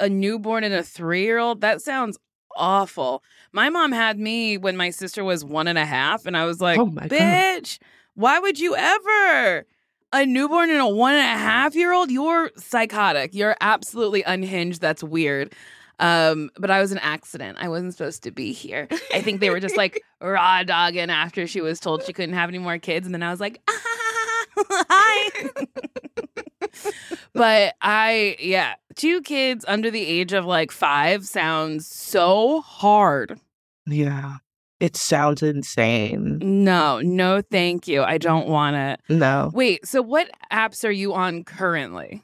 a 0.00 0.08
newborn 0.08 0.64
and 0.64 0.74
a 0.74 0.82
three 0.82 1.22
year 1.22 1.38
old. 1.38 1.60
That 1.60 1.80
sounds 1.80 2.18
awful. 2.56 3.22
My 3.52 3.68
mom 3.70 3.92
had 3.92 4.18
me 4.18 4.56
when 4.58 4.76
my 4.76 4.90
sister 4.90 5.24
was 5.24 5.44
one 5.44 5.68
and 5.68 5.78
a 5.78 5.84
half, 5.84 6.26
and 6.26 6.36
I 6.36 6.44
was 6.44 6.60
like, 6.60 6.78
oh 6.78 6.86
my 6.86 7.06
God. 7.06 7.10
bitch, 7.10 7.78
why 8.14 8.38
would 8.38 8.58
you 8.58 8.74
ever? 8.76 9.66
A 10.12 10.24
newborn 10.24 10.70
and 10.70 10.80
a 10.80 10.86
one 10.86 11.14
and 11.14 11.24
a 11.24 11.42
half 11.42 11.74
year 11.74 11.92
old? 11.92 12.10
You're 12.10 12.52
psychotic. 12.56 13.34
You're 13.34 13.56
absolutely 13.60 14.22
unhinged. 14.22 14.80
That's 14.80 15.02
weird. 15.02 15.52
Um, 15.98 16.50
but 16.56 16.70
I 16.70 16.80
was 16.80 16.92
an 16.92 16.98
accident. 16.98 17.58
I 17.60 17.68
wasn't 17.68 17.92
supposed 17.94 18.22
to 18.24 18.30
be 18.30 18.52
here. 18.52 18.88
I 19.12 19.20
think 19.20 19.40
they 19.40 19.50
were 19.50 19.60
just 19.60 19.76
like 19.76 20.02
raw 20.20 20.62
dogging 20.62 21.10
after 21.10 21.46
she 21.46 21.60
was 21.60 21.80
told 21.80 22.04
she 22.04 22.12
couldn't 22.12 22.34
have 22.34 22.48
any 22.48 22.58
more 22.58 22.78
kids. 22.78 23.06
And 23.06 23.14
then 23.14 23.22
I 23.22 23.30
was 23.30 23.40
like, 23.40 23.60
hi. 23.68 25.50
but 27.32 27.74
I, 27.80 28.36
yeah, 28.40 28.74
two 28.94 29.20
kids 29.22 29.64
under 29.68 29.90
the 29.90 30.04
age 30.04 30.32
of 30.32 30.44
like 30.44 30.70
five 30.70 31.24
sounds 31.24 31.86
so 31.86 32.60
hard. 32.62 33.38
Yeah. 33.86 34.36
It 34.80 34.96
sounds 34.96 35.42
insane. 35.42 36.38
No, 36.42 37.00
no, 37.00 37.40
thank 37.40 37.86
you. 37.88 38.02
I 38.02 38.18
don't 38.18 38.48
want 38.48 38.76
it. 38.76 39.00
No. 39.08 39.50
Wait, 39.54 39.86
so 39.86 40.02
what 40.02 40.28
apps 40.52 40.84
are 40.86 40.90
you 40.92 41.14
on 41.14 41.44
currently? 41.44 42.22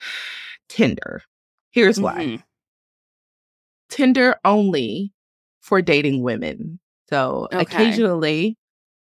Tinder. 0.68 1.22
Here's 1.70 2.00
why. 2.00 2.16
Mhm. 2.16 2.42
Tinder 3.88 4.36
only 4.44 5.12
for 5.60 5.80
dating 5.80 6.22
women. 6.22 6.80
So 7.08 7.48
Okay. 7.52 7.62
occasionally 7.62 8.56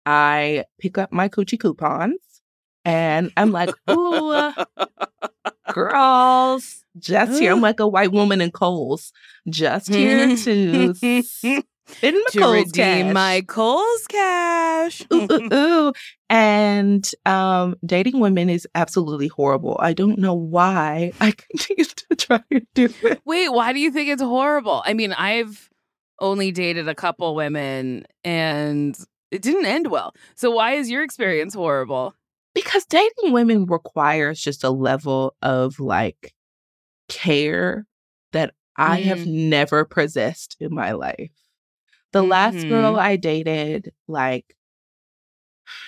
I 0.06 0.66
pick 0.80 0.98
up 0.98 1.12
my 1.12 1.28
coochie 1.30 1.60
coupons 1.60 2.20
and 2.88 3.32
I'm 3.36 3.52
like, 3.52 3.70
ooh, 3.90 4.52
girls, 5.74 6.86
just 6.98 7.40
here. 7.40 7.52
I'm 7.52 7.60
like 7.62 7.82
a 7.82 7.88
white 7.88 8.14
woman 8.14 8.40
in 8.40 8.50
Kohl's, 8.50 9.12
just 9.50 9.90
here 9.90 10.36
to 10.38 10.94
spend 10.96 11.64
my 12.02 12.26
to 12.32 12.40
Kohl's 12.40 12.56
redeem 12.68 13.08
cash. 13.08 13.14
my 13.14 13.44
Kohl's 13.46 14.08
cash. 14.08 15.02
ooh, 15.14 15.28
ooh, 15.30 15.54
ooh. 15.54 15.94
And 16.30 17.10
um, 17.26 17.76
dating 17.86 18.22
women 18.22 18.50
is 18.50 18.66
absolutely 18.74 19.28
horrible. 19.28 19.78
I 19.82 19.92
don't 19.92 20.18
know 20.18 20.34
why 20.34 21.12
I 21.22 21.32
continue 21.32 21.84
to 21.84 22.16
try 22.16 22.44
to 22.52 22.62
do 22.74 22.94
it. 23.04 23.22
Wait, 23.26 23.50
why 23.50 23.74
do 23.74 23.80
you 23.80 23.92
think 23.92 24.10
it's 24.10 24.22
horrible? 24.22 24.82
I 24.86 24.94
mean, 24.94 25.12
I've 25.12 25.70
only 26.22 26.52
dated 26.52 26.88
a 26.88 26.96
couple 26.96 27.36
women 27.36 28.06
and 28.24 28.98
it 29.30 29.42
didn't 29.42 29.66
end 29.66 29.88
well. 29.92 30.14
So 30.36 30.52
why 30.52 30.74
is 30.74 30.90
your 30.90 31.04
experience 31.04 31.54
horrible? 31.54 32.16
Because 32.62 32.86
dating 32.86 33.32
women 33.34 33.66
requires 33.66 34.42
just 34.42 34.64
a 34.64 34.70
level 34.70 35.36
of 35.42 35.80
like 35.80 36.34
care 37.08 37.86
that 38.32 38.54
I 38.76 39.00
have 39.02 39.20
Mm. 39.20 39.50
never 39.50 39.86
possessed 39.86 40.58
in 40.60 40.74
my 40.74 40.92
life. 40.92 41.32
The 42.12 42.24
last 42.24 42.68
girl 42.68 42.94
Mhm. 42.94 43.00
I 43.02 43.16
dated, 43.16 43.92
like, 44.08 44.56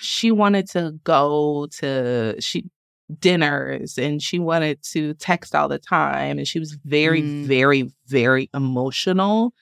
she 0.00 0.30
wanted 0.30 0.68
to 0.70 0.92
go 1.04 1.66
to 1.78 2.36
she 2.40 2.70
dinners 3.18 3.98
and 3.98 4.22
she 4.22 4.38
wanted 4.38 4.80
to 4.92 5.14
text 5.14 5.54
all 5.54 5.68
the 5.68 5.78
time 5.78 6.38
and 6.38 6.46
she 6.46 6.60
was 6.60 6.76
very 6.84 7.22
Mm. 7.22 7.44
very 7.44 7.90
very 8.06 8.48
emotional 8.54 9.52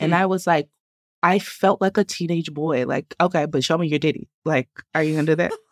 and 0.00 0.12
Hmm. 0.12 0.20
i 0.22 0.26
was 0.26 0.46
like 0.46 0.68
i 1.24 1.38
felt 1.40 1.80
like 1.80 1.96
a 1.98 2.04
teenage 2.04 2.52
boy 2.54 2.86
like 2.86 3.14
okay 3.20 3.46
but 3.46 3.64
show 3.64 3.76
me 3.78 3.88
your 3.88 3.98
ditty 3.98 4.28
like 4.44 4.68
are 4.94 5.02
you 5.02 5.14
gonna 5.16 5.26
do 5.26 5.34
that 5.34 5.52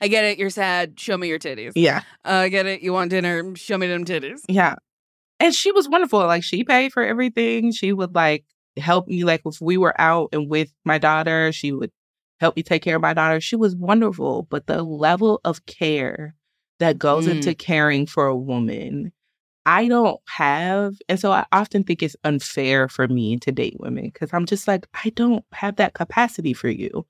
I 0.00 0.08
get 0.08 0.24
it. 0.24 0.38
You're 0.38 0.50
sad. 0.50 0.98
Show 0.98 1.16
me 1.16 1.28
your 1.28 1.38
titties. 1.38 1.72
yeah 1.76 2.02
Uh, 2.24 2.30
I 2.44 2.48
get 2.48 2.66
it. 2.66 2.82
You 2.82 2.92
want 2.92 3.10
dinner. 3.10 3.54
Show 3.56 3.78
me 3.78 3.86
them 3.86 4.04
titties. 4.04 4.40
Yeah. 4.48 4.74
And 5.40 5.54
she 5.54 5.70
was 5.72 5.88
wonderful. 5.88 6.20
Like 6.20 6.42
she 6.42 6.64
paid 6.64 6.92
for 6.92 7.02
everything. 7.04 7.72
She 7.72 7.92
would 7.92 8.14
like 8.14 8.44
help 8.76 9.06
me. 9.08 9.24
Like 9.24 9.42
if 9.46 9.60
we 9.60 9.76
were 9.76 9.98
out 10.00 10.30
and 10.32 10.48
with 10.50 10.72
my 10.84 10.98
daughter, 10.98 11.52
she 11.52 11.72
would 11.72 11.90
help 12.40 12.56
me 12.56 12.62
take 12.62 12.82
care 12.82 12.96
of 12.96 13.02
my 13.02 13.14
daughter. 13.14 13.40
She 13.40 13.56
was 13.56 13.76
wonderful. 13.76 14.46
But 14.50 14.66
the 14.66 14.82
level 14.82 15.40
of 15.44 15.64
care 15.66 16.34
that 16.80 16.98
goes 16.98 17.26
Mm. 17.26 17.36
into 17.36 17.54
caring 17.54 18.06
for 18.06 18.26
a 18.26 18.36
woman, 18.36 19.12
I 19.64 19.86
don't 19.88 20.20
have. 20.28 20.94
And 21.08 21.18
so 21.20 21.30
I 21.32 21.46
often 21.52 21.84
think 21.84 22.02
it's 22.02 22.16
unfair 22.24 22.88
for 22.88 23.06
me 23.08 23.36
to 23.38 23.52
date 23.52 23.76
women 23.78 24.04
because 24.04 24.30
I'm 24.32 24.46
just 24.46 24.66
like, 24.66 24.86
I 25.04 25.10
don't 25.10 25.44
have 25.52 25.76
that 25.76 25.94
capacity 25.94 26.52
for 26.52 26.68
you. 26.68 27.06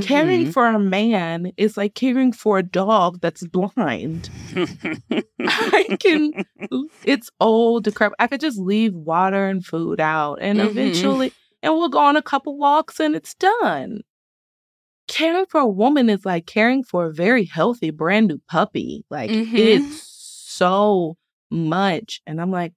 Caring 0.00 0.46
Mhm. 0.46 0.52
for 0.52 0.66
a 0.66 0.78
man 0.78 1.52
is 1.56 1.76
like 1.76 1.94
caring 1.94 2.32
for 2.32 2.58
a 2.58 2.62
dog 2.62 3.20
that's 3.20 3.46
blind. 3.46 4.30
I 5.46 5.96
can 5.98 6.32
it's 7.04 7.30
old, 7.40 7.84
decrepit. 7.84 8.16
I 8.18 8.28
could 8.28 8.40
just 8.40 8.58
leave 8.58 8.94
water 8.94 9.46
and 9.46 9.64
food 9.66 10.00
out 10.00 10.38
and 10.40 10.58
Mhm. 10.60 10.70
eventually 10.70 11.32
and 11.62 11.74
we'll 11.74 11.88
go 11.88 11.98
on 11.98 12.16
a 12.16 12.22
couple 12.22 12.56
walks 12.56 13.00
and 13.00 13.14
it's 13.16 13.34
done. 13.34 14.00
Caring 15.08 15.46
for 15.46 15.60
a 15.60 15.66
woman 15.66 16.08
is 16.08 16.24
like 16.24 16.46
caring 16.46 16.84
for 16.84 17.06
a 17.06 17.12
very 17.12 17.44
healthy 17.44 17.90
brand 17.90 18.28
new 18.28 18.40
puppy. 18.48 19.04
Like 19.10 19.30
Mhm. 19.32 19.58
it 19.58 19.68
is 19.68 20.02
so 20.02 21.16
much. 21.50 22.20
And 22.26 22.40
I'm 22.40 22.50
like, 22.50 22.72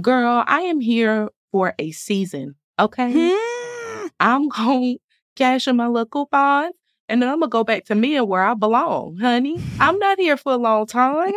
girl, 0.00 0.44
I 0.46 0.62
am 0.62 0.80
here 0.80 1.30
for 1.52 1.74
a 1.78 1.90
season. 1.92 2.56
Okay. 2.78 3.12
Hmm. 3.14 4.06
I'm 4.20 4.48
gonna 4.50 4.94
cash 5.34 5.68
in 5.68 5.76
my 5.76 5.86
little 5.86 6.06
coupon 6.06 6.70
and 7.08 7.22
then 7.22 7.28
I'm 7.28 7.40
gonna 7.40 7.50
go 7.50 7.64
back 7.64 7.84
to 7.86 7.94
me 7.94 8.16
and 8.16 8.28
where 8.28 8.42
I 8.42 8.54
belong, 8.54 9.18
honey. 9.18 9.62
I'm 9.78 9.98
not 10.00 10.18
here 10.18 10.36
for 10.36 10.52
a 10.52 10.56
long 10.56 10.86
time. 10.86 11.32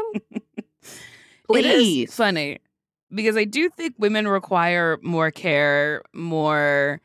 It 1.51 1.65
is 1.65 1.73
Please. 1.73 2.15
funny 2.15 2.59
because 3.13 3.35
I 3.35 3.43
do 3.43 3.69
think 3.69 3.95
women 3.97 4.27
require 4.27 4.99
more 5.01 5.31
care, 5.31 6.03
more 6.13 7.01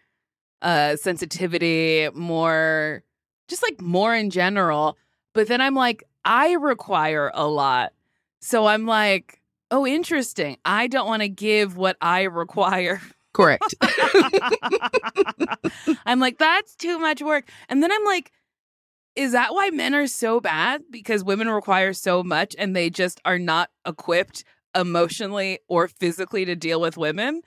uh 0.62 0.97
sensitivity, 0.97 2.09
more 2.14 3.03
just 3.49 3.62
like 3.62 3.80
more 3.80 4.14
in 4.14 4.30
general. 4.30 4.99
But 5.32 5.49
then 5.49 5.61
I'm 5.61 5.74
like, 5.74 6.05
I 6.24 6.53
require 6.53 7.30
a 7.35 7.47
lot. 7.47 7.93
So 8.41 8.66
I'm 8.66 8.87
like, 8.87 9.41
oh, 9.75 9.85
interesting. 9.85 10.57
I 10.64 10.87
don't 10.87 11.09
want 11.09 11.22
to 11.22 11.29
give 11.29 11.77
what 11.77 11.97
I 12.01 12.22
require. 12.22 13.01
Correct. 13.33 13.75
I'm 16.07 16.20
like, 16.20 16.39
that's 16.39 16.77
too 16.77 17.01
much 17.01 17.20
work. 17.20 17.49
And 17.68 17.83
then 17.83 17.91
I'm 17.91 18.05
like, 18.05 18.31
is 19.16 19.33
that 19.33 19.53
why 19.53 19.70
men 19.70 19.95
are 19.95 20.07
so 20.07 20.41
bad? 20.41 20.83
Because 20.91 21.25
women 21.25 21.49
require 21.49 21.93
so 21.93 22.22
much 22.22 22.55
and 22.57 22.77
they 22.77 22.89
just 22.89 23.20
are 23.25 23.39
not 23.39 23.70
equipped 23.85 24.45
emotionally 24.77 25.59
or 25.68 25.89
physically 25.89 26.45
to 26.45 26.55
deal 26.55 26.81
with 26.81 26.97
women? 26.97 27.43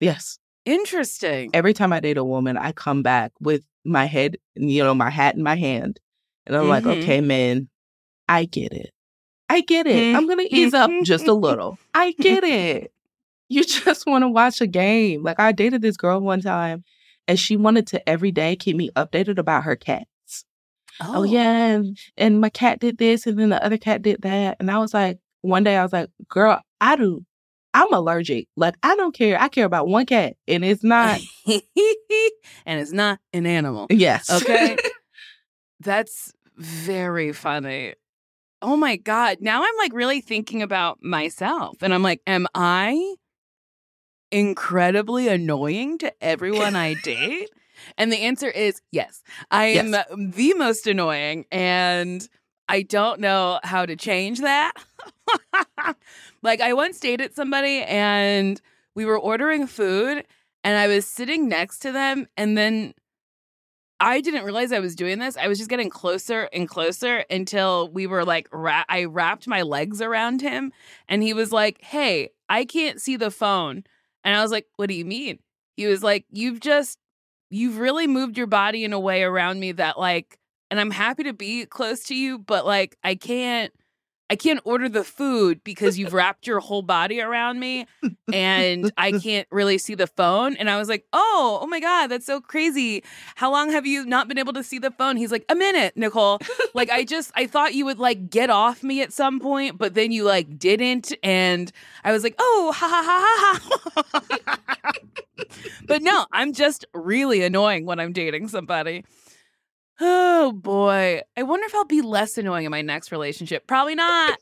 yes. 0.00 0.38
Interesting. 0.66 1.50
Every 1.54 1.72
time 1.72 1.92
I 1.92 2.00
date 2.00 2.18
a 2.18 2.24
woman, 2.24 2.58
I 2.58 2.72
come 2.72 3.02
back 3.02 3.32
with 3.40 3.64
my 3.84 4.04
head, 4.04 4.36
you 4.56 4.84
know, 4.84 4.94
my 4.94 5.08
hat 5.08 5.34
in 5.34 5.42
my 5.42 5.56
hand. 5.56 5.98
And 6.46 6.54
I'm 6.54 6.68
like, 6.68 6.84
Mhm. 6.84 7.02
okay, 7.02 7.20
man, 7.22 7.68
I 8.28 8.44
get 8.44 8.72
it. 8.72 8.90
I 9.50 9.62
get 9.62 9.88
it. 9.88 10.14
I'm 10.14 10.26
going 10.26 10.38
to 10.38 10.44
mm-hmm. 10.44 10.54
ease 10.54 10.74
up 10.74 10.90
just 11.02 11.24
a 11.24 11.30
mm-hmm. 11.30 11.42
little. 11.42 11.78
I 11.92 12.12
get 12.12 12.44
it. 12.44 12.92
You 13.48 13.64
just 13.84 14.06
want 14.06 14.22
to 14.22 14.28
watch 14.28 14.60
a 14.60 14.66
game. 14.66 15.24
Like, 15.24 15.40
I 15.40 15.50
dated 15.50 15.82
this 15.82 15.96
girl 15.96 16.20
one 16.20 16.40
time 16.40 16.84
and 17.26 17.38
she 17.38 17.56
wanted 17.56 17.88
to 17.88 18.08
every 18.08 18.30
day 18.30 18.54
keep 18.54 18.76
me 18.76 18.90
updated 18.90 19.38
about 19.38 19.64
her 19.64 19.74
cats. 19.74 20.06
Oh, 21.02 21.12
oh 21.16 21.22
yeah 21.22 21.66
and, 21.66 21.98
and 22.18 22.40
my 22.40 22.50
cat 22.50 22.78
did 22.78 22.98
this 22.98 23.26
and 23.26 23.38
then 23.38 23.48
the 23.48 23.64
other 23.64 23.78
cat 23.78 24.02
did 24.02 24.20
that 24.20 24.58
and 24.60 24.70
i 24.70 24.76
was 24.76 24.92
like 24.92 25.18
one 25.40 25.64
day 25.64 25.78
i 25.78 25.82
was 25.82 25.94
like 25.94 26.10
girl 26.28 26.60
i 26.78 26.94
do 26.94 27.24
i'm 27.72 27.90
allergic 27.94 28.48
like 28.54 28.74
i 28.82 28.94
don't 28.96 29.14
care 29.14 29.40
i 29.40 29.48
care 29.48 29.64
about 29.64 29.88
one 29.88 30.04
cat 30.04 30.36
and 30.46 30.62
it's 30.62 30.84
not 30.84 31.18
and 31.46 31.62
it's 32.80 32.92
not 32.92 33.18
an 33.32 33.46
animal. 33.46 33.86
yes 33.88 34.30
Okay. 34.30 34.76
That's 35.80 36.32
very 36.56 37.32
funny. 37.32 37.94
Oh 38.62 38.76
my 38.76 38.96
God. 38.96 39.38
Now 39.40 39.62
I'm 39.62 39.76
like 39.78 39.92
really 39.92 40.20
thinking 40.20 40.62
about 40.62 41.02
myself. 41.02 41.78
And 41.82 41.94
I'm 41.94 42.02
like, 42.02 42.20
am 42.26 42.46
I 42.54 43.14
incredibly 44.30 45.28
annoying 45.28 45.98
to 45.98 46.12
everyone 46.22 46.76
I 46.76 46.94
date? 46.94 47.50
And 47.96 48.12
the 48.12 48.18
answer 48.24 48.48
is 48.50 48.82
yes. 48.92 49.22
I 49.50 49.64
am 49.64 49.92
Yes. 49.92 50.04
the 50.10 50.52
most 50.52 50.86
annoying. 50.86 51.46
And 51.50 52.28
I 52.68 52.82
don't 52.82 53.20
know 53.20 53.58
how 53.62 53.86
to 53.86 53.96
change 53.96 54.40
that. 54.40 54.74
like, 56.42 56.60
I 56.60 56.74
once 56.74 57.00
dated 57.00 57.34
somebody 57.34 57.80
and 57.84 58.60
we 58.94 59.06
were 59.06 59.18
ordering 59.18 59.66
food 59.66 60.26
and 60.62 60.76
I 60.76 60.88
was 60.88 61.06
sitting 61.06 61.48
next 61.48 61.78
to 61.78 61.90
them. 61.90 62.26
And 62.36 62.58
then 62.58 62.92
I 64.02 64.22
didn't 64.22 64.44
realize 64.44 64.72
I 64.72 64.80
was 64.80 64.94
doing 64.94 65.18
this. 65.18 65.36
I 65.36 65.46
was 65.46 65.58
just 65.58 65.68
getting 65.68 65.90
closer 65.90 66.48
and 66.52 66.68
closer 66.68 67.24
until 67.30 67.88
we 67.90 68.06
were 68.06 68.24
like, 68.24 68.48
ra- 68.50 68.84
I 68.88 69.04
wrapped 69.04 69.46
my 69.46 69.62
legs 69.62 70.00
around 70.00 70.40
him 70.40 70.72
and 71.08 71.22
he 71.22 71.34
was 71.34 71.52
like, 71.52 71.82
Hey, 71.82 72.30
I 72.48 72.64
can't 72.64 73.00
see 73.00 73.16
the 73.16 73.30
phone. 73.30 73.84
And 74.24 74.34
I 74.34 74.42
was 74.42 74.50
like, 74.50 74.66
What 74.76 74.88
do 74.88 74.94
you 74.94 75.04
mean? 75.04 75.38
He 75.76 75.86
was 75.86 76.02
like, 76.02 76.24
You've 76.30 76.60
just, 76.60 76.98
you've 77.50 77.78
really 77.78 78.06
moved 78.06 78.38
your 78.38 78.46
body 78.46 78.84
in 78.84 78.92
a 78.94 79.00
way 79.00 79.22
around 79.22 79.60
me 79.60 79.72
that 79.72 79.98
like, 79.98 80.38
and 80.70 80.80
I'm 80.80 80.90
happy 80.90 81.24
to 81.24 81.32
be 81.34 81.66
close 81.66 82.04
to 82.04 82.14
you, 82.14 82.38
but 82.38 82.64
like, 82.64 82.96
I 83.04 83.16
can't, 83.16 83.72
I 84.30 84.36
can't 84.36 84.60
order 84.64 84.88
the 84.88 85.02
food 85.02 85.62
because 85.64 85.98
you've 85.98 86.12
wrapped 86.14 86.46
your 86.46 86.60
whole 86.60 86.82
body 86.82 87.20
around 87.20 87.58
me 87.58 87.86
and 88.32 88.92
I 88.96 89.10
can't 89.20 89.48
really 89.50 89.76
see 89.76 89.96
the 89.96 90.06
phone. 90.06 90.56
And 90.56 90.70
I 90.70 90.78
was 90.78 90.88
like, 90.88 91.04
oh, 91.12 91.58
oh 91.60 91.66
my 91.66 91.80
God, 91.80 92.06
that's 92.06 92.26
so 92.26 92.40
crazy. 92.40 93.02
How 93.34 93.50
long 93.50 93.72
have 93.72 93.86
you 93.86 94.06
not 94.06 94.28
been 94.28 94.38
able 94.38 94.52
to 94.52 94.62
see 94.62 94.78
the 94.78 94.92
phone? 94.92 95.16
He's 95.16 95.32
like, 95.32 95.44
a 95.48 95.56
minute, 95.56 95.96
Nicole. 95.96 96.38
like, 96.74 96.90
I 96.90 97.04
just, 97.04 97.32
I 97.34 97.48
thought 97.48 97.74
you 97.74 97.84
would 97.86 97.98
like 97.98 98.30
get 98.30 98.50
off 98.50 98.84
me 98.84 99.02
at 99.02 99.12
some 99.12 99.40
point, 99.40 99.78
but 99.78 99.94
then 99.94 100.12
you 100.12 100.22
like 100.22 100.60
didn't. 100.60 101.12
And 101.24 101.72
I 102.04 102.12
was 102.12 102.22
like, 102.22 102.36
oh, 102.38 102.72
ha 102.72 102.88
ha 102.88 103.02
ha 103.02 103.60
ha 104.06 104.12
ha. 104.12 104.92
but 105.88 106.02
no, 106.02 106.26
I'm 106.32 106.52
just 106.52 106.84
really 106.94 107.42
annoying 107.42 107.84
when 107.84 107.98
I'm 107.98 108.12
dating 108.12 108.46
somebody. 108.46 109.04
Oh 110.00 110.52
boy. 110.52 111.20
I 111.36 111.42
wonder 111.42 111.66
if 111.66 111.74
I'll 111.74 111.84
be 111.84 112.00
less 112.00 112.38
annoying 112.38 112.64
in 112.64 112.70
my 112.70 112.80
next 112.80 113.12
relationship. 113.12 113.66
Probably 113.66 113.94
not. 113.94 114.38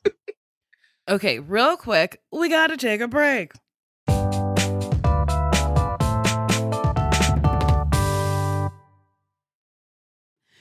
okay, 1.08 1.40
real 1.40 1.76
quick, 1.76 2.20
we 2.30 2.48
got 2.48 2.68
to 2.68 2.76
take 2.76 3.00
a 3.00 3.08
break. 3.08 3.52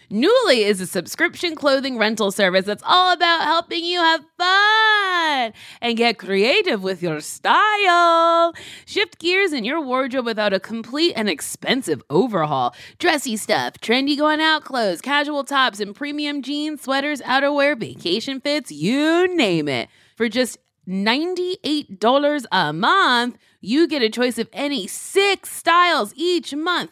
Nuuly 0.09 0.59
is 0.59 0.79
a 0.79 0.87
subscription 0.87 1.53
clothing 1.53 1.97
rental 1.97 2.31
service 2.31 2.65
that's 2.65 2.83
all 2.85 3.11
about 3.13 3.43
helping 3.43 3.83
you 3.83 3.99
have 3.99 4.21
fun 4.37 4.86
and 5.82 5.97
get 5.97 6.18
creative 6.18 6.84
with 6.84 7.01
your 7.01 7.20
style. 7.20 8.53
Shift 8.86 9.20
gears 9.20 9.53
in 9.53 9.63
your 9.63 9.82
wardrobe 9.82 10.26
without 10.26 10.53
a 10.53 10.59
complete 10.59 11.13
and 11.15 11.30
expensive 11.30 12.01
overhaul. 12.09 12.76
Dressy 12.99 13.38
stuff, 13.38 13.74
trendy 13.82 14.18
going 14.18 14.41
out 14.41 14.63
clothes, 14.63 15.01
casual 15.01 15.43
tops, 15.43 15.80
and 15.80 15.95
premium 15.95 16.41
jeans, 16.41 16.82
sweaters, 16.82 17.22
outerwear, 17.22 17.80
vacation 17.80 18.39
fits, 18.39 18.72
you 18.72 19.34
name 19.36 19.68
it. 19.68 19.89
For 20.15 20.30
just 20.30 20.57
$98 20.88 22.45
a 22.51 22.74
month, 22.74 23.38
you 23.59 23.88
get 23.88 24.01
a 24.01 24.09
choice 24.09 24.38
of 24.38 24.47
any 24.53 24.88
six 24.88 25.51
styles 25.51 26.13
each 26.15 26.55
month 26.55 26.91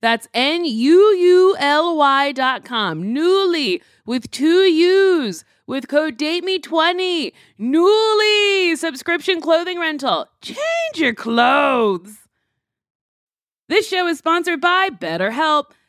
That's 0.00 0.28
N 0.32 0.64
U 0.64 1.14
U 1.14 1.56
L 1.58 1.96
Y 1.96 2.32
dot 2.32 2.64
com. 2.64 3.02
Nuuly 3.02 3.82
with 4.06 4.30
two 4.30 4.62
U's 4.62 5.44
with 5.66 5.88
code 5.88 6.16
DATEME20. 6.18 7.32
Nuuly 7.60 8.76
subscription 8.76 9.40
clothing 9.40 9.78
rental. 9.78 10.26
Change 10.40 10.58
your 10.96 11.14
clothes. 11.14 12.18
This 13.68 13.88
show 13.88 14.06
is 14.06 14.18
sponsored 14.18 14.60
by 14.60 14.88
BetterHelp 14.88 15.72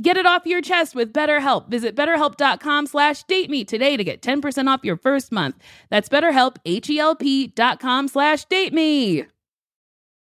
Get 0.00 0.16
it 0.16 0.24
off 0.26 0.46
your 0.46 0.62
chest 0.62 0.94
with 0.94 1.12
BetterHelp. 1.12 1.68
Visit 1.68 1.94
betterhelp.com 1.94 2.86
slash 2.86 3.24
date 3.24 3.50
me 3.50 3.64
today 3.64 3.96
to 3.96 4.04
get 4.04 4.22
10% 4.22 4.68
off 4.68 4.84
your 4.84 4.96
first 4.96 5.30
month. 5.32 5.56
That's 5.90 6.08
betterhelp, 6.08 6.56
H-E-L-P 6.64 7.48
dot 7.48 7.80
com 7.80 8.08
slash 8.08 8.44
date 8.46 8.72
me. 8.72 9.26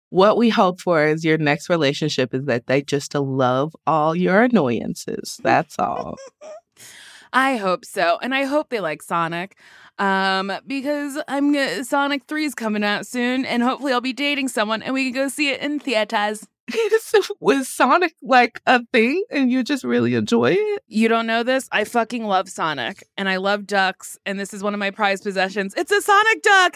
What 0.10 0.38
we 0.38 0.50
hope 0.50 0.80
for 0.80 1.06
is 1.06 1.26
your 1.26 1.38
next 1.38 1.70
relationship 1.70 2.34
is 2.34 2.46
that 2.46 2.68
they 2.68 2.82
just 2.82 3.14
love 3.14 3.76
all 3.86 4.16
your 4.16 4.44
annoyances. 4.44 5.40
That's 5.44 5.78
all. 5.78 6.16
I 7.34 7.58
hope 7.58 7.84
so. 7.84 8.18
And 8.22 8.34
I 8.34 8.46
hope 8.46 8.70
they 8.70 8.80
like 8.80 9.02
Sonic. 9.02 9.58
Um, 10.00 10.52
because 10.66 11.22
I'm 11.28 11.52
gonna, 11.52 11.84
Sonic 11.84 12.24
3 12.26 12.46
is 12.46 12.56
coming 12.56 12.84
out 12.84 13.08
soon, 13.08 13.46
and 13.46 13.64
hopefully 13.64 13.92
I'll 13.94 14.00
be 14.00 14.14
dating 14.14 14.48
someone 14.48 14.84
and 14.84 14.94
we 14.94 15.06
can 15.06 15.14
go 15.24 15.28
see 15.28 15.50
it 15.50 15.60
in 15.60 15.80
theaters. 15.80 16.48
was 17.40 17.68
Sonic 17.70 18.14
like 18.22 18.62
a 18.66 18.84
thing 18.92 19.24
and 19.30 19.52
you 19.52 19.64
just 19.64 19.84
really 19.84 20.16
enjoy 20.16 20.52
it? 20.52 20.84
You 20.88 21.08
don't 21.08 21.28
know 21.28 21.44
this? 21.44 21.68
I 21.72 21.84
fucking 21.84 22.26
love 22.26 22.50
Sonic 22.50 23.04
and 23.18 23.30
I 23.30 23.38
love 23.38 23.66
ducks 23.66 24.18
and 24.26 24.40
this 24.40 24.54
is 24.54 24.64
one 24.64 24.74
of 24.74 24.80
my 24.80 24.92
prized 24.92 25.24
possessions. 25.24 25.74
It's 25.78 25.92
a 25.92 26.02
Sonic 26.02 26.42
duck. 26.42 26.74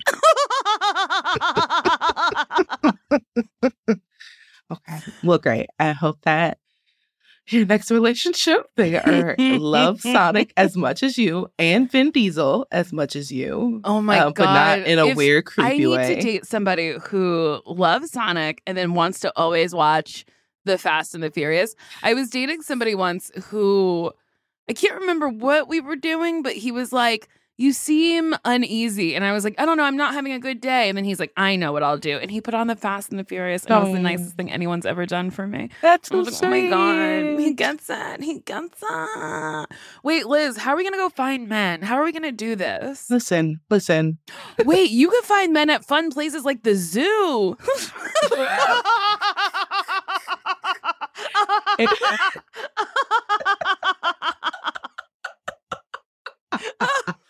okay. 4.72 5.00
Well, 5.24 5.40
great. 5.40 5.68
I 5.80 5.92
hope 5.92 6.20
that 6.24 6.58
your 7.52 7.66
next 7.66 7.92
relationship, 7.92 8.68
they 8.76 8.96
are 8.96 9.36
love 9.38 10.02
Sonic 10.02 10.54
as 10.58 10.78
much 10.78 11.04
as 11.04 11.18
you 11.18 11.48
and 11.60 11.92
Vin 11.92 12.12
Diesel 12.12 12.68
as 12.72 12.94
much 12.94 13.16
as 13.16 13.32
you. 13.32 13.82
Oh 13.84 14.02
my 14.02 14.20
uh, 14.20 14.30
god! 14.32 14.36
But 14.36 14.54
not 14.54 14.88
in 14.88 15.00
a 15.00 15.08
if 15.08 15.18
weird, 15.18 15.46
creepy 15.46 15.70
I 15.70 15.78
need 15.78 15.88
way. 15.88 16.16
to 16.16 16.22
date 16.22 16.46
somebody 16.46 16.96
who 17.06 17.62
loves 17.66 18.12
Sonic 18.12 18.62
and 18.66 18.78
then 18.78 18.94
wants 18.94 19.20
to 19.22 19.34
always 19.36 19.74
watch 19.74 20.26
the 20.66 20.78
Fast 20.78 21.16
and 21.16 21.24
the 21.24 21.32
Furious. 21.32 21.76
I 22.04 22.14
was 22.14 22.30
dating 22.30 22.62
somebody 22.62 22.96
once 22.96 23.32
who 23.46 24.12
I 24.70 24.74
can't 24.74 25.00
remember 25.00 25.28
what 25.28 25.68
we 25.68 25.80
were 25.80 25.96
doing, 25.96 26.44
but 26.44 26.54
he 26.54 26.72
was 26.72 26.94
like 26.94 27.28
you 27.62 27.74
seem 27.74 28.36
uneasy. 28.44 29.16
And 29.16 29.24
I 29.24 29.32
was 29.32 29.44
like, 29.44 29.56
I 29.60 29.66
don't 29.66 29.78
know, 29.78 29.84
I'm 29.84 29.96
not 29.96 30.14
having 30.14 30.34
a 30.34 30.40
good 30.40 30.60
day. 30.60 30.90
And 30.90 30.98
then 30.98 31.06
he's 31.06 31.20
like, 31.20 31.32
I 31.38 31.56
know 31.56 31.72
what 31.72 31.84
I'll 31.84 31.98
do. 31.98 32.18
And 32.18 32.32
he 32.32 32.42
put 32.42 32.54
on 32.54 32.68
the 32.68 32.76
Fast 32.76 33.12
and 33.12 33.20
the 33.20 33.24
Furious. 33.24 33.66
And 33.66 33.74
oh. 33.74 33.78
it 33.78 33.84
was 33.84 33.94
the 33.94 34.00
nicest 34.00 34.36
thing 34.36 34.52
anyone's 34.52 34.86
ever 34.86 35.06
done 35.06 35.30
for 35.30 35.48
me. 35.48 35.70
That's 35.82 36.10
so 36.10 36.20
like, 36.20 36.34
Oh 36.42 36.50
my 36.50 36.70
God. 36.70 37.40
He 37.40 37.54
gets 37.54 37.90
it. 37.90 38.24
He 38.24 38.40
gets 38.40 38.82
it. 38.82 39.68
Wait, 40.04 40.26
Liz, 40.26 40.58
how 40.58 40.74
are 40.74 40.78
we 40.78 40.84
going 40.84 40.94
to 40.94 40.98
go 40.98 41.10
find 41.10 41.48
men? 41.48 41.84
How 41.84 41.96
are 41.96 42.04
we 42.04 42.12
going 42.12 42.24
to 42.24 42.32
do 42.32 42.56
this? 42.56 43.10
Listen, 43.10 43.62
listen. 43.70 44.18
Wait, 44.66 44.92
you 44.92 45.10
can 45.10 45.24
find 45.24 45.54
men 45.54 45.70
at 45.70 45.86
fun 45.86 46.10
places 46.10 46.44
like 46.44 46.64
the 46.64 46.76
zoo. 46.76 47.58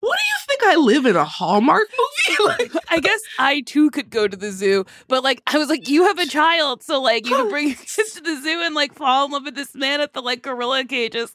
what 0.00 0.16
do 0.16 0.22
you 0.24 0.34
think 0.46 0.72
I 0.72 0.76
live 0.76 1.06
in 1.06 1.16
a 1.16 1.24
Hallmark 1.24 1.88
movie? 1.98 2.44
like, 2.58 2.84
I 2.90 3.00
guess 3.00 3.20
I 3.38 3.62
too 3.62 3.90
could 3.90 4.10
go 4.10 4.28
to 4.28 4.36
the 4.36 4.52
zoo, 4.52 4.84
but 5.08 5.24
like 5.24 5.42
I 5.46 5.58
was 5.58 5.68
like, 5.68 5.88
you 5.88 6.04
have 6.04 6.18
a 6.18 6.26
child, 6.26 6.82
so 6.82 7.00
like 7.00 7.26
you 7.26 7.36
can 7.36 7.48
bring 7.50 7.68
your 7.68 7.76
kids 7.76 8.14
to 8.14 8.20
the 8.20 8.40
zoo 8.40 8.62
and 8.62 8.74
like 8.74 8.94
fall 8.94 9.26
in 9.26 9.32
love 9.32 9.44
with 9.44 9.54
this 9.54 9.74
man 9.74 10.00
at 10.00 10.12
the 10.12 10.22
like 10.22 10.42
gorilla 10.42 10.84
cages. 10.84 11.34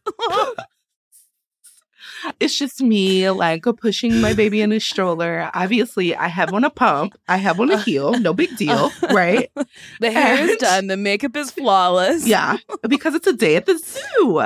it's 2.40 2.58
just 2.58 2.82
me 2.82 3.30
like 3.30 3.66
pushing 3.82 4.22
my 4.22 4.34
baby 4.34 4.62
in 4.62 4.72
a 4.72 4.80
stroller. 4.80 5.52
Obviously, 5.54 6.16
I 6.16 6.30
have 6.30 6.54
on 6.54 6.64
a 6.64 6.70
pump, 6.70 7.16
I 7.28 7.38
have 7.38 7.60
on 7.60 7.70
a 7.70 7.78
heel, 7.78 8.18
no 8.18 8.34
big 8.34 8.56
deal, 8.56 8.92
right? 9.12 9.52
the 10.00 10.12
hair 10.12 10.50
is 10.50 10.58
done, 10.58 10.88
the 10.88 10.96
makeup 10.96 11.36
is 11.36 11.52
flawless. 11.52 12.26
Yeah, 12.26 12.58
because 12.88 13.14
it's 13.14 13.28
a 13.28 13.34
day 13.34 13.58
at 13.58 13.66
the 13.66 13.78
zoo. 13.78 14.42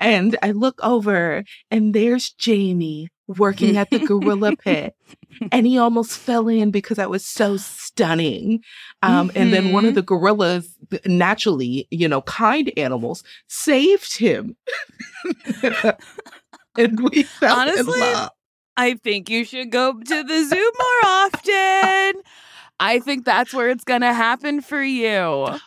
and 0.00 0.38
I 0.40 0.52
look 0.52 0.78
over 0.84 1.42
and 1.70 1.92
there's 1.92 2.30
Jamie 2.30 3.08
working 3.38 3.76
at 3.76 3.90
the 3.90 3.98
gorilla 4.06 4.56
pit. 4.56 4.94
And 5.52 5.66
he 5.66 5.78
almost 5.78 6.18
fell 6.18 6.48
in 6.48 6.70
because 6.70 6.98
I 6.98 7.06
was 7.06 7.24
so 7.24 7.56
stunning. 7.56 8.62
Um, 9.02 9.30
And 9.34 9.52
then 9.52 9.70
one 9.72 9.84
of 9.86 9.92
Mhm. 9.92 9.94
the 9.96 10.02
gorillas, 10.02 10.76
naturally, 11.06 11.86
you 11.90 12.08
know, 12.08 12.22
kind 12.22 12.70
animals, 12.76 13.22
saved 13.48 14.18
him. 14.18 14.56
and 16.76 17.00
we 17.10 17.22
fell 17.24 17.56
Honestly, 17.56 18.00
in 18.00 18.00
love. 18.14 18.30
I 18.76 18.94
think 18.94 19.28
you 19.30 19.44
should 19.44 19.70
go 19.70 19.92
to 19.98 20.22
the 20.22 20.44
zoo 20.44 20.72
more 20.78 21.10
often. 21.10 22.22
I 22.78 22.98
think 23.04 23.24
that's 23.24 23.52
where 23.52 23.68
it's 23.68 23.84
gonna 23.84 24.14
happen 24.14 24.60
for 24.62 24.82
you. 24.82 25.10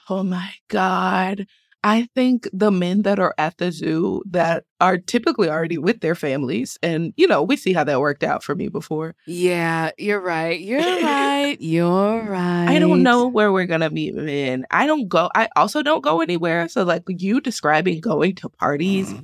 Oh 0.09 0.23
my 0.23 0.51
God. 0.67 1.47
I 1.83 2.07
think 2.15 2.47
the 2.53 2.71
men 2.71 3.01
that 3.01 3.19
are 3.19 3.35
at 3.37 3.57
the 3.57 3.71
zoo 3.71 4.23
that 4.29 4.63
are 4.79 4.97
typically 4.97 5.49
already 5.49 5.77
with 5.77 5.99
their 5.99 6.15
families, 6.15 6.77
and 6.81 7.13
you 7.17 7.27
know, 7.27 7.43
we 7.43 7.57
see 7.57 7.73
how 7.73 7.83
that 7.83 7.99
worked 7.99 8.23
out 8.23 8.41
for 8.41 8.55
me 8.55 8.69
before. 8.69 9.15
Yeah, 9.27 9.91
you're 9.97 10.21
right. 10.21 10.59
You're 10.59 10.79
right. 11.03 11.57
You're 11.59 12.21
right. 12.21 12.67
I 12.69 12.79
don't 12.79 13.03
know 13.03 13.27
where 13.27 13.51
we're 13.51 13.65
gonna 13.65 13.89
meet 13.89 14.15
men. 14.15 14.65
I 14.71 14.87
don't 14.87 15.09
go. 15.09 15.29
I 15.35 15.49
also 15.57 15.83
don't 15.83 16.03
go 16.03 16.21
anywhere. 16.21 16.69
So, 16.69 16.83
like 16.83 17.03
you 17.07 17.41
describing 17.41 17.99
going 17.99 18.35
to 18.35 18.49
parties 18.49 19.09
mm-hmm. 19.09 19.23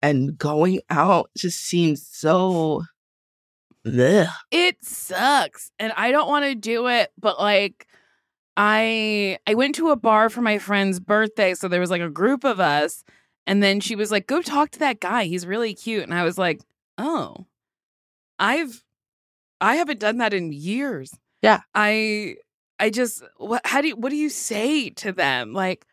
and 0.00 0.38
going 0.38 0.80
out 0.90 1.30
just 1.36 1.58
seems 1.60 2.06
so. 2.06 2.84
Ugh. 3.84 4.26
It 4.50 4.84
sucks. 4.84 5.70
And 5.78 5.92
I 5.96 6.10
don't 6.10 6.28
want 6.28 6.44
to 6.44 6.56
do 6.56 6.88
it, 6.88 7.12
but 7.20 7.38
like 7.38 7.86
I 8.56 9.38
I 9.46 9.54
went 9.54 9.74
to 9.76 9.90
a 9.90 9.96
bar 9.96 10.30
for 10.30 10.40
my 10.40 10.58
friend's 10.58 11.00
birthday, 11.00 11.54
so 11.54 11.68
there 11.68 11.80
was 11.80 11.90
like 11.90 12.00
a 12.00 12.08
group 12.08 12.44
of 12.44 12.60
us, 12.60 13.04
and 13.46 13.62
then 13.62 13.80
she 13.80 13.94
was 13.96 14.10
like, 14.10 14.26
"Go 14.26 14.42
talk 14.42 14.70
to 14.72 14.78
that 14.80 15.00
guy. 15.00 15.24
He's 15.24 15.46
really 15.46 15.74
cute." 15.74 16.04
And 16.04 16.14
I 16.14 16.24
was 16.24 16.38
like, 16.38 16.60
"Oh. 16.98 17.46
I've 18.38 18.84
I 19.60 19.76
haven't 19.76 20.00
done 20.00 20.18
that 20.18 20.34
in 20.34 20.52
years." 20.52 21.12
Yeah. 21.42 21.60
I 21.74 22.36
I 22.78 22.90
just 22.90 23.22
what 23.36 23.62
how 23.64 23.80
do 23.80 23.88
you 23.88 23.96
what 23.96 24.10
do 24.10 24.16
you 24.16 24.28
say 24.30 24.90
to 24.90 25.12
them? 25.12 25.52
Like 25.52 25.86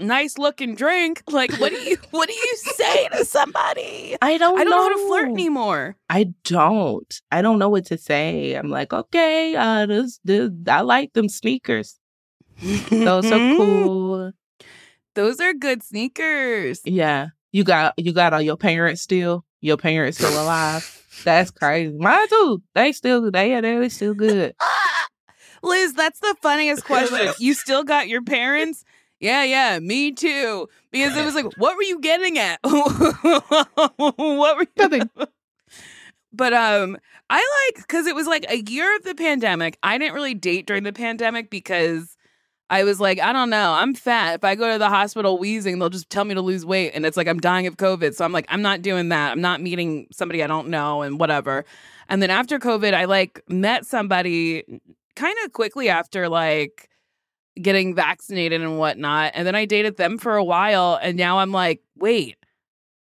nice 0.00 0.38
looking 0.38 0.74
drink. 0.74 1.22
Like 1.38 1.52
what 1.58 1.70
do 1.70 1.78
you 1.78 1.96
what 2.10 2.28
do 2.28 2.34
you 2.34 2.56
say 2.56 3.08
to 3.08 3.24
somebody? 3.24 4.16
I 4.20 4.38
don't. 4.38 4.58
I 4.58 4.64
don't 4.64 4.70
know 4.70 4.82
how 4.82 4.88
to 4.88 5.06
flirt 5.06 5.28
anymore. 5.28 5.96
I 6.10 6.32
don't. 6.42 7.20
I 7.30 7.42
don't 7.42 7.60
know 7.60 7.68
what 7.68 7.86
to 7.86 7.98
say. 7.98 8.54
I'm 8.54 8.70
like, 8.70 8.92
okay, 8.92 9.54
uh, 9.54 9.86
this, 9.86 10.18
this, 10.24 10.50
I 10.66 10.80
like 10.80 11.12
them 11.12 11.28
sneakers. 11.28 11.98
Those 12.62 13.26
are 13.30 13.38
cool. 13.56 14.32
Those 15.14 15.40
are 15.40 15.54
good 15.54 15.82
sneakers. 15.82 16.80
Yeah. 16.84 17.28
You 17.52 17.64
got 17.64 17.94
you 17.96 18.12
got 18.12 18.34
all 18.34 18.42
your 18.42 18.56
parents 18.56 19.02
still? 19.02 19.44
Your 19.60 19.76
parents 19.76 20.18
still 20.18 20.42
alive? 20.42 20.84
That's 21.24 21.50
crazy. 21.50 21.96
Mine 21.98 22.28
too. 22.28 22.62
They 22.74 22.92
still 22.92 23.30
they 23.30 23.60
they 23.60 23.88
still 23.88 24.14
good. 24.14 24.54
Liz, 25.62 25.94
that's 25.94 26.20
the 26.20 26.36
funniest 26.40 26.84
question. 26.86 27.32
You 27.38 27.54
still 27.54 27.84
got 27.84 28.08
your 28.08 28.22
parents? 28.22 28.84
Yeah, 29.20 29.42
yeah, 29.42 29.78
me 29.80 30.12
too. 30.12 30.68
Because 30.92 31.16
it 31.16 31.24
was 31.24 31.34
like, 31.34 31.46
what 31.56 31.76
were 31.76 31.82
you 31.82 32.00
getting 32.00 32.38
at? 32.38 32.60
what 32.62 34.56
were 34.56 34.62
you 34.62 34.68
Nothing. 34.76 35.10
But 36.32 36.52
um 36.52 36.98
I 37.30 37.72
like 37.76 37.88
cuz 37.88 38.06
it 38.06 38.14
was 38.14 38.26
like 38.26 38.46
a 38.48 38.58
year 38.70 38.94
of 38.96 39.02
the 39.02 39.14
pandemic. 39.14 39.78
I 39.82 39.98
didn't 39.98 40.14
really 40.14 40.34
date 40.34 40.66
during 40.66 40.84
the 40.84 40.92
pandemic 40.92 41.50
because 41.50 42.16
I 42.70 42.84
was 42.84 43.00
like, 43.00 43.18
I 43.18 43.32
don't 43.32 43.50
know, 43.50 43.72
I'm 43.72 43.94
fat. 43.94 44.34
If 44.34 44.44
I 44.44 44.54
go 44.54 44.70
to 44.72 44.78
the 44.78 44.88
hospital 44.88 45.38
wheezing, 45.38 45.78
they'll 45.78 45.88
just 45.88 46.10
tell 46.10 46.24
me 46.24 46.34
to 46.34 46.42
lose 46.42 46.66
weight 46.66 46.92
and 46.94 47.06
it's 47.06 47.16
like 47.16 47.26
I'm 47.26 47.40
dying 47.40 47.66
of 47.66 47.76
COVID. 47.76 48.14
So 48.14 48.24
I'm 48.24 48.32
like, 48.32 48.46
I'm 48.48 48.62
not 48.62 48.82
doing 48.82 49.08
that. 49.08 49.32
I'm 49.32 49.40
not 49.40 49.60
meeting 49.60 50.06
somebody 50.12 50.42
I 50.42 50.46
don't 50.46 50.68
know 50.68 51.02
and 51.02 51.18
whatever. 51.18 51.64
And 52.08 52.22
then 52.22 52.30
after 52.30 52.58
COVID, 52.58 52.94
I 52.94 53.06
like 53.06 53.42
met 53.48 53.86
somebody 53.86 54.64
kind 55.16 55.36
of 55.44 55.52
quickly 55.52 55.88
after 55.88 56.28
like 56.28 56.88
getting 57.60 57.94
vaccinated 57.94 58.60
and 58.60 58.78
whatnot. 58.78 59.32
And 59.34 59.46
then 59.46 59.54
I 59.54 59.64
dated 59.64 59.96
them 59.96 60.18
for 60.18 60.36
a 60.36 60.44
while. 60.44 60.98
And 61.02 61.16
now 61.16 61.38
I'm 61.38 61.52
like, 61.52 61.80
wait, 61.96 62.36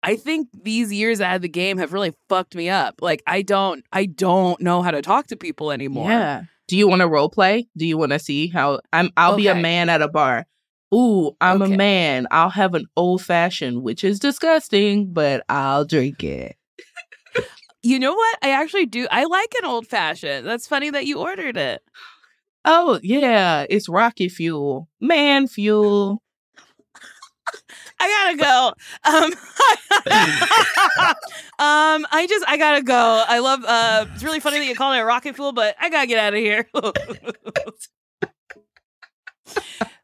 I 0.02 0.16
think 0.16 0.48
these 0.52 0.92
years 0.92 1.20
out 1.20 1.36
of 1.36 1.42
the 1.42 1.48
game 1.48 1.78
have 1.78 1.92
really 1.92 2.12
fucked 2.28 2.54
me 2.54 2.68
up. 2.68 2.96
Like 3.00 3.22
I 3.26 3.42
don't 3.42 3.84
I 3.92 4.06
don't 4.06 4.60
know 4.60 4.82
how 4.82 4.90
to 4.90 5.02
talk 5.02 5.28
to 5.28 5.36
people 5.36 5.70
anymore. 5.70 6.10
Yeah. 6.10 6.42
Do 6.72 6.78
you 6.78 6.88
want 6.88 7.00
to 7.02 7.06
role 7.06 7.28
play? 7.28 7.68
Do 7.76 7.84
you 7.84 7.98
want 7.98 8.12
to 8.12 8.18
see 8.18 8.48
how 8.48 8.80
I'm 8.94 9.10
I'll 9.14 9.36
be 9.36 9.48
a 9.48 9.54
man 9.54 9.90
at 9.90 10.00
a 10.00 10.08
bar. 10.08 10.46
Ooh, 10.94 11.32
I'm 11.38 11.60
Okay. 11.60 11.74
a 11.74 11.76
man. 11.76 12.26
I'll 12.30 12.48
have 12.48 12.72
an 12.72 12.86
old 12.96 13.20
fashioned, 13.20 13.82
which 13.82 14.02
is 14.02 14.18
disgusting, 14.18 15.12
but 15.12 15.44
I'll 15.50 15.84
drink 15.84 16.24
it. 16.24 16.56
You 17.82 17.98
know 17.98 18.14
what? 18.14 18.38
I 18.42 18.52
actually 18.52 18.86
do. 18.86 19.06
I 19.10 19.24
like 19.24 19.52
an 19.60 19.66
old 19.68 19.86
fashioned. 19.86 20.46
That's 20.46 20.66
funny 20.66 20.88
that 20.88 21.04
you 21.04 21.18
ordered 21.18 21.58
it. 21.58 21.82
Oh, 22.64 22.98
yeah, 23.02 23.66
it's 23.68 23.86
rocket 23.86 24.30
fuel. 24.30 24.88
Man 24.98 25.48
fuel. 25.48 26.21
I 28.04 28.34
gotta 28.34 28.36
go. 28.36 28.72
Um, 29.08 29.32
um, 32.04 32.06
I 32.10 32.26
just 32.28 32.44
I 32.48 32.56
gotta 32.56 32.82
go. 32.82 33.24
I 33.26 33.38
love. 33.38 33.64
Uh, 33.66 34.06
it's 34.14 34.24
really 34.24 34.40
funny 34.40 34.58
that 34.58 34.66
you 34.66 34.74
call 34.74 34.92
it 34.92 34.98
a 34.98 35.04
rocket 35.04 35.34
fuel, 35.36 35.52
but 35.52 35.74
I 35.80 35.88
gotta 35.88 36.06
get 36.06 36.18
out 36.18 36.34
of 36.34 36.40
here. 36.40 36.66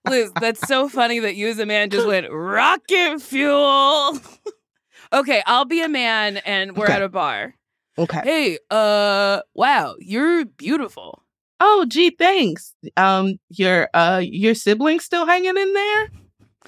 Liz, 0.08 0.32
that's 0.40 0.66
so 0.66 0.88
funny 0.88 1.18
that 1.20 1.36
you 1.36 1.48
as 1.48 1.58
a 1.58 1.66
man 1.66 1.90
just 1.90 2.06
went 2.06 2.26
rocket 2.30 3.20
fuel. 3.20 4.18
okay, 5.12 5.42
I'll 5.46 5.64
be 5.64 5.82
a 5.82 5.88
man, 5.88 6.38
and 6.38 6.76
we're 6.76 6.84
Okay. 6.84 6.94
at 6.94 7.02
a 7.02 7.08
bar. 7.08 7.54
Okay. 7.98 8.20
Hey, 8.22 8.58
uh, 8.70 9.40
wow, 9.54 9.96
you're 9.98 10.44
beautiful. 10.44 11.24
Oh, 11.60 11.84
gee, 11.88 12.10
thanks. 12.10 12.74
Um, 12.96 13.34
your 13.50 13.88
uh 13.92 14.22
your 14.24 14.54
siblings 14.54 15.04
still 15.04 15.26
hanging 15.26 15.56
in 15.56 15.72
there? 15.72 16.08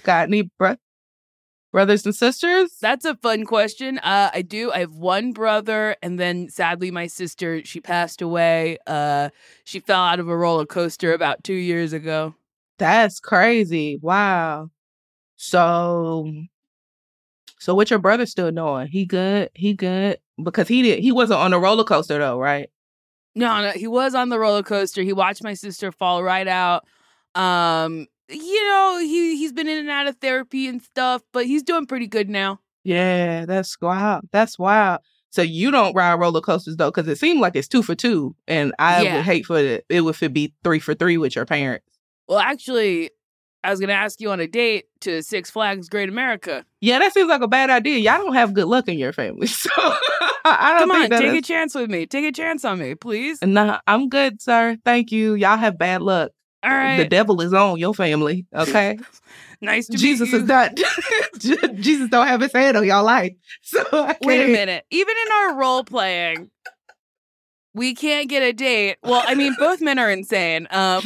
Got 0.02 0.28
any 0.28 0.50
bro- 0.58 0.76
brothers 1.72 2.04
and 2.04 2.14
sisters? 2.14 2.76
That's 2.80 3.04
a 3.04 3.16
fun 3.16 3.44
question. 3.44 3.98
Uh, 3.98 4.30
I 4.32 4.42
do. 4.42 4.72
I 4.72 4.80
have 4.80 4.94
one 4.94 5.32
brother, 5.32 5.96
and 6.02 6.18
then 6.18 6.48
sadly, 6.48 6.90
my 6.90 7.06
sister. 7.06 7.64
She 7.64 7.80
passed 7.80 8.22
away. 8.22 8.78
Uh, 8.86 9.30
she 9.64 9.80
fell 9.80 10.00
out 10.00 10.20
of 10.20 10.28
a 10.28 10.36
roller 10.36 10.66
coaster 10.66 11.12
about 11.12 11.44
two 11.44 11.54
years 11.54 11.92
ago. 11.92 12.34
That's 12.78 13.20
crazy. 13.20 13.98
Wow. 14.00 14.70
So 15.36 16.32
so 17.60 17.74
what 17.74 17.90
your 17.90 17.98
brother 17.98 18.24
still 18.24 18.50
doing? 18.50 18.88
He 18.88 19.04
good? 19.04 19.50
He 19.54 19.74
good? 19.74 20.18
Because 20.42 20.66
he 20.66 20.82
did 20.82 21.00
he 21.00 21.12
wasn't 21.12 21.40
on 21.40 21.52
a 21.52 21.58
roller 21.58 21.84
coaster 21.84 22.18
though, 22.18 22.38
right? 22.38 22.70
No, 23.34 23.60
no, 23.62 23.70
he 23.70 23.86
was 23.86 24.14
on 24.14 24.30
the 24.30 24.38
roller 24.38 24.62
coaster. 24.62 25.02
He 25.02 25.12
watched 25.12 25.44
my 25.44 25.54
sister 25.54 25.92
fall 25.92 26.22
right 26.22 26.48
out. 26.48 26.86
Um, 27.34 28.06
you 28.30 28.64
know, 28.68 28.98
he 29.00 29.36
he's 29.36 29.52
been 29.52 29.68
in 29.68 29.78
and 29.78 29.90
out 29.90 30.06
of 30.06 30.16
therapy 30.16 30.66
and 30.66 30.82
stuff, 30.82 31.22
but 31.32 31.46
he's 31.46 31.62
doing 31.62 31.86
pretty 31.86 32.06
good 32.06 32.28
now. 32.30 32.60
Yeah, 32.84 33.44
that's 33.46 33.76
wild. 33.80 34.24
That's 34.32 34.58
wild. 34.58 35.00
So 35.30 35.42
you 35.42 35.70
don't 35.70 35.94
ride 35.94 36.14
roller 36.14 36.40
coasters 36.40 36.76
though, 36.76 36.90
because 36.90 37.06
it 37.08 37.18
seemed 37.18 37.40
like 37.40 37.54
it's 37.54 37.68
two 37.68 37.82
for 37.82 37.94
two, 37.94 38.34
and 38.48 38.74
I 38.78 39.02
Yeah. 39.02 39.16
would 39.16 39.24
hate 39.24 39.46
for 39.46 39.58
it. 39.58 39.84
It 39.88 40.00
would 40.02 40.16
be 40.32 40.54
three 40.64 40.78
for 40.80 40.94
three 40.94 41.18
with 41.18 41.36
your 41.36 41.44
parents. 41.46 41.86
Well, 42.28 42.38
actually, 42.38 43.10
I 43.62 43.70
was 43.70 43.80
gonna 43.80 43.92
ask 43.92 44.20
you 44.20 44.30
on 44.30 44.40
a 44.40 44.46
date 44.46 44.86
to 45.00 45.22
Six 45.22 45.50
Flags 45.50 45.88
Great 45.88 46.08
America. 46.08 46.64
Yeah, 46.80 46.98
that 46.98 47.12
seems 47.12 47.28
like 47.28 47.42
a 47.42 47.48
bad 47.48 47.70
idea. 47.70 47.98
Y'all 47.98 48.24
don't 48.24 48.34
have 48.34 48.54
good 48.54 48.66
luck 48.66 48.88
in 48.88 48.98
your 48.98 49.12
family, 49.12 49.46
so 49.48 49.68
I 50.44 50.72
don't 50.78 50.88
Come 50.88 51.02
on, 51.02 51.10
take 51.10 51.38
a 51.38 51.42
chance 51.42 51.74
with 51.74 51.90
me. 51.90 52.06
Take 52.06 52.24
a 52.24 52.32
chance 52.32 52.64
on 52.64 52.78
me, 52.78 52.94
please. 52.94 53.38
Nah, 53.42 53.80
I'm 53.86 54.08
good, 54.08 54.40
sir. 54.40 54.78
Thank 54.84 55.12
you. 55.12 55.34
Y'all 55.34 55.58
have 55.58 55.78
bad 55.78 56.02
luck. 56.02 56.32
All 56.62 56.70
right. 56.70 56.98
The 56.98 57.08
devil 57.08 57.40
is 57.40 57.52
on 57.54 57.78
your 57.78 57.94
family. 57.94 58.46
Okay, 58.54 58.98
nice 59.60 59.86
to 59.86 59.96
Jesus 59.96 60.32
meet 60.32 60.38
you. 60.38 60.42
is 60.42 60.48
not. 60.48 61.74
Jesus 61.76 62.08
don't 62.10 62.26
have 62.26 62.40
his 62.40 62.52
hand 62.52 62.76
on 62.76 62.84
y'all 62.86 63.04
life. 63.04 63.32
So 63.62 63.84
I 63.92 64.16
Wait 64.22 64.44
a 64.44 64.52
minute. 64.52 64.84
Even 64.90 65.14
in 65.26 65.32
our 65.32 65.54
role 65.58 65.84
playing, 65.84 66.50
we 67.74 67.94
can't 67.94 68.28
get 68.28 68.42
a 68.42 68.52
date. 68.52 68.96
Well, 69.02 69.22
I 69.26 69.34
mean, 69.34 69.54
both 69.58 69.80
men 69.80 69.98
are 69.98 70.10
insane. 70.10 70.66
Um, 70.70 71.02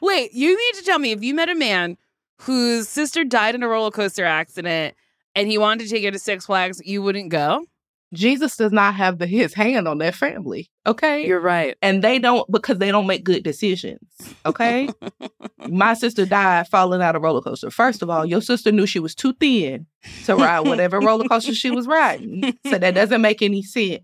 wait, 0.00 0.32
you 0.32 0.50
need 0.56 0.78
to 0.78 0.84
tell 0.84 0.98
me 0.98 1.12
if 1.12 1.22
you 1.22 1.34
met 1.34 1.48
a 1.48 1.54
man 1.54 1.96
whose 2.42 2.88
sister 2.88 3.24
died 3.24 3.54
in 3.54 3.62
a 3.62 3.68
roller 3.68 3.90
coaster 3.90 4.24
accident 4.24 4.94
and 5.34 5.48
he 5.48 5.58
wanted 5.58 5.84
to 5.84 5.90
take 5.90 6.04
her 6.04 6.10
to 6.10 6.18
Six 6.18 6.46
Flags, 6.46 6.80
you 6.84 7.02
wouldn't 7.02 7.30
go? 7.30 7.66
Jesus 8.14 8.56
does 8.56 8.72
not 8.72 8.94
have 8.94 9.18
the, 9.18 9.26
his 9.26 9.54
hand 9.54 9.86
on 9.86 9.98
their 9.98 10.12
family. 10.12 10.70
Okay. 10.86 11.26
You're 11.26 11.40
right. 11.40 11.76
and 11.82 12.02
they 12.02 12.18
don't 12.18 12.50
because 12.50 12.78
they 12.78 12.90
don't 12.90 13.06
make 13.06 13.24
good 13.24 13.42
decisions. 13.42 14.00
Okay. 14.46 14.88
My 15.68 15.94
sister 15.94 16.26
died 16.26 16.68
falling 16.68 17.02
out 17.02 17.16
of 17.16 17.22
roller 17.22 17.40
coaster. 17.40 17.70
First 17.70 18.02
of 18.02 18.10
all, 18.10 18.24
your 18.24 18.40
sister 18.42 18.70
knew 18.72 18.86
she 18.86 18.98
was 19.00 19.14
too 19.14 19.32
thin 19.34 19.86
to 20.24 20.36
ride 20.36 20.60
whatever 20.60 21.00
roller 21.00 21.26
coaster 21.26 21.54
she 21.54 21.70
was 21.70 21.86
riding. 21.86 22.56
So 22.66 22.78
that 22.78 22.94
doesn't 22.94 23.20
make 23.20 23.42
any 23.42 23.62
sense. 23.62 24.02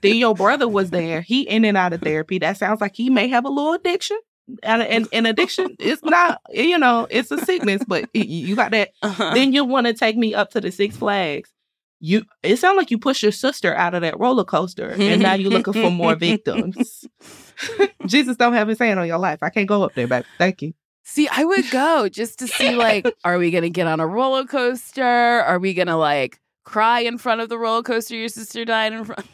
Then 0.00 0.16
your 0.16 0.34
brother 0.34 0.68
was 0.68 0.90
there. 0.90 1.20
He 1.20 1.42
in 1.42 1.64
and 1.64 1.76
out 1.76 1.92
of 1.92 2.00
therapy. 2.00 2.38
That 2.38 2.56
sounds 2.56 2.80
like 2.80 2.96
he 2.96 3.10
may 3.10 3.28
have 3.28 3.44
a 3.44 3.48
little 3.50 3.74
addiction. 3.74 4.18
And, 4.62 4.82
and, 4.82 5.08
and 5.12 5.26
addiction 5.26 5.76
is 5.78 6.02
not, 6.02 6.40
you 6.50 6.78
know, 6.78 7.06
it's 7.08 7.30
a 7.30 7.38
sickness, 7.38 7.82
but 7.86 8.08
you 8.14 8.56
got 8.56 8.72
that. 8.72 8.90
Uh-huh. 9.02 9.32
Then 9.34 9.52
you 9.52 9.64
want 9.64 9.86
to 9.86 9.94
take 9.94 10.16
me 10.16 10.34
up 10.34 10.50
to 10.52 10.60
the 10.60 10.72
Six 10.72 10.96
Flags. 10.96 11.52
You, 12.02 12.22
it 12.42 12.56
sounds 12.56 12.78
like 12.78 12.90
you 12.90 12.98
pushed 12.98 13.22
your 13.22 13.32
sister 13.32 13.74
out 13.74 13.94
of 13.94 14.00
that 14.00 14.18
roller 14.18 14.44
coaster, 14.44 14.88
and 14.88 15.20
now 15.20 15.34
you're 15.34 15.50
looking 15.50 15.74
for 15.74 15.90
more 15.90 16.14
victims. 16.16 17.06
Jesus 18.06 18.36
don't 18.36 18.54
have 18.54 18.68
his 18.68 18.78
hand 18.78 18.98
on 18.98 19.06
your 19.06 19.18
life. 19.18 19.40
I 19.42 19.50
can't 19.50 19.68
go 19.68 19.82
up 19.82 19.94
there, 19.94 20.08
baby. 20.08 20.26
Thank 20.38 20.62
you. 20.62 20.72
See, 21.02 21.28
I 21.28 21.44
would 21.44 21.70
go 21.70 22.08
just 22.08 22.38
to 22.38 22.46
see 22.46 22.74
like, 22.74 23.06
are 23.24 23.36
we 23.38 23.50
gonna 23.50 23.68
get 23.68 23.86
on 23.86 24.00
a 24.00 24.06
roller 24.06 24.44
coaster? 24.44 25.02
Are 25.02 25.58
we 25.58 25.74
gonna 25.74 25.96
like 25.96 26.40
cry 26.64 27.00
in 27.00 27.18
front 27.18 27.40
of 27.40 27.48
the 27.48 27.58
roller 27.58 27.82
coaster 27.82 28.14
your 28.14 28.28
sister 28.28 28.64
died 28.64 28.92
in 28.92 29.04
front? 29.04 29.26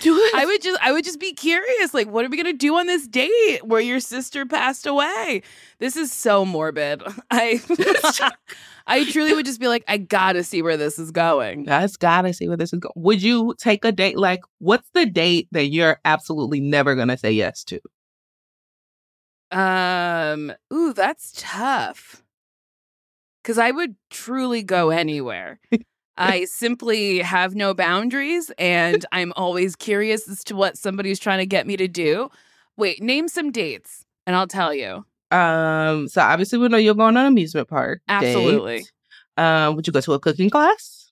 Do 0.00 0.16
it. 0.16 0.34
I 0.34 0.44
would 0.46 0.62
just 0.62 0.80
I 0.80 0.92
would 0.92 1.04
just 1.04 1.20
be 1.20 1.32
curious, 1.32 1.92
like, 1.92 2.08
what 2.08 2.24
are 2.24 2.28
we 2.28 2.36
gonna 2.36 2.52
do 2.52 2.76
on 2.76 2.86
this 2.86 3.06
date 3.06 3.64
where 3.64 3.80
your 3.80 4.00
sister 4.00 4.46
passed 4.46 4.86
away? 4.86 5.42
This 5.78 5.96
is 5.96 6.12
so 6.12 6.44
morbid. 6.44 7.02
I 7.30 7.60
I 8.86 9.10
truly 9.10 9.32
would 9.34 9.46
just 9.46 9.60
be 9.60 9.68
like, 9.68 9.84
I 9.88 9.96
gotta 9.96 10.44
see 10.44 10.60
where 10.62 10.76
this 10.76 10.98
is 10.98 11.10
going. 11.10 11.64
Guys, 11.64 11.96
gotta 11.96 12.32
see 12.34 12.48
where 12.48 12.56
this 12.56 12.72
is 12.72 12.80
going. 12.80 12.92
Would 12.96 13.22
you 13.22 13.54
take 13.58 13.84
a 13.84 13.92
date? 13.92 14.18
Like, 14.18 14.40
what's 14.58 14.88
the 14.94 15.06
date 15.06 15.48
that 15.52 15.66
you're 15.66 16.00
absolutely 16.04 16.60
never 16.60 16.94
gonna 16.94 17.16
say 17.16 17.32
yes 17.32 17.64
to? 17.64 17.80
Um, 19.50 20.52
ooh, 20.72 20.92
that's 20.92 21.32
tough. 21.36 22.22
Cause 23.42 23.58
I 23.58 23.70
would 23.70 23.96
truly 24.10 24.62
go 24.62 24.90
anywhere. 24.90 25.60
I 26.16 26.44
simply 26.44 27.18
have 27.18 27.54
no 27.54 27.74
boundaries 27.74 28.50
and 28.58 29.04
I'm 29.12 29.32
always 29.36 29.76
curious 29.76 30.28
as 30.28 30.44
to 30.44 30.56
what 30.56 30.78
somebody's 30.78 31.18
trying 31.18 31.38
to 31.38 31.46
get 31.46 31.66
me 31.66 31.76
to 31.76 31.88
do. 31.88 32.30
Wait, 32.76 33.02
name 33.02 33.28
some 33.28 33.50
dates 33.50 34.04
and 34.26 34.34
I'll 34.34 34.46
tell 34.46 34.72
you. 34.74 35.04
Um, 35.34 36.08
so 36.08 36.20
obviously 36.22 36.58
we 36.58 36.68
know 36.68 36.76
you're 36.76 36.94
going 36.94 37.16
on 37.16 37.26
an 37.26 37.32
amusement 37.32 37.68
park. 37.68 38.00
date. 38.08 38.14
Absolutely. 38.14 38.84
Um, 39.36 39.74
would 39.76 39.86
you 39.86 39.92
go 39.92 40.00
to 40.00 40.12
a 40.12 40.20
cooking 40.20 40.50
class? 40.50 41.10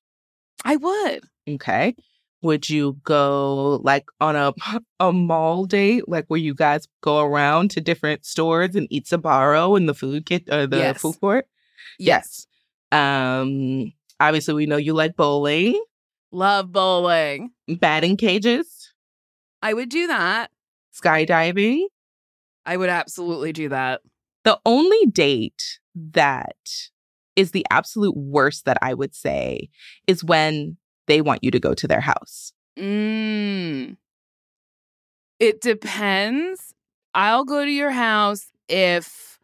I 0.65 0.77
would. 0.77 1.25
Okay. 1.49 1.95
Would 2.43 2.69
you 2.71 2.99
go 3.05 3.81
like 3.83 4.05
on 4.21 4.37
a 4.37 4.53
a 5.01 5.13
mall 5.13 5.65
date, 5.65 6.09
like 6.09 6.27
where 6.29 6.39
you 6.41 6.55
guys 6.55 6.87
go 7.01 7.19
around 7.21 7.71
to 7.73 7.81
different 7.81 8.25
stores 8.25 8.75
and 8.77 8.87
eat 8.91 9.07
Sbarro 9.07 9.77
in 9.77 9.87
the 9.87 9.95
food 9.95 10.27
kit 10.27 10.49
or 10.51 10.67
the 10.67 10.77
Yes. 10.79 11.01
food 11.01 11.19
court? 11.21 11.47
Yes. 11.99 12.47
Um, 12.93 13.93
obviously 14.21 14.55
we 14.55 14.67
know 14.67 14.77
you 14.77 14.93
like 14.95 15.17
bowling, 15.17 15.83
Love 16.31 16.71
bowling. 16.73 17.51
batting 17.69 18.17
cages, 18.17 18.93
I 19.63 19.73
would 19.75 19.89
do 19.89 20.07
that. 20.09 20.51
skydiving. 20.95 21.85
I 22.67 22.77
would 22.77 22.89
absolutely 22.91 23.53
do 23.53 23.69
that. 23.71 24.03
The 24.45 24.59
only 24.67 25.07
date 25.07 25.79
that 25.95 26.57
is 27.37 27.53
the 27.53 27.65
absolute 27.71 28.17
worst 28.17 28.65
that 28.65 28.79
I 28.83 28.95
would 28.95 29.15
say 29.15 29.71
is 30.07 30.25
when 30.25 30.77
they 31.07 31.21
want 31.21 31.43
you 31.43 31.51
to 31.51 31.61
go 31.61 31.75
to 31.75 31.89
their 31.89 32.01
house. 32.01 32.53
Mm. 32.79 33.97
It 35.39 35.61
depends. 35.61 36.75
I'll 37.15 37.45
go 37.45 37.65
to 37.65 37.71
your 37.71 37.91
house 37.91 38.47
if 38.69 39.39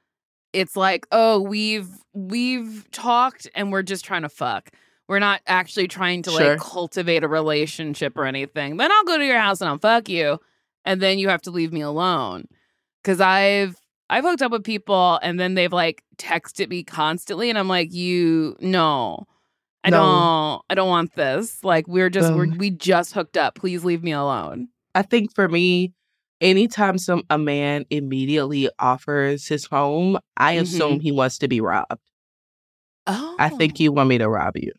it's 0.53 0.76
like, 0.76 1.07
oh, 1.12 1.40
we've 1.40 1.88
we've 2.14 2.86
talked 2.90 3.49
and 3.55 3.70
we're 3.70 3.82
just 3.82 4.05
trying 4.05 4.22
to 4.22 4.28
fuck. 4.28 4.70
We're 5.09 5.18
not 5.18 5.40
actually 5.46 5.88
trying 5.88 6.22
to 6.22 6.30
Sure. 6.30 6.51
like 6.51 6.61
cultivate 6.61 7.24
a 7.24 7.28
relationship 7.28 8.16
or 8.16 8.24
anything. 8.26 8.76
Then 8.76 8.90
I'll 8.92 9.05
go 9.05 9.18
to 9.18 9.24
your 9.24 9.38
house 9.38 9.61
and 9.61 9.68
I'll 9.68 9.78
fuck 9.78 10.09
you, 10.09 10.38
and 10.84 11.01
then 11.01 11.18
you 11.18 11.28
have 11.28 11.42
to 11.42 11.51
leave 11.51 11.72
me 11.72 11.80
alone. 11.80 12.46
Cause 13.05 13.20
I've 13.20 13.76
I've 14.11 14.24
hooked 14.24 14.42
up 14.42 14.52
with 14.52 14.64
people 14.64 15.18
and 15.22 15.38
then 15.38 15.54
they've 15.54 15.72
like 15.72 16.02
texted 16.16 16.68
me 16.68 16.82
constantly, 16.82 17.50
and 17.50 17.59
I'm 17.59 17.68
like, 17.68 17.92
you 17.92 18.56
no. 18.61 19.26
I 19.84 19.90
No. 19.90 19.96
don't 19.98 20.62
I 20.70 20.74
don't 20.74 20.88
want 20.88 21.14
this. 21.14 21.62
Like 21.62 21.86
we're 21.86 22.11
just 22.11 22.32
we're, 22.34 22.44
Um. 22.44 22.59
we 22.59 22.70
just 22.70 23.12
hooked 23.14 23.36
up. 23.36 23.54
Please 23.54 23.84
leave 23.84 24.02
me 24.02 24.12
alone. 24.12 24.68
I 24.94 25.02
think 25.02 25.34
for 25.34 25.48
me, 25.48 25.92
anytime 26.40 26.98
some 26.98 27.22
a 27.30 27.38
man 27.38 27.84
immediately 27.90 28.68
offers 28.78 29.46
his 29.46 29.66
home, 29.66 30.18
I 30.36 30.56
Mhm. 30.56 30.61
assume 30.62 31.00
he 31.00 31.12
wants 31.12 31.38
to 31.38 31.48
be 31.48 31.61
robbed. 31.61 32.00
Oh. 33.06 33.36
I 33.38 33.48
think 33.50 33.78
you 33.80 33.92
want 33.92 34.09
me 34.09 34.18
to 34.18 34.28
rob 34.28 34.56
you. 34.56 34.72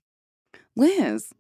Liz, 0.76 1.32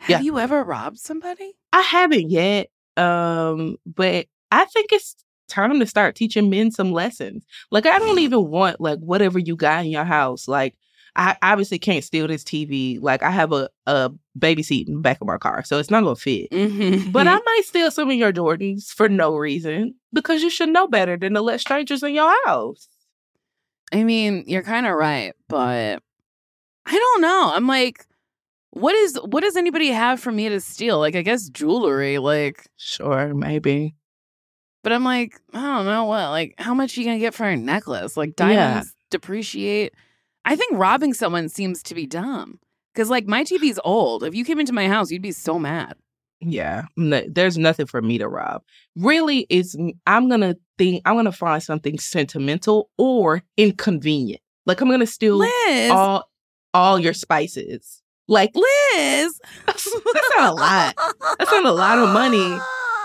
have 0.00 0.08
Yeah. 0.10 0.20
you 0.20 0.38
ever 0.38 0.62
robbed 0.62 0.98
somebody? 0.98 1.54
I 1.72 1.82
haven't 1.82 2.30
yet, 2.30 2.68
um, 2.96 3.76
but 3.84 4.26
I 4.50 4.64
think 4.66 4.92
it's 4.92 5.14
time 5.48 5.78
to 5.80 5.86
start 5.86 6.14
teaching 6.14 6.50
men 6.50 6.70
some 6.70 6.92
lessons. 6.92 7.44
Like 7.70 7.86
I 7.86 7.98
don't 7.98 8.18
even 8.18 8.48
want 8.48 8.80
like 8.80 8.98
whatever 9.00 9.38
you 9.38 9.56
got 9.56 9.84
in 9.84 9.90
your 9.90 10.04
house. 10.04 10.48
Like 10.48 10.76
I 11.16 11.36
obviously 11.42 11.78
can't 11.78 12.04
steal 12.04 12.28
this 12.28 12.44
TV. 12.44 12.98
Like 13.00 13.22
I 13.22 13.30
have 13.30 13.52
a 13.52 13.68
a 13.86 14.10
baby 14.38 14.62
seat 14.62 14.88
in 14.88 14.94
the 14.94 15.00
back 15.00 15.20
of 15.20 15.26
my 15.26 15.38
car, 15.38 15.64
so 15.64 15.78
it's 15.78 15.90
not 15.90 16.04
gonna 16.04 16.16
fit. 16.16 16.50
Mm-hmm. 16.50 17.10
But 17.10 17.26
I 17.26 17.34
might 17.44 17.62
steal 17.64 17.90
some 17.90 18.10
of 18.10 18.16
your 18.16 18.32
Jordans 18.32 18.92
for 18.92 19.08
no 19.08 19.36
reason 19.36 19.94
because 20.12 20.42
you 20.42 20.50
should 20.50 20.68
know 20.68 20.86
better 20.86 21.16
than 21.16 21.34
to 21.34 21.40
let 21.40 21.60
strangers 21.60 22.02
in 22.02 22.14
your 22.14 22.34
house. 22.46 22.88
I 23.92 24.04
mean, 24.04 24.44
you're 24.46 24.62
kind 24.62 24.86
of 24.86 24.94
right, 24.94 25.34
but 25.48 26.02
I 26.86 26.92
don't 26.92 27.20
know. 27.20 27.50
I'm 27.52 27.66
like, 27.66 28.06
what 28.70 28.94
is 28.94 29.18
what 29.24 29.42
does 29.42 29.56
anybody 29.56 29.88
have 29.88 30.20
for 30.20 30.30
me 30.30 30.48
to 30.48 30.60
steal? 30.60 30.98
Like, 30.98 31.16
I 31.16 31.22
guess 31.22 31.48
jewelry. 31.48 32.18
Like, 32.18 32.68
Sure, 32.76 33.34
maybe. 33.34 33.96
But 34.88 34.94
I'm 34.94 35.04
like, 35.04 35.38
I 35.52 35.60
don't 35.60 35.84
know 35.84 36.04
what. 36.06 36.30
Like, 36.30 36.54
how 36.58 36.72
much 36.72 36.96
are 36.96 37.00
you 37.00 37.06
gonna 37.06 37.18
get 37.18 37.34
for 37.34 37.44
a 37.46 37.56
necklace? 37.56 38.16
Like, 38.16 38.30
Yeah. 38.38 38.46
diamonds 38.46 38.94
depreciate. 39.10 39.92
I 40.46 40.56
think 40.56 40.72
robbing 40.74 41.12
someone 41.12 41.50
seems 41.50 41.82
to 41.82 41.94
be 41.94 42.06
dumb 42.06 42.58
because, 42.94 43.10
like, 43.10 43.26
my 43.26 43.44
TV's 43.44 43.78
old. 43.84 44.24
If 44.24 44.34
you 44.34 44.46
came 44.46 44.58
into 44.58 44.72
my 44.72 44.88
house, 44.88 45.10
you'd 45.10 45.20
be 45.20 45.32
so 45.32 45.58
mad. 45.58 45.94
Yeah, 46.40 46.84
no- 46.96 47.24
there's 47.28 47.58
nothing 47.58 47.84
for 47.86 48.00
me 48.00 48.16
to 48.16 48.28
rob. 48.28 48.62
Really, 48.96 49.46
is 49.50 49.76
I'm 50.06 50.28
gonna 50.30 50.56
think 50.78 51.02
I'm 51.04 51.16
gonna 51.16 51.32
find 51.32 51.62
something 51.62 51.98
sentimental 51.98 52.88
or 52.96 53.42
inconvenient. 53.56 54.40
Like 54.64 54.80
I'm 54.80 54.88
gonna 54.88 55.06
steal 55.06 55.36
Liz, 55.36 55.90
all 55.90 56.30
all 56.72 56.98
your 56.98 57.12
spices. 57.14 58.02
Like 58.28 58.52
Liz, 58.54 59.38
that's 59.66 59.88
not 60.36 60.50
a 60.50 60.54
lot. 60.54 60.94
That's 61.38 61.50
not 61.50 61.64
a 61.66 61.72
lot 61.72 61.98
of 61.98 62.10
money. 62.10 62.58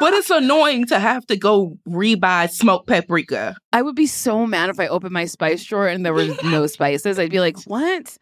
But 0.03 0.13
it's 0.15 0.29
annoying 0.29 0.85
to 0.87 0.99
have 0.99 1.25
to 1.27 1.37
go 1.37 1.77
rebuy 1.87 2.49
smoked 2.49 2.87
paprika. 2.87 3.55
I 3.71 3.81
would 3.81 3.95
be 3.95 4.05
so 4.05 4.45
mad 4.45 4.69
if 4.69 4.77
I 4.79 4.87
opened 4.87 5.13
my 5.13 5.23
spice 5.25 5.63
drawer 5.63 5.87
and 5.87 6.05
there 6.05 6.13
was 6.13 6.33
no 6.43 6.67
spices. 6.67 7.17
I'd 7.17 7.31
be 7.31 7.39
like, 7.39 7.57
"What? 7.65 8.17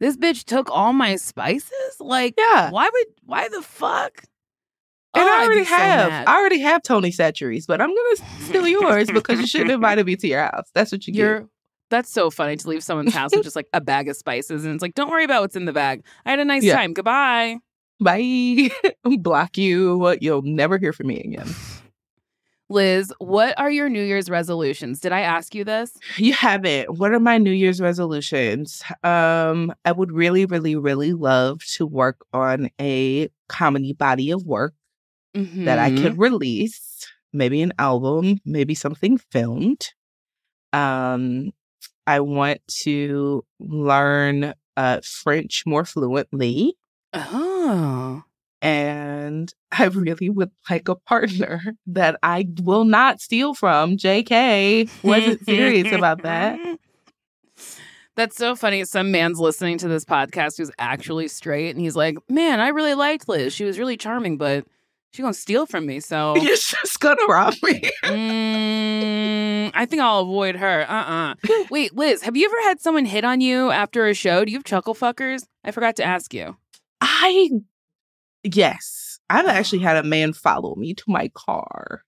This 0.00 0.16
bitch 0.16 0.44
took 0.44 0.68
all 0.70 0.92
my 0.92 1.14
spices? 1.16 1.70
Like, 2.00 2.34
Yeah. 2.36 2.70
why 2.70 2.88
would? 2.92 3.06
Why 3.24 3.48
the 3.48 3.62
fuck?" 3.62 4.24
And 5.14 5.24
Oh, 5.24 5.32
I 5.32 5.44
already 5.44 5.64
have. 5.64 6.08
mad. 6.10 6.28
I 6.28 6.36
already 6.38 6.58
have 6.60 6.82
Tony 6.82 7.10
Chachere's, 7.12 7.66
but 7.66 7.80
I'm 7.80 7.88
gonna 7.94 8.16
steal 8.46 8.66
yours 8.80 9.08
because 9.10 9.40
you 9.40 9.46
shouldn't 9.46 9.70
have 9.70 9.78
invited 9.78 10.06
me 10.06 10.16
to 10.16 10.26
your 10.26 10.42
house. 10.42 10.68
That's 10.74 10.90
what 10.92 11.06
you 11.06 11.14
You're. 11.14 11.48
That's 11.90 12.10
so 12.10 12.30
funny 12.30 12.56
to 12.56 12.68
leave 12.68 12.84
someone's 12.84 13.12
house 13.14 13.32
with 13.34 13.42
just 13.44 13.56
like 13.56 13.66
a 13.72 13.80
bag 13.80 14.08
of 14.08 14.16
spices, 14.16 14.64
and 14.64 14.74
it's 14.74 14.82
like, 14.82 14.94
don't 14.94 15.10
worry 15.10 15.24
about 15.24 15.42
what's 15.42 15.56
in 15.56 15.64
the 15.64 15.72
bag. 15.72 16.04
I 16.26 16.30
had 16.30 16.38
a 16.40 16.44
nice 16.44 16.62
Yeah. 16.64 16.76
time. 16.76 16.92
Goodbye. 16.92 17.56
Bye. 18.00 18.70
Block 19.18 19.58
you. 19.58 20.16
You'll 20.20 20.42
never 20.42 20.78
hear 20.78 20.92
from 20.92 21.08
me 21.08 21.20
again. 21.20 21.48
Liz, 22.70 23.12
what 23.18 23.58
are 23.58 23.70
your 23.70 23.88
New 23.88 24.02
Year's 24.02 24.30
resolutions? 24.30 25.00
Did 25.00 25.10
I 25.10 25.22
ask 25.22 25.56
you 25.56 25.64
this? 25.64 25.92
You 26.16 26.32
haven't. 26.34 26.98
What 26.98 27.12
are 27.12 27.18
my 27.18 27.36
New 27.36 27.50
Year's 27.50 27.80
resolutions? 27.80 28.80
Um, 29.02 29.74
I 29.84 29.90
would 29.90 30.12
really, 30.12 30.46
really, 30.46 30.76
really 30.76 31.12
love 31.12 31.64
to 31.74 31.84
work 31.84 32.24
on 32.32 32.70
a 32.80 33.28
comedy 33.48 33.92
body 33.92 34.30
of 34.30 34.46
work 34.46 34.72
that 35.34 35.78
I 35.80 35.90
could 35.90 36.18
release, 36.18 37.06
maybe 37.32 37.60
an 37.62 37.72
album, 37.78 38.38
maybe 38.44 38.74
something 38.74 39.18
filmed. 39.18 39.88
Um, 40.72 41.50
I 42.06 42.20
want 42.20 42.60
to 42.82 43.44
learn 43.58 44.54
uh 44.76 45.00
French 45.02 45.64
more 45.66 45.84
fluently. 45.84 46.74
Oh. 47.12 47.49
And 48.62 49.52
I 49.72 49.84
really 49.86 50.28
would 50.30 50.50
like 50.68 50.88
a 50.88 50.94
partner 50.94 51.62
that 51.86 52.18
I 52.22 52.46
will 52.62 52.84
not 52.84 53.20
steal 53.20 53.54
from. 53.54 53.96
JK 53.96 54.90
wasn't 55.02 55.44
serious 55.44 55.92
about 55.92 56.22
that. 56.22 56.58
That's 58.16 58.36
so 58.36 58.54
funny. 58.54 58.84
Some 58.84 59.12
man's 59.12 59.38
listening 59.40 59.78
to 59.78 59.88
this 59.88 60.04
podcast 60.04 60.58
who's 60.58 60.70
actually 60.78 61.28
straight, 61.28 61.70
and 61.70 61.80
he's 61.80 61.96
like, 61.96 62.18
"Man, 62.28 62.60
I 62.60 62.68
really 62.68 62.94
liked 62.94 63.28
Liz. 63.28 63.54
She 63.54 63.64
was 63.64 63.78
really 63.78 63.96
charming, 63.96 64.36
but 64.36 64.66
she 65.12 65.22
gonna 65.22 65.32
steal 65.32 65.64
from 65.64 65.86
me." 65.86 66.00
So 66.00 66.36
You're 66.42 66.56
just 66.56 67.00
gonna 67.00 67.24
rob 67.26 67.54
me. 67.62 67.90
mm, 68.04 69.70
I 69.72 69.86
think 69.86 70.02
I'll 70.02 70.20
avoid 70.20 70.56
her. 70.56 70.84
Uh 70.86 71.34
uh 71.48 71.64
Wait, 71.70 71.94
Liz, 71.96 72.22
have 72.22 72.36
you 72.36 72.44
ever 72.46 72.68
had 72.68 72.80
someone 72.80 73.06
hit 73.06 73.24
on 73.24 73.40
you 73.40 73.70
after 73.70 74.06
a 74.06 74.12
show? 74.12 74.44
Do 74.44 74.50
you 74.52 74.58
have 74.58 74.64
chuckle 74.64 74.94
fuckers? 74.94 75.44
I 75.64 75.70
forgot 75.70 75.96
to 75.96 76.04
ask 76.04 76.34
you. 76.34 76.56
I 77.00 77.50
yes, 78.42 79.18
I've 79.28 79.46
actually 79.46 79.80
had 79.80 79.96
a 79.96 80.02
man 80.02 80.32
follow 80.32 80.74
me 80.76 80.94
to 80.94 81.04
my 81.06 81.28
car. 81.34 82.02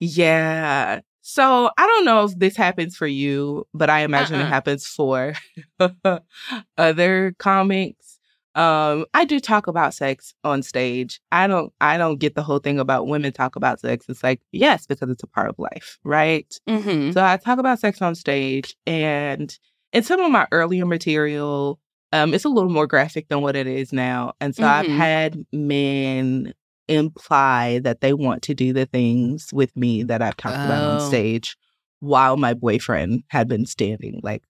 Yeah. 0.00 1.00
So 1.22 1.70
I 1.76 1.86
don't 1.86 2.04
know 2.04 2.24
if 2.24 2.38
this 2.38 2.56
happens 2.56 2.96
for 2.96 3.06
you, 3.06 3.66
but 3.74 3.90
I 3.90 4.00
imagine 4.00 4.36
Uh-uh. 4.36 4.44
it 4.44 4.48
happens 4.48 4.86
for 4.86 5.34
other 6.78 7.34
comics. 7.38 8.18
Um, 8.54 9.04
I 9.12 9.24
do 9.26 9.38
talk 9.38 9.66
about 9.66 9.92
sex 9.92 10.32
on 10.44 10.62
stage. 10.62 11.20
I 11.32 11.46
don't 11.46 11.72
I 11.80 11.98
don't 11.98 12.18
get 12.18 12.34
the 12.36 12.42
whole 12.42 12.58
thing 12.58 12.78
about 12.78 13.06
women 13.06 13.32
talk 13.32 13.56
about 13.56 13.80
sex. 13.80 14.06
It's 14.08 14.22
like, 14.22 14.40
yes, 14.52 14.86
because 14.86 15.10
it's 15.10 15.22
a 15.22 15.26
part 15.26 15.50
of 15.50 15.58
life, 15.58 15.98
right? 16.04 16.46
Mm-hmm. 16.68 17.10
So 17.10 17.22
I 17.24 17.36
talk 17.36 17.58
about 17.58 17.80
sex 17.80 18.00
on 18.00 18.14
stage 18.14 18.76
and 18.86 19.54
in 19.92 20.02
some 20.04 20.20
of 20.20 20.30
my 20.30 20.46
earlier 20.52 20.86
material, 20.86 21.78
um, 22.12 22.32
it's 22.34 22.44
a 22.44 22.48
little 22.48 22.70
more 22.70 22.86
graphic 22.86 23.28
than 23.28 23.40
what 23.42 23.56
it 23.56 23.66
is 23.66 23.92
now. 23.92 24.32
And 24.40 24.54
so 24.54 24.64
I've 24.64 24.86
Mhm. 24.86 24.96
had 24.96 25.44
men 25.52 26.52
imply 26.88 27.80
that 27.80 28.00
they 28.00 28.12
want 28.12 28.42
to 28.42 28.54
do 28.54 28.72
the 28.72 28.86
things 28.86 29.52
with 29.52 29.76
me 29.76 30.02
that 30.04 30.22
I've 30.22 30.36
talked 30.36 30.54
about 30.54 30.82
Oh. 30.84 30.90
on 30.94 31.00
stage 31.00 31.56
while 32.00 32.36
my 32.36 32.54
boyfriend 32.54 33.24
had 33.28 33.48
been 33.48 33.66
standing 33.66 34.20
like 34.22 34.42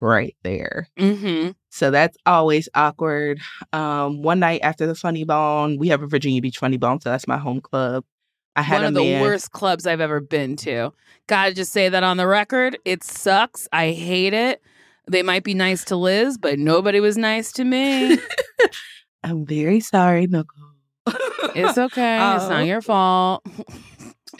right 0.00 0.36
there. 0.42 0.88
Mm-hmm. 0.98 1.50
So 1.70 1.90
that's 1.90 2.16
always 2.26 2.68
awkward. 2.74 3.40
Um, 3.72 4.22
one 4.22 4.40
night 4.40 4.60
after 4.62 4.86
the 4.86 4.94
Funny 4.94 5.24
Bone, 5.24 5.78
we 5.78 5.88
have 5.88 6.02
a 6.02 6.06
Virginia 6.06 6.42
Beach 6.42 6.58
Funny 6.58 6.76
Bone, 6.76 7.00
so 7.00 7.08
that's 7.10 7.28
my 7.28 7.38
home 7.38 7.60
club. 7.60 8.04
I 8.54 8.62
had 8.62 8.78
One 8.82 8.84
of 8.86 8.94
the 8.94 9.20
worst 9.22 9.52
clubs 9.52 9.86
I've 9.86 10.00
ever 10.02 10.20
been 10.20 10.56
to. 10.56 10.92
Gotta 11.26 11.54
just 11.54 11.72
say 11.72 11.88
that 11.88 12.02
on 12.02 12.18
the 12.18 12.26
record. 12.26 12.76
It 12.84 13.02
sucks. 13.02 13.66
I 13.72 13.92
hate 13.92 14.34
it. 14.34 14.60
They 15.08 15.22
might 15.22 15.44
be 15.44 15.54
nice 15.54 15.84
to 15.86 15.96
Liz, 15.96 16.38
but 16.38 16.58
nobody 16.58 17.00
was 17.00 17.16
nice 17.16 17.52
to 17.52 17.64
me. 17.64 18.18
I'm 19.24 19.44
very 19.46 19.80
sorry, 19.80 20.26
Nicole. 20.26 20.70
It's 21.54 21.76
okay. 21.78 22.16
it's 22.34 22.44
Oh. 22.44 22.48
not 22.48 22.66
your 22.66 22.80
fault. 22.80 23.44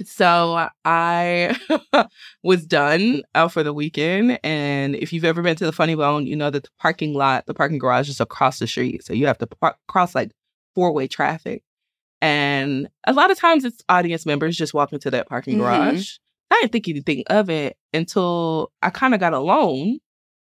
So 0.05 0.69
I 0.85 1.57
was 2.43 2.65
done 2.67 3.23
out 3.35 3.53
for 3.53 3.63
the 3.63 3.73
weekend. 3.75 4.39
And 4.43 4.97
if 4.97 5.13
you've 5.13 5.25
ever 5.25 5.43
been 5.43 5.57
to 5.57 5.67
the 5.67 5.73
Funny 5.73 5.95
Bone, 5.95 6.27
you 6.27 6.35
know 6.37 6.51
that 6.51 6.63
the 6.65 6.69
parking 6.81 7.13
lot, 7.15 7.47
the 7.47 7.55
parking 7.55 7.79
garage 7.79 8.09
is 8.09 8.21
across 8.21 8.59
the 8.59 8.67
street. 8.67 9.05
So 9.05 9.13
you 9.13 9.27
have 9.27 9.39
to 9.39 9.47
par- 9.47 9.77
cross 9.89 10.15
like 10.15 10.31
four 10.75 10.93
way 10.93 11.09
traffic. 11.09 11.63
And 12.21 12.89
a 13.07 13.13
lot 13.13 13.31
of 13.31 13.39
times 13.39 13.65
it's 13.65 13.83
audience 13.89 14.25
members 14.25 14.57
just 14.57 14.73
walking 14.75 15.01
to 15.01 15.11
that 15.11 15.29
parking 15.29 15.57
Mhm. 15.57 15.61
garage. 15.61 16.17
I 16.51 16.59
didn't 16.61 16.73
think 16.73 16.89
anything 16.89 17.25
of 17.29 17.51
it 17.51 17.77
until 17.93 18.73
I 18.83 18.91
kind 18.91 19.13
of 19.15 19.21
got 19.21 19.33
alone 19.35 19.99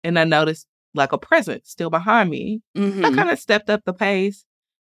and 0.03 0.17
I 0.19 0.23
noticed 0.25 0.67
like 0.93 1.11
a 1.11 1.17
presence 1.17 1.69
still 1.69 1.89
behind 1.89 2.29
me. 2.29 2.61
I 2.75 2.79
Mhm. 2.79 3.15
kind 3.15 3.29
of 3.29 3.39
stepped 3.39 3.69
up 3.69 3.83
the 3.85 3.93
pace. 3.93 4.45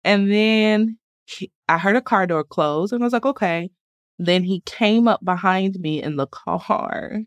And 0.03 0.32
then 0.32 0.97
he, 1.26 1.51
I 1.70 1.78
heard 1.78 1.95
a 1.95 2.01
car 2.01 2.26
door 2.26 2.43
close 2.43 2.91
and 2.91 3.03
I 3.03 3.05
was 3.05 3.14
like, 3.14 3.26
okay. 3.26 3.70
Then 4.18 4.43
he 4.43 4.62
came 4.66 5.07
up 5.07 5.24
behind 5.24 5.80
me 5.80 6.01
in 6.01 6.16
the 6.16 6.28
car 6.28 7.22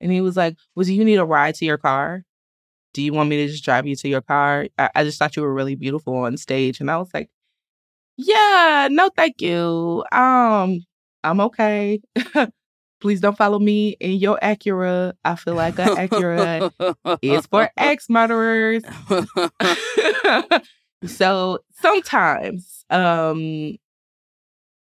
and 0.00 0.12
he 0.12 0.20
was 0.20 0.36
like, 0.36 0.56
Was 0.74 0.90
you 0.90 1.04
need 1.04 1.16
a 1.16 1.24
ride 1.24 1.54
to 1.56 1.64
your 1.64 1.78
car? 1.78 2.22
Do 2.94 3.02
you 3.02 3.12
want 3.12 3.28
me 3.28 3.36
to 3.44 3.48
just 3.52 3.64
drive 3.64 3.86
you 3.86 3.96
to 3.96 4.08
your 4.08 4.22
car? 4.22 4.66
I, 4.78 4.90
I 4.94 5.04
just 5.04 5.18
thought 5.18 5.36
you 5.36 5.42
were 5.42 5.52
really 5.54 5.74
beautiful 5.74 6.14
on 6.16 6.36
stage. 6.36 6.80
And 6.80 6.90
I 6.90 6.96
was 6.98 7.10
like, 7.14 7.30
Yeah, 8.16 8.88
no, 8.90 9.10
thank 9.16 9.40
you. 9.42 10.04
Um, 10.12 10.80
I'm 11.24 11.40
okay. 11.40 12.00
Please 13.00 13.20
don't 13.20 13.36
follow 13.36 13.58
me 13.58 13.90
in 14.00 14.12
your 14.12 14.38
Acura. 14.42 15.12
I 15.24 15.36
feel 15.36 15.54
like 15.54 15.78
an 15.78 15.96
Acura 15.96 16.70
is 17.22 17.46
for 17.46 17.70
ex 17.76 18.08
murderers. 18.08 18.82
so 21.06 21.58
sometimes, 21.80 22.84
um, 22.90 23.76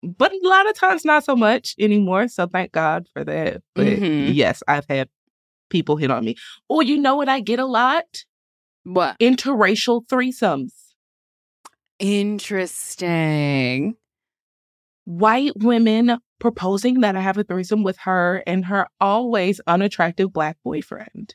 but 0.03 0.33
a 0.33 0.41
lot 0.43 0.69
of 0.71 0.77
times 0.77 1.05
not 1.05 1.25
so 1.25 1.37
much 1.37 1.75
anymore. 1.79 2.29
So 2.29 2.47
thank 2.47 2.73
God 2.73 3.07
for 3.13 3.25
that. 3.25 3.63
But 3.75 3.87
Mhm. 3.87 4.35
yes, 4.35 4.63
I've 4.67 4.87
had 4.89 5.09
people 5.71 5.97
hit 5.97 6.11
on 6.11 6.25
me. 6.25 6.37
Or 6.69 6.83
you 6.83 6.97
know 6.99 7.17
what 7.17 7.29
I 7.29 7.41
get 7.41 7.59
a 7.59 7.67
lot? 7.67 8.05
what? 8.85 9.19
Interracial 9.19 10.07
threesomes. 10.07 10.73
Interesting. 11.99 13.97
White 15.09 15.53
women 15.57 16.19
proposing 16.39 17.01
that 17.01 17.17
I 17.17 17.21
have 17.21 17.39
a 17.39 17.43
threesome 17.45 17.83
with 17.83 17.97
her 18.01 18.43
and 18.47 18.67
her 18.67 18.87
always 19.01 19.59
unattractive 19.67 20.33
black 20.35 20.59
boyfriend. 20.63 21.35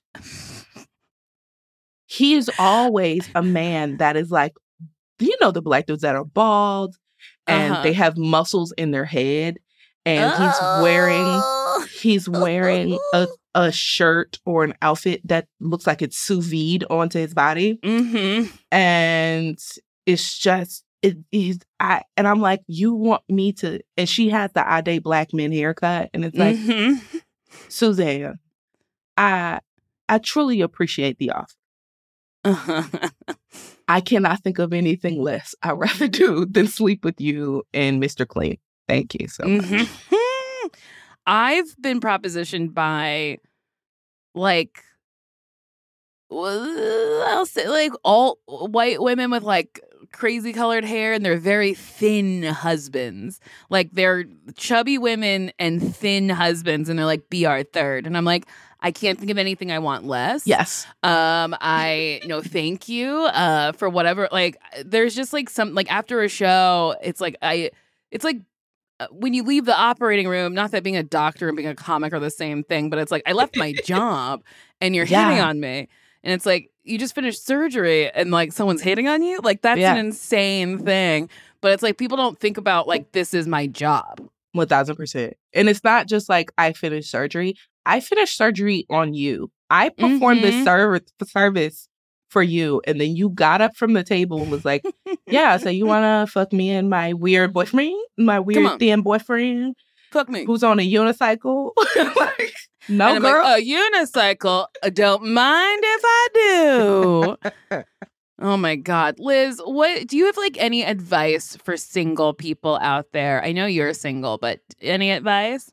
He 2.06 2.36
is 2.36 2.52
always 2.60 3.28
a 3.34 3.42
man 3.42 3.98
that 3.98 4.16
is 4.16 4.30
like, 4.30 4.54
you 5.20 5.36
know, 5.42 5.52
the 5.52 5.62
black 5.62 5.88
dudes 5.88 6.04
that 6.04 6.16
are 6.16 6.24
bald 6.26 6.96
and 7.48 7.74
Uh-huh. 7.74 7.84
they 7.84 7.94
have 7.94 8.16
muscles 8.18 8.74
in 8.78 8.92
their 8.92 9.06
head, 9.06 9.58
and 10.06 10.32
he's 10.32 10.62
wearing 10.84 11.24
Oh. 11.26 11.88
he's 12.02 12.30
wearing 12.30 12.98
a 13.14 13.28
a 13.56 13.72
shirt 13.72 14.40
or 14.46 14.64
an 14.64 14.74
outfit 14.82 15.22
that 15.28 15.48
looks 15.60 15.86
like 15.88 16.02
it's 16.02 16.18
sous 16.18 16.46
vide 16.46 16.84
onto 16.90 17.20
his 17.20 17.34
body, 17.34 17.80
Mm-hmm. 17.84 18.52
and 18.72 19.58
it's 20.06 20.38
just 20.38 20.84
it 21.04 21.18
is 21.32 21.60
I 21.80 22.02
and 22.18 22.28
I'm 22.28 22.40
like, 22.42 22.62
you 22.68 22.94
want 22.94 23.22
me 23.30 23.52
to? 23.54 23.80
And 23.98 24.10
she 24.10 24.30
has 24.30 24.52
the 24.54 24.68
I 24.68 24.82
date 24.82 25.04
black 25.04 25.34
men 25.34 25.52
haircut, 25.52 26.10
and 26.14 26.26
it's 26.26 26.38
like 26.38 26.56
hmm 26.58 26.94
Suzanne, 27.68 28.40
I 29.18 29.60
I 30.10 30.18
truly 30.20 30.62
appreciate 30.62 31.18
the 31.20 31.32
offer. 31.32 31.54
I 33.88 34.02
cannot 34.02 34.42
think 34.44 34.60
of 34.60 34.74
anything 34.74 35.22
less 35.22 35.54
I'd 35.62 35.72
rather 35.74 36.08
do 36.08 36.46
than 36.46 36.68
sleep 36.68 37.04
with 37.04 37.20
you 37.22 37.64
and 37.74 38.02
Mr. 38.02 38.28
Clean. 38.28 38.58
Thank 38.88 39.14
you 39.20 39.28
so 39.28 39.44
much. 39.46 39.66
Mhm. 39.66 39.90
I've 41.26 41.76
been 41.82 42.00
propositioned 42.02 42.74
by 42.74 43.38
like 44.36 44.84
I'll 46.32 47.46
say 47.46 47.68
like 47.68 47.92
all 48.04 48.40
white 48.48 49.02
women 49.02 49.30
with 49.32 49.44
like 49.44 49.80
crazy 50.14 50.54
colored 50.54 50.86
hair 50.86 51.12
and 51.12 51.26
they're 51.26 51.38
very 51.38 51.74
thin 51.74 52.44
husbands. 52.44 53.42
Like 53.70 53.92
they're 53.92 54.26
chubby 54.56 54.98
women 54.98 55.52
and 55.60 55.96
thin 55.96 56.30
husbands 56.30 56.88
and 56.88 56.98
they're 56.98 57.06
like 57.06 57.30
be 57.30 57.46
our 57.46 57.64
third. 57.64 58.08
And 58.08 58.16
I'm 58.16 58.26
like 58.26 58.46
I 58.84 58.92
can't 58.92 59.18
think 59.18 59.32
of 59.32 59.38
anything 59.38 59.72
I 59.72 59.80
want 59.80 60.06
less. 60.06 60.46
Yes. 60.46 60.86
Um, 61.04 61.56
I 61.62 62.20
no, 62.26 62.42
thank 62.42 62.90
you. 62.90 63.26
Uh, 63.28 63.72
for 63.72 63.88
whatever. 63.88 64.28
Like, 64.30 64.58
there's 64.86 65.16
just 65.16 65.32
like 65.32 65.50
some 65.50 65.74
like 65.74 65.90
after 65.90 66.22
a 66.22 66.28
show, 66.28 66.94
it's 67.02 67.22
like 67.22 67.38
I, 67.42 67.72
it's 68.12 68.26
like 68.26 68.42
uh, 69.00 69.08
when 69.10 69.34
you 69.34 69.44
leave 69.44 69.64
the 69.64 69.78
operating 69.78 70.28
room. 70.28 70.54
Not 70.54 70.72
that 70.72 70.84
being 70.84 70.98
a 70.98 71.04
doctor 71.04 71.48
and 71.48 71.56
being 71.56 71.70
a 71.70 71.76
comic 71.76 72.12
are 72.12 72.20
the 72.20 72.30
same 72.30 72.62
thing, 72.62 72.90
but 72.90 73.00
it's 73.00 73.12
like 73.12 73.24
I 73.26 73.32
left 73.32 73.56
my 73.56 73.72
job 73.86 74.44
and 74.82 74.94
you're 74.94 75.06
hitting 75.06 75.40
on 75.40 75.62
me, 75.62 75.88
and 76.22 76.34
it's 76.34 76.46
like 76.46 76.70
you 76.84 76.98
just 76.98 77.16
finished 77.16 77.46
surgery 77.46 78.10
and 78.12 78.32
like 78.32 78.52
someone's 78.52 78.82
hitting 78.82 79.08
on 79.08 79.22
you. 79.24 79.40
Like 79.44 79.62
that's 79.62 79.80
Yeah. 79.80 79.94
an 79.94 80.06
insane 80.06 80.80
thing. 80.80 81.30
But 81.62 81.72
it's 81.72 81.84
like 81.84 81.98
people 81.98 82.18
don't 82.18 82.40
think 82.40 82.58
about 82.58 82.88
like 82.88 83.12
this 83.14 83.34
is 83.34 83.48
my 83.48 83.68
job. 83.68 84.22
One 84.52 84.68
thousand 84.68 84.96
percent. 84.98 85.36
And 85.54 85.70
it's 85.70 85.84
not 85.84 86.08
just 86.08 86.30
like 86.30 86.52
I 86.58 86.74
finished 86.74 87.10
surgery. 87.10 87.56
I 87.86 88.00
finished 88.00 88.38
surgery 88.38 88.86
on 88.90 89.14
you. 89.14 89.50
I 89.70 89.90
performed 89.90 90.44
this 90.44 90.56
Mhm. 90.56 90.64
service 90.66 91.02
service 91.28 91.88
for 92.30 92.42
you, 92.44 92.82
and 92.88 93.00
then 93.00 93.16
you 93.16 93.30
got 93.30 93.62
up 93.62 93.76
from 93.76 93.94
the 93.94 94.04
table 94.04 94.42
and 94.42 94.50
was 94.52 94.66
like, 94.66 94.84
"Yeah, 95.28 95.58
so 95.58 95.70
you 95.70 95.86
want 95.86 96.04
to 96.28 96.32
fuck 96.32 96.52
me 96.52 96.72
and 96.72 96.90
my 96.90 97.14
weird 97.14 97.54
boyfriend, 97.54 97.94
my 98.18 98.40
weird 98.40 98.80
thin 98.80 99.02
boyfriend 99.02 99.76
Fuck 100.14 100.30
me. 100.30 100.46
who's 100.46 100.64
on 100.64 100.80
a 100.80 100.90
unicycle?" 100.90 101.72
like, 102.16 102.54
no, 102.88 103.20
girl. 103.20 103.44
like, 103.44 103.64
a 103.64 103.66
unicycle. 103.66 104.68
I 104.84 104.90
don't 104.90 105.26
mind 105.26 105.82
if 105.84 106.02
I 106.06 106.28
do. 106.34 107.84
oh 108.40 108.58
my 108.58 108.76
God. 108.76 109.16
Liz, 109.20 109.62
what 109.66 110.08
do 110.08 110.18
you 110.18 110.28
have 110.28 110.38
like 110.38 110.58
any 110.60 110.84
advice 110.84 111.58
for 111.58 111.76
single 111.76 112.34
people 112.34 112.78
out 112.82 113.08
there? 113.12 113.44
I 113.44 113.52
know 113.52 113.66
you're 113.66 113.94
single, 113.94 114.38
but 114.38 114.62
any 114.82 115.12
advice? 115.12 115.72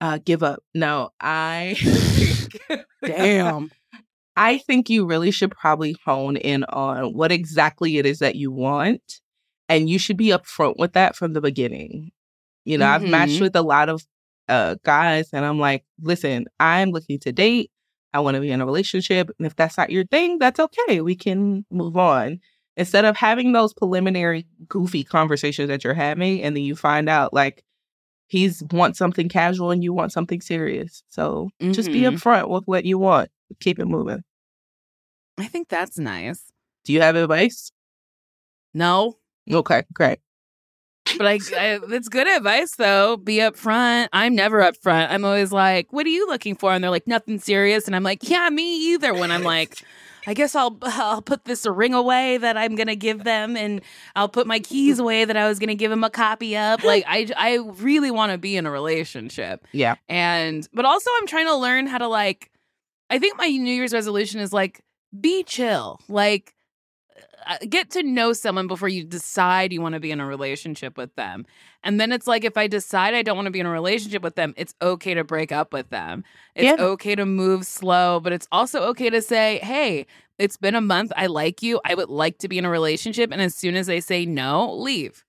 uh, 0.00 0.18
give 0.24 0.42
up. 0.42 0.62
No, 0.74 1.10
I. 1.20 1.76
Damn. 3.04 3.70
I 4.36 4.58
think 4.58 4.88
you 4.88 5.04
really 5.04 5.30
should 5.30 5.50
probably 5.50 5.96
hone 6.04 6.36
in 6.36 6.64
on 6.64 7.12
what 7.12 7.32
exactly 7.32 7.98
it 7.98 8.06
is 8.06 8.20
that 8.20 8.36
you 8.36 8.52
want. 8.52 9.20
And 9.68 9.90
you 9.90 9.98
should 9.98 10.16
be 10.16 10.28
upfront 10.28 10.76
with 10.78 10.92
that 10.92 11.16
from 11.16 11.32
the 11.32 11.40
beginning. 11.40 12.10
You 12.68 12.78
know, 12.78 12.86
I've 12.86 13.02
matched 13.02 13.38
Mhm. 13.38 13.40
with 13.40 13.56
a 13.56 13.62
lot 13.62 13.88
of 13.88 14.04
uh, 14.48 14.76
guys, 14.82 15.28
and 15.32 15.44
I'm 15.44 15.58
like, 15.58 15.84
listen, 16.00 16.46
I'm 16.58 16.90
looking 16.90 17.18
to 17.20 17.32
date. 17.32 17.70
I 18.14 18.20
want 18.20 18.36
to 18.36 18.40
be 18.40 18.50
in 18.50 18.60
a 18.62 18.66
relationship. 18.66 19.30
And 19.38 19.46
if 19.46 19.54
that's 19.56 19.76
not 19.76 19.90
your 19.90 20.04
thing, 20.06 20.38
that's 20.38 20.58
okay. 20.58 21.02
We 21.02 21.14
can 21.16 21.66
move 21.70 21.96
on. 21.98 22.40
Instead 22.76 23.04
of 23.04 23.16
having 23.16 23.52
those 23.52 23.74
preliminary 23.74 24.46
goofy 24.68 25.04
conversations 25.04 25.68
that 25.68 25.84
you're 25.84 25.92
having 25.92 26.42
and 26.42 26.56
then 26.56 26.62
you 26.62 26.74
find 26.76 27.08
out 27.10 27.34
like 27.34 27.62
he's 28.28 28.62
wants 28.70 28.98
something 28.98 29.28
casual 29.28 29.70
and 29.70 29.82
you 29.84 29.92
want 29.92 30.12
something 30.12 30.40
serious. 30.40 31.02
So 31.08 31.50
mm-hmm. 31.60 31.72
just 31.72 31.90
be 31.92 32.00
Mhm. 32.02 32.14
upfront 32.14 32.48
with 32.48 32.64
what 32.66 32.84
you 32.86 32.98
want. 32.98 33.30
Keep 33.60 33.78
it 33.80 33.86
moving. 33.86 34.22
I 35.36 35.46
think 35.46 35.68
that's 35.68 35.98
nice. 35.98 36.42
Do 36.84 36.92
you 36.92 37.00
have 37.02 37.16
advice? 37.16 37.70
No, 38.74 39.16
Okay, 39.50 39.82
great. 39.92 40.18
But 41.16 41.26
I, 41.26 41.34
I 41.56 41.78
it's 41.90 42.08
good 42.08 42.26
advice 42.28 42.74
though. 42.76 43.16
Be 43.16 43.36
upfront. 43.36 44.08
I'm 44.12 44.34
never 44.34 44.60
upfront. 44.60 45.10
I'm 45.10 45.24
always 45.24 45.52
like, 45.52 45.92
"What 45.92 46.06
are 46.06 46.10
you 46.10 46.26
looking 46.26 46.54
for?" 46.56 46.72
And 46.72 46.82
they're 46.84 46.90
like, 46.90 47.06
"Nothing 47.06 47.38
serious." 47.38 47.86
And 47.86 47.96
I'm 47.96 48.02
like, 48.02 48.28
"Yeah, 48.28 48.48
me 48.50 48.92
either." 48.92 49.14
When 49.14 49.30
I'm 49.30 49.42
like, 49.42 49.78
I 50.26 50.34
guess 50.34 50.54
I'll 50.54 50.76
I'll 50.82 51.22
put 51.22 51.44
this 51.44 51.66
ring 51.66 51.94
away 51.94 52.36
that 52.36 52.56
I'm 52.56 52.74
gonna 52.76 52.96
give 52.96 53.24
them, 53.24 53.56
and 53.56 53.80
I'll 54.14 54.28
put 54.28 54.46
my 54.46 54.58
keys 54.58 54.98
away 54.98 55.24
that 55.24 55.36
I 55.36 55.48
was 55.48 55.58
gonna 55.58 55.74
give 55.74 55.90
them 55.90 56.04
a 56.04 56.10
copy 56.10 56.56
of. 56.56 56.84
Like 56.84 57.04
I 57.08 57.28
I 57.36 57.56
really 57.78 58.10
want 58.10 58.32
to 58.32 58.38
be 58.38 58.56
in 58.56 58.66
a 58.66 58.70
relationship, 58.70 59.66
Yeah. 59.72 59.94
and 60.08 60.68
but 60.74 60.84
also 60.84 61.10
I'm 61.18 61.26
trying 61.26 61.46
to 61.46 61.56
learn 61.56 61.86
how 61.86 61.98
to 61.98 62.08
like. 62.08 62.50
I 63.10 63.18
think 63.18 63.38
my 63.38 63.46
New 63.48 63.72
Year's 63.72 63.94
resolution 63.94 64.40
is 64.40 64.52
like 64.52 64.82
be 65.18 65.42
chill, 65.42 65.98
like 66.08 66.54
Uh, 67.46 67.56
get 67.68 67.90
to 67.90 68.02
know 68.02 68.32
someone 68.32 68.66
before 68.66 68.88
you 68.88 69.04
decide 69.04 69.72
you 69.72 69.80
want 69.80 69.94
to 69.94 70.00
be 70.00 70.10
in 70.10 70.20
a 70.20 70.26
relationship 70.26 70.96
with 70.98 71.14
them. 71.14 71.46
And 71.84 72.00
then 72.00 72.12
it's 72.12 72.26
like 72.26 72.44
if 72.44 72.56
I 72.56 72.66
decide 72.66 73.14
I 73.14 73.22
don't 73.22 73.36
want 73.36 73.46
to 73.46 73.50
be 73.52 73.60
in 73.60 73.66
a 73.66 73.70
relationship 73.70 74.22
with 74.22 74.34
them, 74.34 74.54
it's 74.56 74.74
okay 74.82 75.14
to 75.14 75.24
break 75.24 75.52
up 75.52 75.72
with 75.72 75.88
them. 75.90 76.24
It's 76.54 76.64
Yeah. 76.78 76.84
okay 76.84 77.14
to 77.14 77.24
move 77.24 77.64
slow, 77.64 78.20
but 78.20 78.32
it's 78.32 78.48
also 78.52 78.82
okay 78.90 79.08
to 79.10 79.22
say, 79.22 79.58
"Hey, 79.62 80.06
it's 80.38 80.56
been 80.56 80.74
a 80.74 80.80
month. 80.80 81.12
I 81.16 81.26
like 81.26 81.62
you. 81.62 81.80
I 81.84 81.94
would 81.94 82.08
like 82.10 82.38
to 82.38 82.48
be 82.48 82.58
in 82.58 82.64
a 82.64 82.70
relationship." 82.70 83.30
And 83.32 83.40
as 83.40 83.54
soon 83.54 83.76
as 83.76 83.86
they 83.86 84.00
say 84.00 84.26
no, 84.26 84.72
leave. 84.74 85.24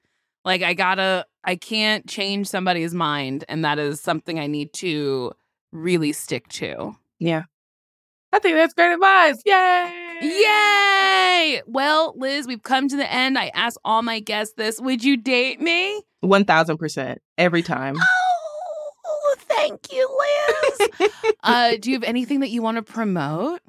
Like 0.45 0.62
I 0.64 0.74
got 0.74 0.95
to 0.95 1.26
I 1.43 1.55
can't 1.55 2.07
change 2.07 2.47
somebody's 2.47 2.93
mind, 2.93 3.45
and 3.47 3.64
that 3.64 3.80
is 3.80 4.01
something 4.01 4.39
I 4.39 4.47
need 4.47 4.74
to 4.74 5.32
really 5.72 6.12
stick 6.12 6.47
to. 6.49 6.95
Yeah. 7.20 7.43
I 8.34 8.39
think 8.39 8.55
that's 8.57 8.74
great 8.74 8.93
advice. 8.93 9.41
Yay! 9.45 9.98
Yay! 10.22 11.61
Well, 11.65 12.13
Liz, 12.17 12.47
we've 12.47 12.63
come 12.63 12.88
to 12.88 12.97
the 12.97 13.11
end. 13.11 13.38
I 13.38 13.51
asked 13.53 13.78
all 13.86 14.01
my 14.01 14.20
guests 14.20 14.53
this. 14.57 14.80
Would 14.82 15.03
you 15.03 15.17
date 15.17 15.61
me? 15.61 16.01
1000% 16.24 17.17
every 17.38 17.61
time. 17.61 17.95
Oh, 19.05 19.36
thank 19.39 19.91
you, 19.91 20.09
Liz. 20.99 21.11
uh, 21.43 21.74
do 21.80 21.91
you 21.91 21.95
have 21.95 22.03
anything 22.03 22.41
that 22.41 22.49
you 22.49 22.61
want 22.61 22.78
to 22.78 22.84
promote? 22.84 23.61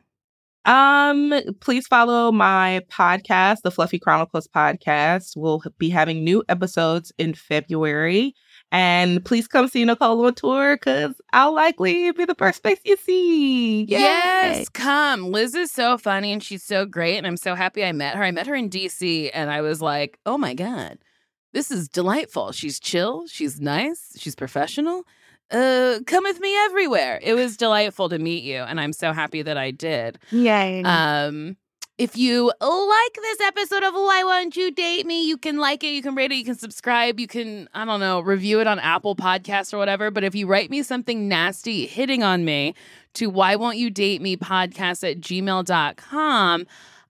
Um, 0.64 1.32
please 1.60 1.86
follow 1.86 2.30
my 2.30 2.82
podcast, 2.90 3.62
the 3.62 3.70
Fluffy 3.70 3.98
Chronicles 3.98 4.48
podcast. 4.48 5.36
We'll 5.36 5.62
be 5.78 5.88
having 5.88 6.22
new 6.22 6.44
episodes 6.48 7.12
in 7.18 7.34
February. 7.34 8.34
And 8.72 9.24
please 9.24 9.48
come 9.48 9.66
see 9.66 9.84
Nicole 9.84 10.24
on 10.24 10.34
tour 10.34 10.76
because 10.76 11.20
I'll 11.32 11.54
likely 11.54 12.12
be 12.12 12.24
the 12.24 12.36
first 12.36 12.62
face 12.62 12.78
you 12.84 12.96
see. 12.96 13.82
Yay! 13.82 13.98
Yes, 13.98 14.68
come. 14.68 15.24
Liz 15.32 15.54
is 15.54 15.72
so 15.72 15.98
funny 15.98 16.32
and 16.32 16.42
she's 16.42 16.62
so 16.62 16.86
great. 16.86 17.18
And 17.18 17.26
I'm 17.26 17.36
so 17.36 17.54
happy 17.54 17.84
I 17.84 17.92
met 17.92 18.14
her. 18.14 18.22
I 18.22 18.30
met 18.30 18.46
her 18.46 18.54
in 18.54 18.70
DC 18.70 19.30
and 19.34 19.50
I 19.50 19.60
was 19.60 19.82
like, 19.82 20.18
oh 20.24 20.38
my 20.38 20.54
God, 20.54 20.98
this 21.52 21.72
is 21.72 21.88
delightful. 21.88 22.52
She's 22.52 22.78
chill. 22.78 23.26
She's 23.26 23.60
nice. 23.60 24.12
She's 24.16 24.36
professional. 24.36 25.02
Uh, 25.50 25.98
come 26.06 26.22
with 26.22 26.38
me 26.38 26.56
everywhere. 26.66 27.18
It 27.20 27.34
was 27.34 27.56
delightful 27.56 28.08
to 28.10 28.20
meet 28.20 28.44
you. 28.44 28.58
And 28.58 28.80
I'm 28.80 28.92
so 28.92 29.12
happy 29.12 29.42
that 29.42 29.58
I 29.58 29.72
did. 29.72 30.20
Yay. 30.30 30.84
Um, 30.84 31.56
if 32.00 32.16
you 32.16 32.50
like 32.62 33.14
this 33.14 33.40
episode 33.42 33.82
of 33.82 33.92
Why 33.92 34.22
Won't 34.24 34.56
You 34.56 34.70
Date 34.70 35.04
Me, 35.04 35.22
you 35.26 35.36
can 35.36 35.58
like 35.58 35.84
it, 35.84 35.88
you 35.88 36.00
can 36.00 36.14
rate 36.14 36.32
it, 36.32 36.36
you 36.36 36.46
can 36.46 36.56
subscribe, 36.56 37.20
you 37.20 37.26
can, 37.26 37.68
I 37.74 37.84
don't 37.84 38.00
know, 38.00 38.20
review 38.20 38.58
it 38.58 38.66
on 38.66 38.78
Apple 38.78 39.14
Podcasts 39.14 39.74
or 39.74 39.76
whatever. 39.76 40.10
But 40.10 40.24
if 40.24 40.34
you 40.34 40.46
write 40.46 40.70
me 40.70 40.82
something 40.82 41.28
nasty 41.28 41.84
hitting 41.84 42.22
on 42.22 42.46
me 42.46 42.74
to 43.14 43.28
Why 43.28 43.54
Won't 43.54 43.76
You 43.76 43.90
Date 43.90 44.22
Me 44.22 44.34
podcast 44.34 45.06
at 45.10 45.20
gmail.com, 45.20 46.66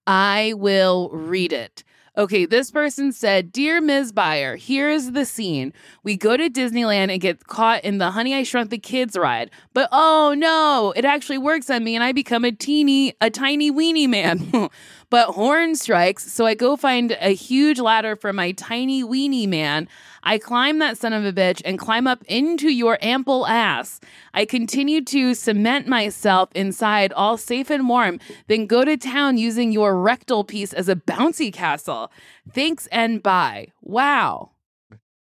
I 0.08 0.54
will 0.56 1.10
read 1.10 1.52
it. 1.52 1.84
Okay, 2.20 2.44
this 2.44 2.70
person 2.70 3.12
said, 3.12 3.50
Dear 3.50 3.80
Ms. 3.80 4.12
Byer, 4.12 4.58
here 4.58 4.90
is 4.90 5.12
the 5.12 5.24
scene. 5.24 5.72
We 6.02 6.18
go 6.18 6.36
to 6.36 6.50
Disneyland 6.50 7.10
and 7.10 7.18
get 7.18 7.46
caught 7.46 7.82
in 7.82 7.96
the 7.96 8.10
Honey 8.10 8.34
I 8.34 8.42
Shrunk 8.42 8.68
the 8.68 8.76
Kids 8.76 9.16
ride. 9.16 9.50
But 9.72 9.88
oh 9.90 10.34
no, 10.36 10.92
it 10.94 11.06
actually 11.06 11.38
works 11.38 11.70
on 11.70 11.82
me 11.82 11.94
and 11.94 12.04
I 12.04 12.12
become 12.12 12.44
a 12.44 12.52
teeny, 12.52 13.14
a 13.22 13.30
tiny 13.30 13.70
weenie 13.72 14.06
man. 14.06 14.68
but 15.08 15.28
horn 15.28 15.74
strikes, 15.76 16.30
so 16.30 16.44
I 16.44 16.54
go 16.54 16.76
find 16.76 17.16
a 17.22 17.34
huge 17.34 17.80
ladder 17.80 18.16
for 18.16 18.34
my 18.34 18.52
tiny 18.52 19.02
weenie 19.02 19.48
man. 19.48 19.88
I 20.22 20.38
climb 20.38 20.78
that 20.78 20.98
son 20.98 21.12
of 21.12 21.24
a 21.24 21.32
bitch 21.32 21.62
and 21.64 21.78
climb 21.78 22.06
up 22.06 22.22
into 22.26 22.68
your 22.68 22.98
ample 23.00 23.46
ass. 23.46 24.00
I 24.34 24.44
continue 24.44 25.02
to 25.04 25.34
cement 25.34 25.86
myself 25.86 26.50
inside, 26.54 27.12
all 27.14 27.36
safe 27.36 27.70
and 27.70 27.88
warm, 27.88 28.20
then 28.46 28.66
go 28.66 28.84
to 28.84 28.96
town 28.96 29.38
using 29.38 29.72
your 29.72 29.98
rectal 29.98 30.44
piece 30.44 30.72
as 30.72 30.88
a 30.88 30.96
bouncy 30.96 31.52
castle. 31.52 32.10
Thanks 32.52 32.86
and 32.92 33.22
bye. 33.22 33.68
Wow. 33.80 34.50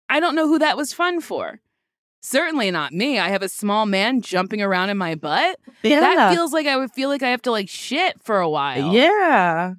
I 0.08 0.20
don't 0.20 0.34
know 0.34 0.46
who 0.48 0.58
that 0.58 0.76
was 0.76 0.92
fun 0.92 1.20
for. 1.20 1.60
Certainly 2.22 2.70
not 2.72 2.92
me. 2.92 3.18
I 3.18 3.28
have 3.28 3.42
a 3.42 3.48
small 3.48 3.86
man 3.86 4.20
jumping 4.20 4.60
around 4.60 4.90
in 4.90 4.96
my 4.98 5.14
butt. 5.14 5.60
yeah. 5.82 6.00
That 6.00 6.34
feels 6.34 6.52
like 6.52 6.66
I 6.66 6.76
would 6.76 6.90
feel 6.92 7.08
like 7.08 7.22
I 7.22 7.28
have 7.30 7.42
to 7.42 7.52
like 7.52 7.68
shit 7.68 8.20
for 8.22 8.40
a 8.40 8.48
while. 8.48 8.92
yeah. 8.92 9.74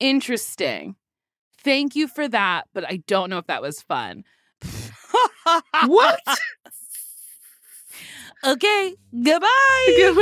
Interesting. 0.00 0.96
Thank 1.62 1.96
you 1.96 2.06
for 2.06 2.28
that, 2.28 2.68
but 2.74 2.84
I 2.84 2.98
don't 3.06 3.30
know 3.30 3.38
if 3.38 3.46
that 3.46 3.62
was 3.62 3.82
fun. 3.82 4.24
What? 5.86 6.20
okay, 8.44 8.94
goodbye. 9.22 10.14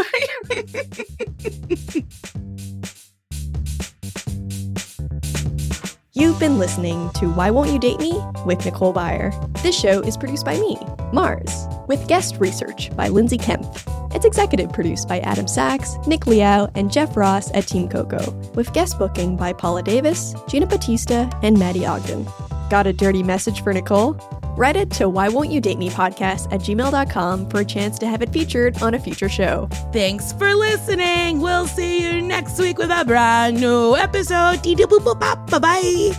You've 6.16 6.38
been 6.38 6.58
listening 6.58 7.10
to 7.16 7.28
Why 7.28 7.50
Won't 7.50 7.70
You 7.70 7.80
Date 7.80 7.98
Me 7.98 8.12
with 8.46 8.64
Nicole 8.64 8.94
Byer. 8.94 9.32
This 9.62 9.78
show 9.78 10.00
is 10.00 10.16
produced 10.16 10.44
by 10.44 10.58
me, 10.58 10.78
Mars, 11.12 11.66
with 11.88 12.06
guest 12.06 12.36
research 12.38 12.94
by 12.96 13.08
Lindsay 13.08 13.36
Kemp. 13.36 13.66
It's 14.14 14.24
executive 14.24 14.72
produced 14.72 15.08
by 15.08 15.18
Adam 15.20 15.48
Sachs, 15.48 15.96
Nick 16.06 16.28
Liao, 16.28 16.70
and 16.76 16.92
Jeff 16.92 17.16
Ross 17.16 17.50
at 17.52 17.66
Team 17.66 17.88
Coco, 17.88 18.30
with 18.54 18.72
guest 18.72 18.96
booking 18.96 19.36
by 19.36 19.52
Paula 19.52 19.82
Davis, 19.82 20.36
Gina 20.46 20.66
Batista, 20.66 21.28
and 21.42 21.58
Maddie 21.58 21.84
Ogden. 21.84 22.24
Got 22.70 22.86
a 22.86 22.92
dirty 22.92 23.22
message 23.22 23.62
for 23.62 23.72
Nicole? 23.72 24.16
Write 24.56 24.76
it 24.76 24.90
to 24.92 25.08
Why 25.08 25.28
Won't 25.28 25.50
You 25.50 25.60
Date 25.60 25.78
Me 25.78 25.90
podcast 25.90 26.52
at 26.52 26.60
gmail.com 26.60 27.50
for 27.50 27.60
a 27.60 27.64
chance 27.64 27.98
to 27.98 28.06
have 28.06 28.22
it 28.22 28.30
featured 28.30 28.80
on 28.82 28.94
a 28.94 28.98
future 29.00 29.28
show. 29.28 29.68
Thanks 29.92 30.32
for 30.32 30.54
listening. 30.54 31.40
We'll 31.40 31.66
see 31.66 32.02
you 32.02 32.22
next 32.22 32.58
week 32.58 32.78
with 32.78 32.90
a 32.90 33.04
brand 33.04 33.60
new 33.60 33.96
episode. 33.96 34.62
Bye 34.62 35.58
bye. 35.58 36.14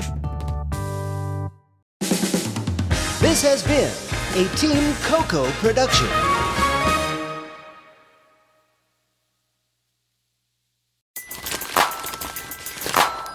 This 3.19 3.41
has 3.41 3.63
been 3.63 3.91
a 4.35 4.49
Team 4.55 4.93
Coco 5.03 5.49
production. 5.53 6.07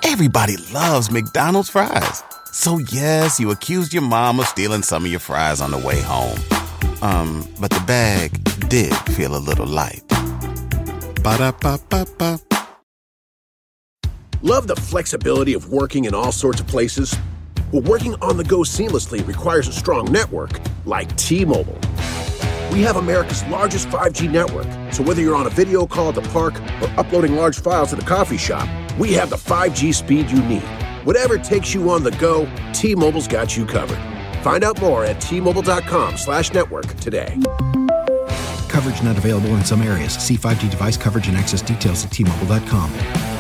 Everybody 0.05 0.57
loves 0.73 1.11
McDonald's 1.11 1.71
fries. 1.71 2.23
So 2.53 2.79
yes, 2.79 3.39
you 3.39 3.51
accused 3.51 3.93
your 3.93 4.03
mom 4.03 4.41
of 4.41 4.47
stealing 4.47 4.83
some 4.83 5.05
of 5.05 5.11
your 5.11 5.21
fries 5.21 5.61
on 5.61 5.71
the 5.71 5.79
way 5.79 6.01
home. 6.01 6.39
Um, 7.01 7.47
but 7.61 7.71
the 7.71 7.83
bag 7.87 8.33
did 8.69 8.95
feel 9.13 9.37
a 9.37 9.39
little 9.39 9.67
light. 9.67 10.03
Ba-da-ba-ba-ba. 11.23 12.41
Love 14.43 14.67
the 14.67 14.77
flexibility 14.77 15.55
of 15.55 15.71
working 15.71 16.07
in 16.07 16.15
all 16.15 16.33
sorts 16.33 16.61
of 16.61 16.67
places? 16.67 17.17
Well, 17.73 17.83
working 17.83 18.15
on 18.17 18.37
the 18.37 18.45
go 18.45 18.61
seamlessly 18.61 19.27
requires 19.27 19.69
a 19.69 19.73
strong 19.73 20.11
network 20.11 20.59
like 20.87 21.15
T 21.17 21.45
Mobile. 21.45 21.79
We 22.73 22.83
have 22.83 22.97
America's 22.97 23.45
largest 23.45 23.89
5G 23.89 24.31
network, 24.31 24.67
so 24.93 25.03
whether 25.03 25.21
you're 25.21 25.37
on 25.37 25.47
a 25.47 25.51
video 25.51 25.87
call 25.87 26.09
at 26.09 26.15
the 26.15 26.23
park 26.31 26.55
or 26.81 26.89
uploading 26.99 27.37
large 27.37 27.61
files 27.61 27.93
at 27.93 27.99
the 27.99 28.07
coffee 28.07 28.39
shop, 28.39 28.69
we 28.99 29.13
have 29.13 29.29
the 29.29 29.37
5G 29.37 29.95
speed 29.95 30.31
you 30.31 30.43
need. 30.43 30.63
Whatever 31.05 31.39
takes 31.39 31.75
you 31.75 31.89
on 31.91 32.03
the 32.03 32.11
go, 32.13 32.51
T 32.73 32.95
Mobile's 32.95 33.29
got 33.29 33.57
you 33.57 33.65
covered. 33.65 33.99
Find 34.43 34.65
out 34.65 34.81
more 34.81 35.05
at 35.05 35.21
T-Mobile.com 35.21 36.17
slash 36.17 36.53
network 36.53 36.87
today. 36.99 37.39
Coverage 38.69 39.03
not 39.03 39.19
available 39.19 39.51
in 39.51 39.65
some 39.65 39.83
areas. 39.83 40.15
See 40.15 40.37
5G 40.37 40.71
device 40.71 40.97
coverage 40.97 41.29
and 41.29 41.37
access 41.37 41.63
details 41.63 42.05
at 42.05 42.11
tmobile.com. 42.11 43.40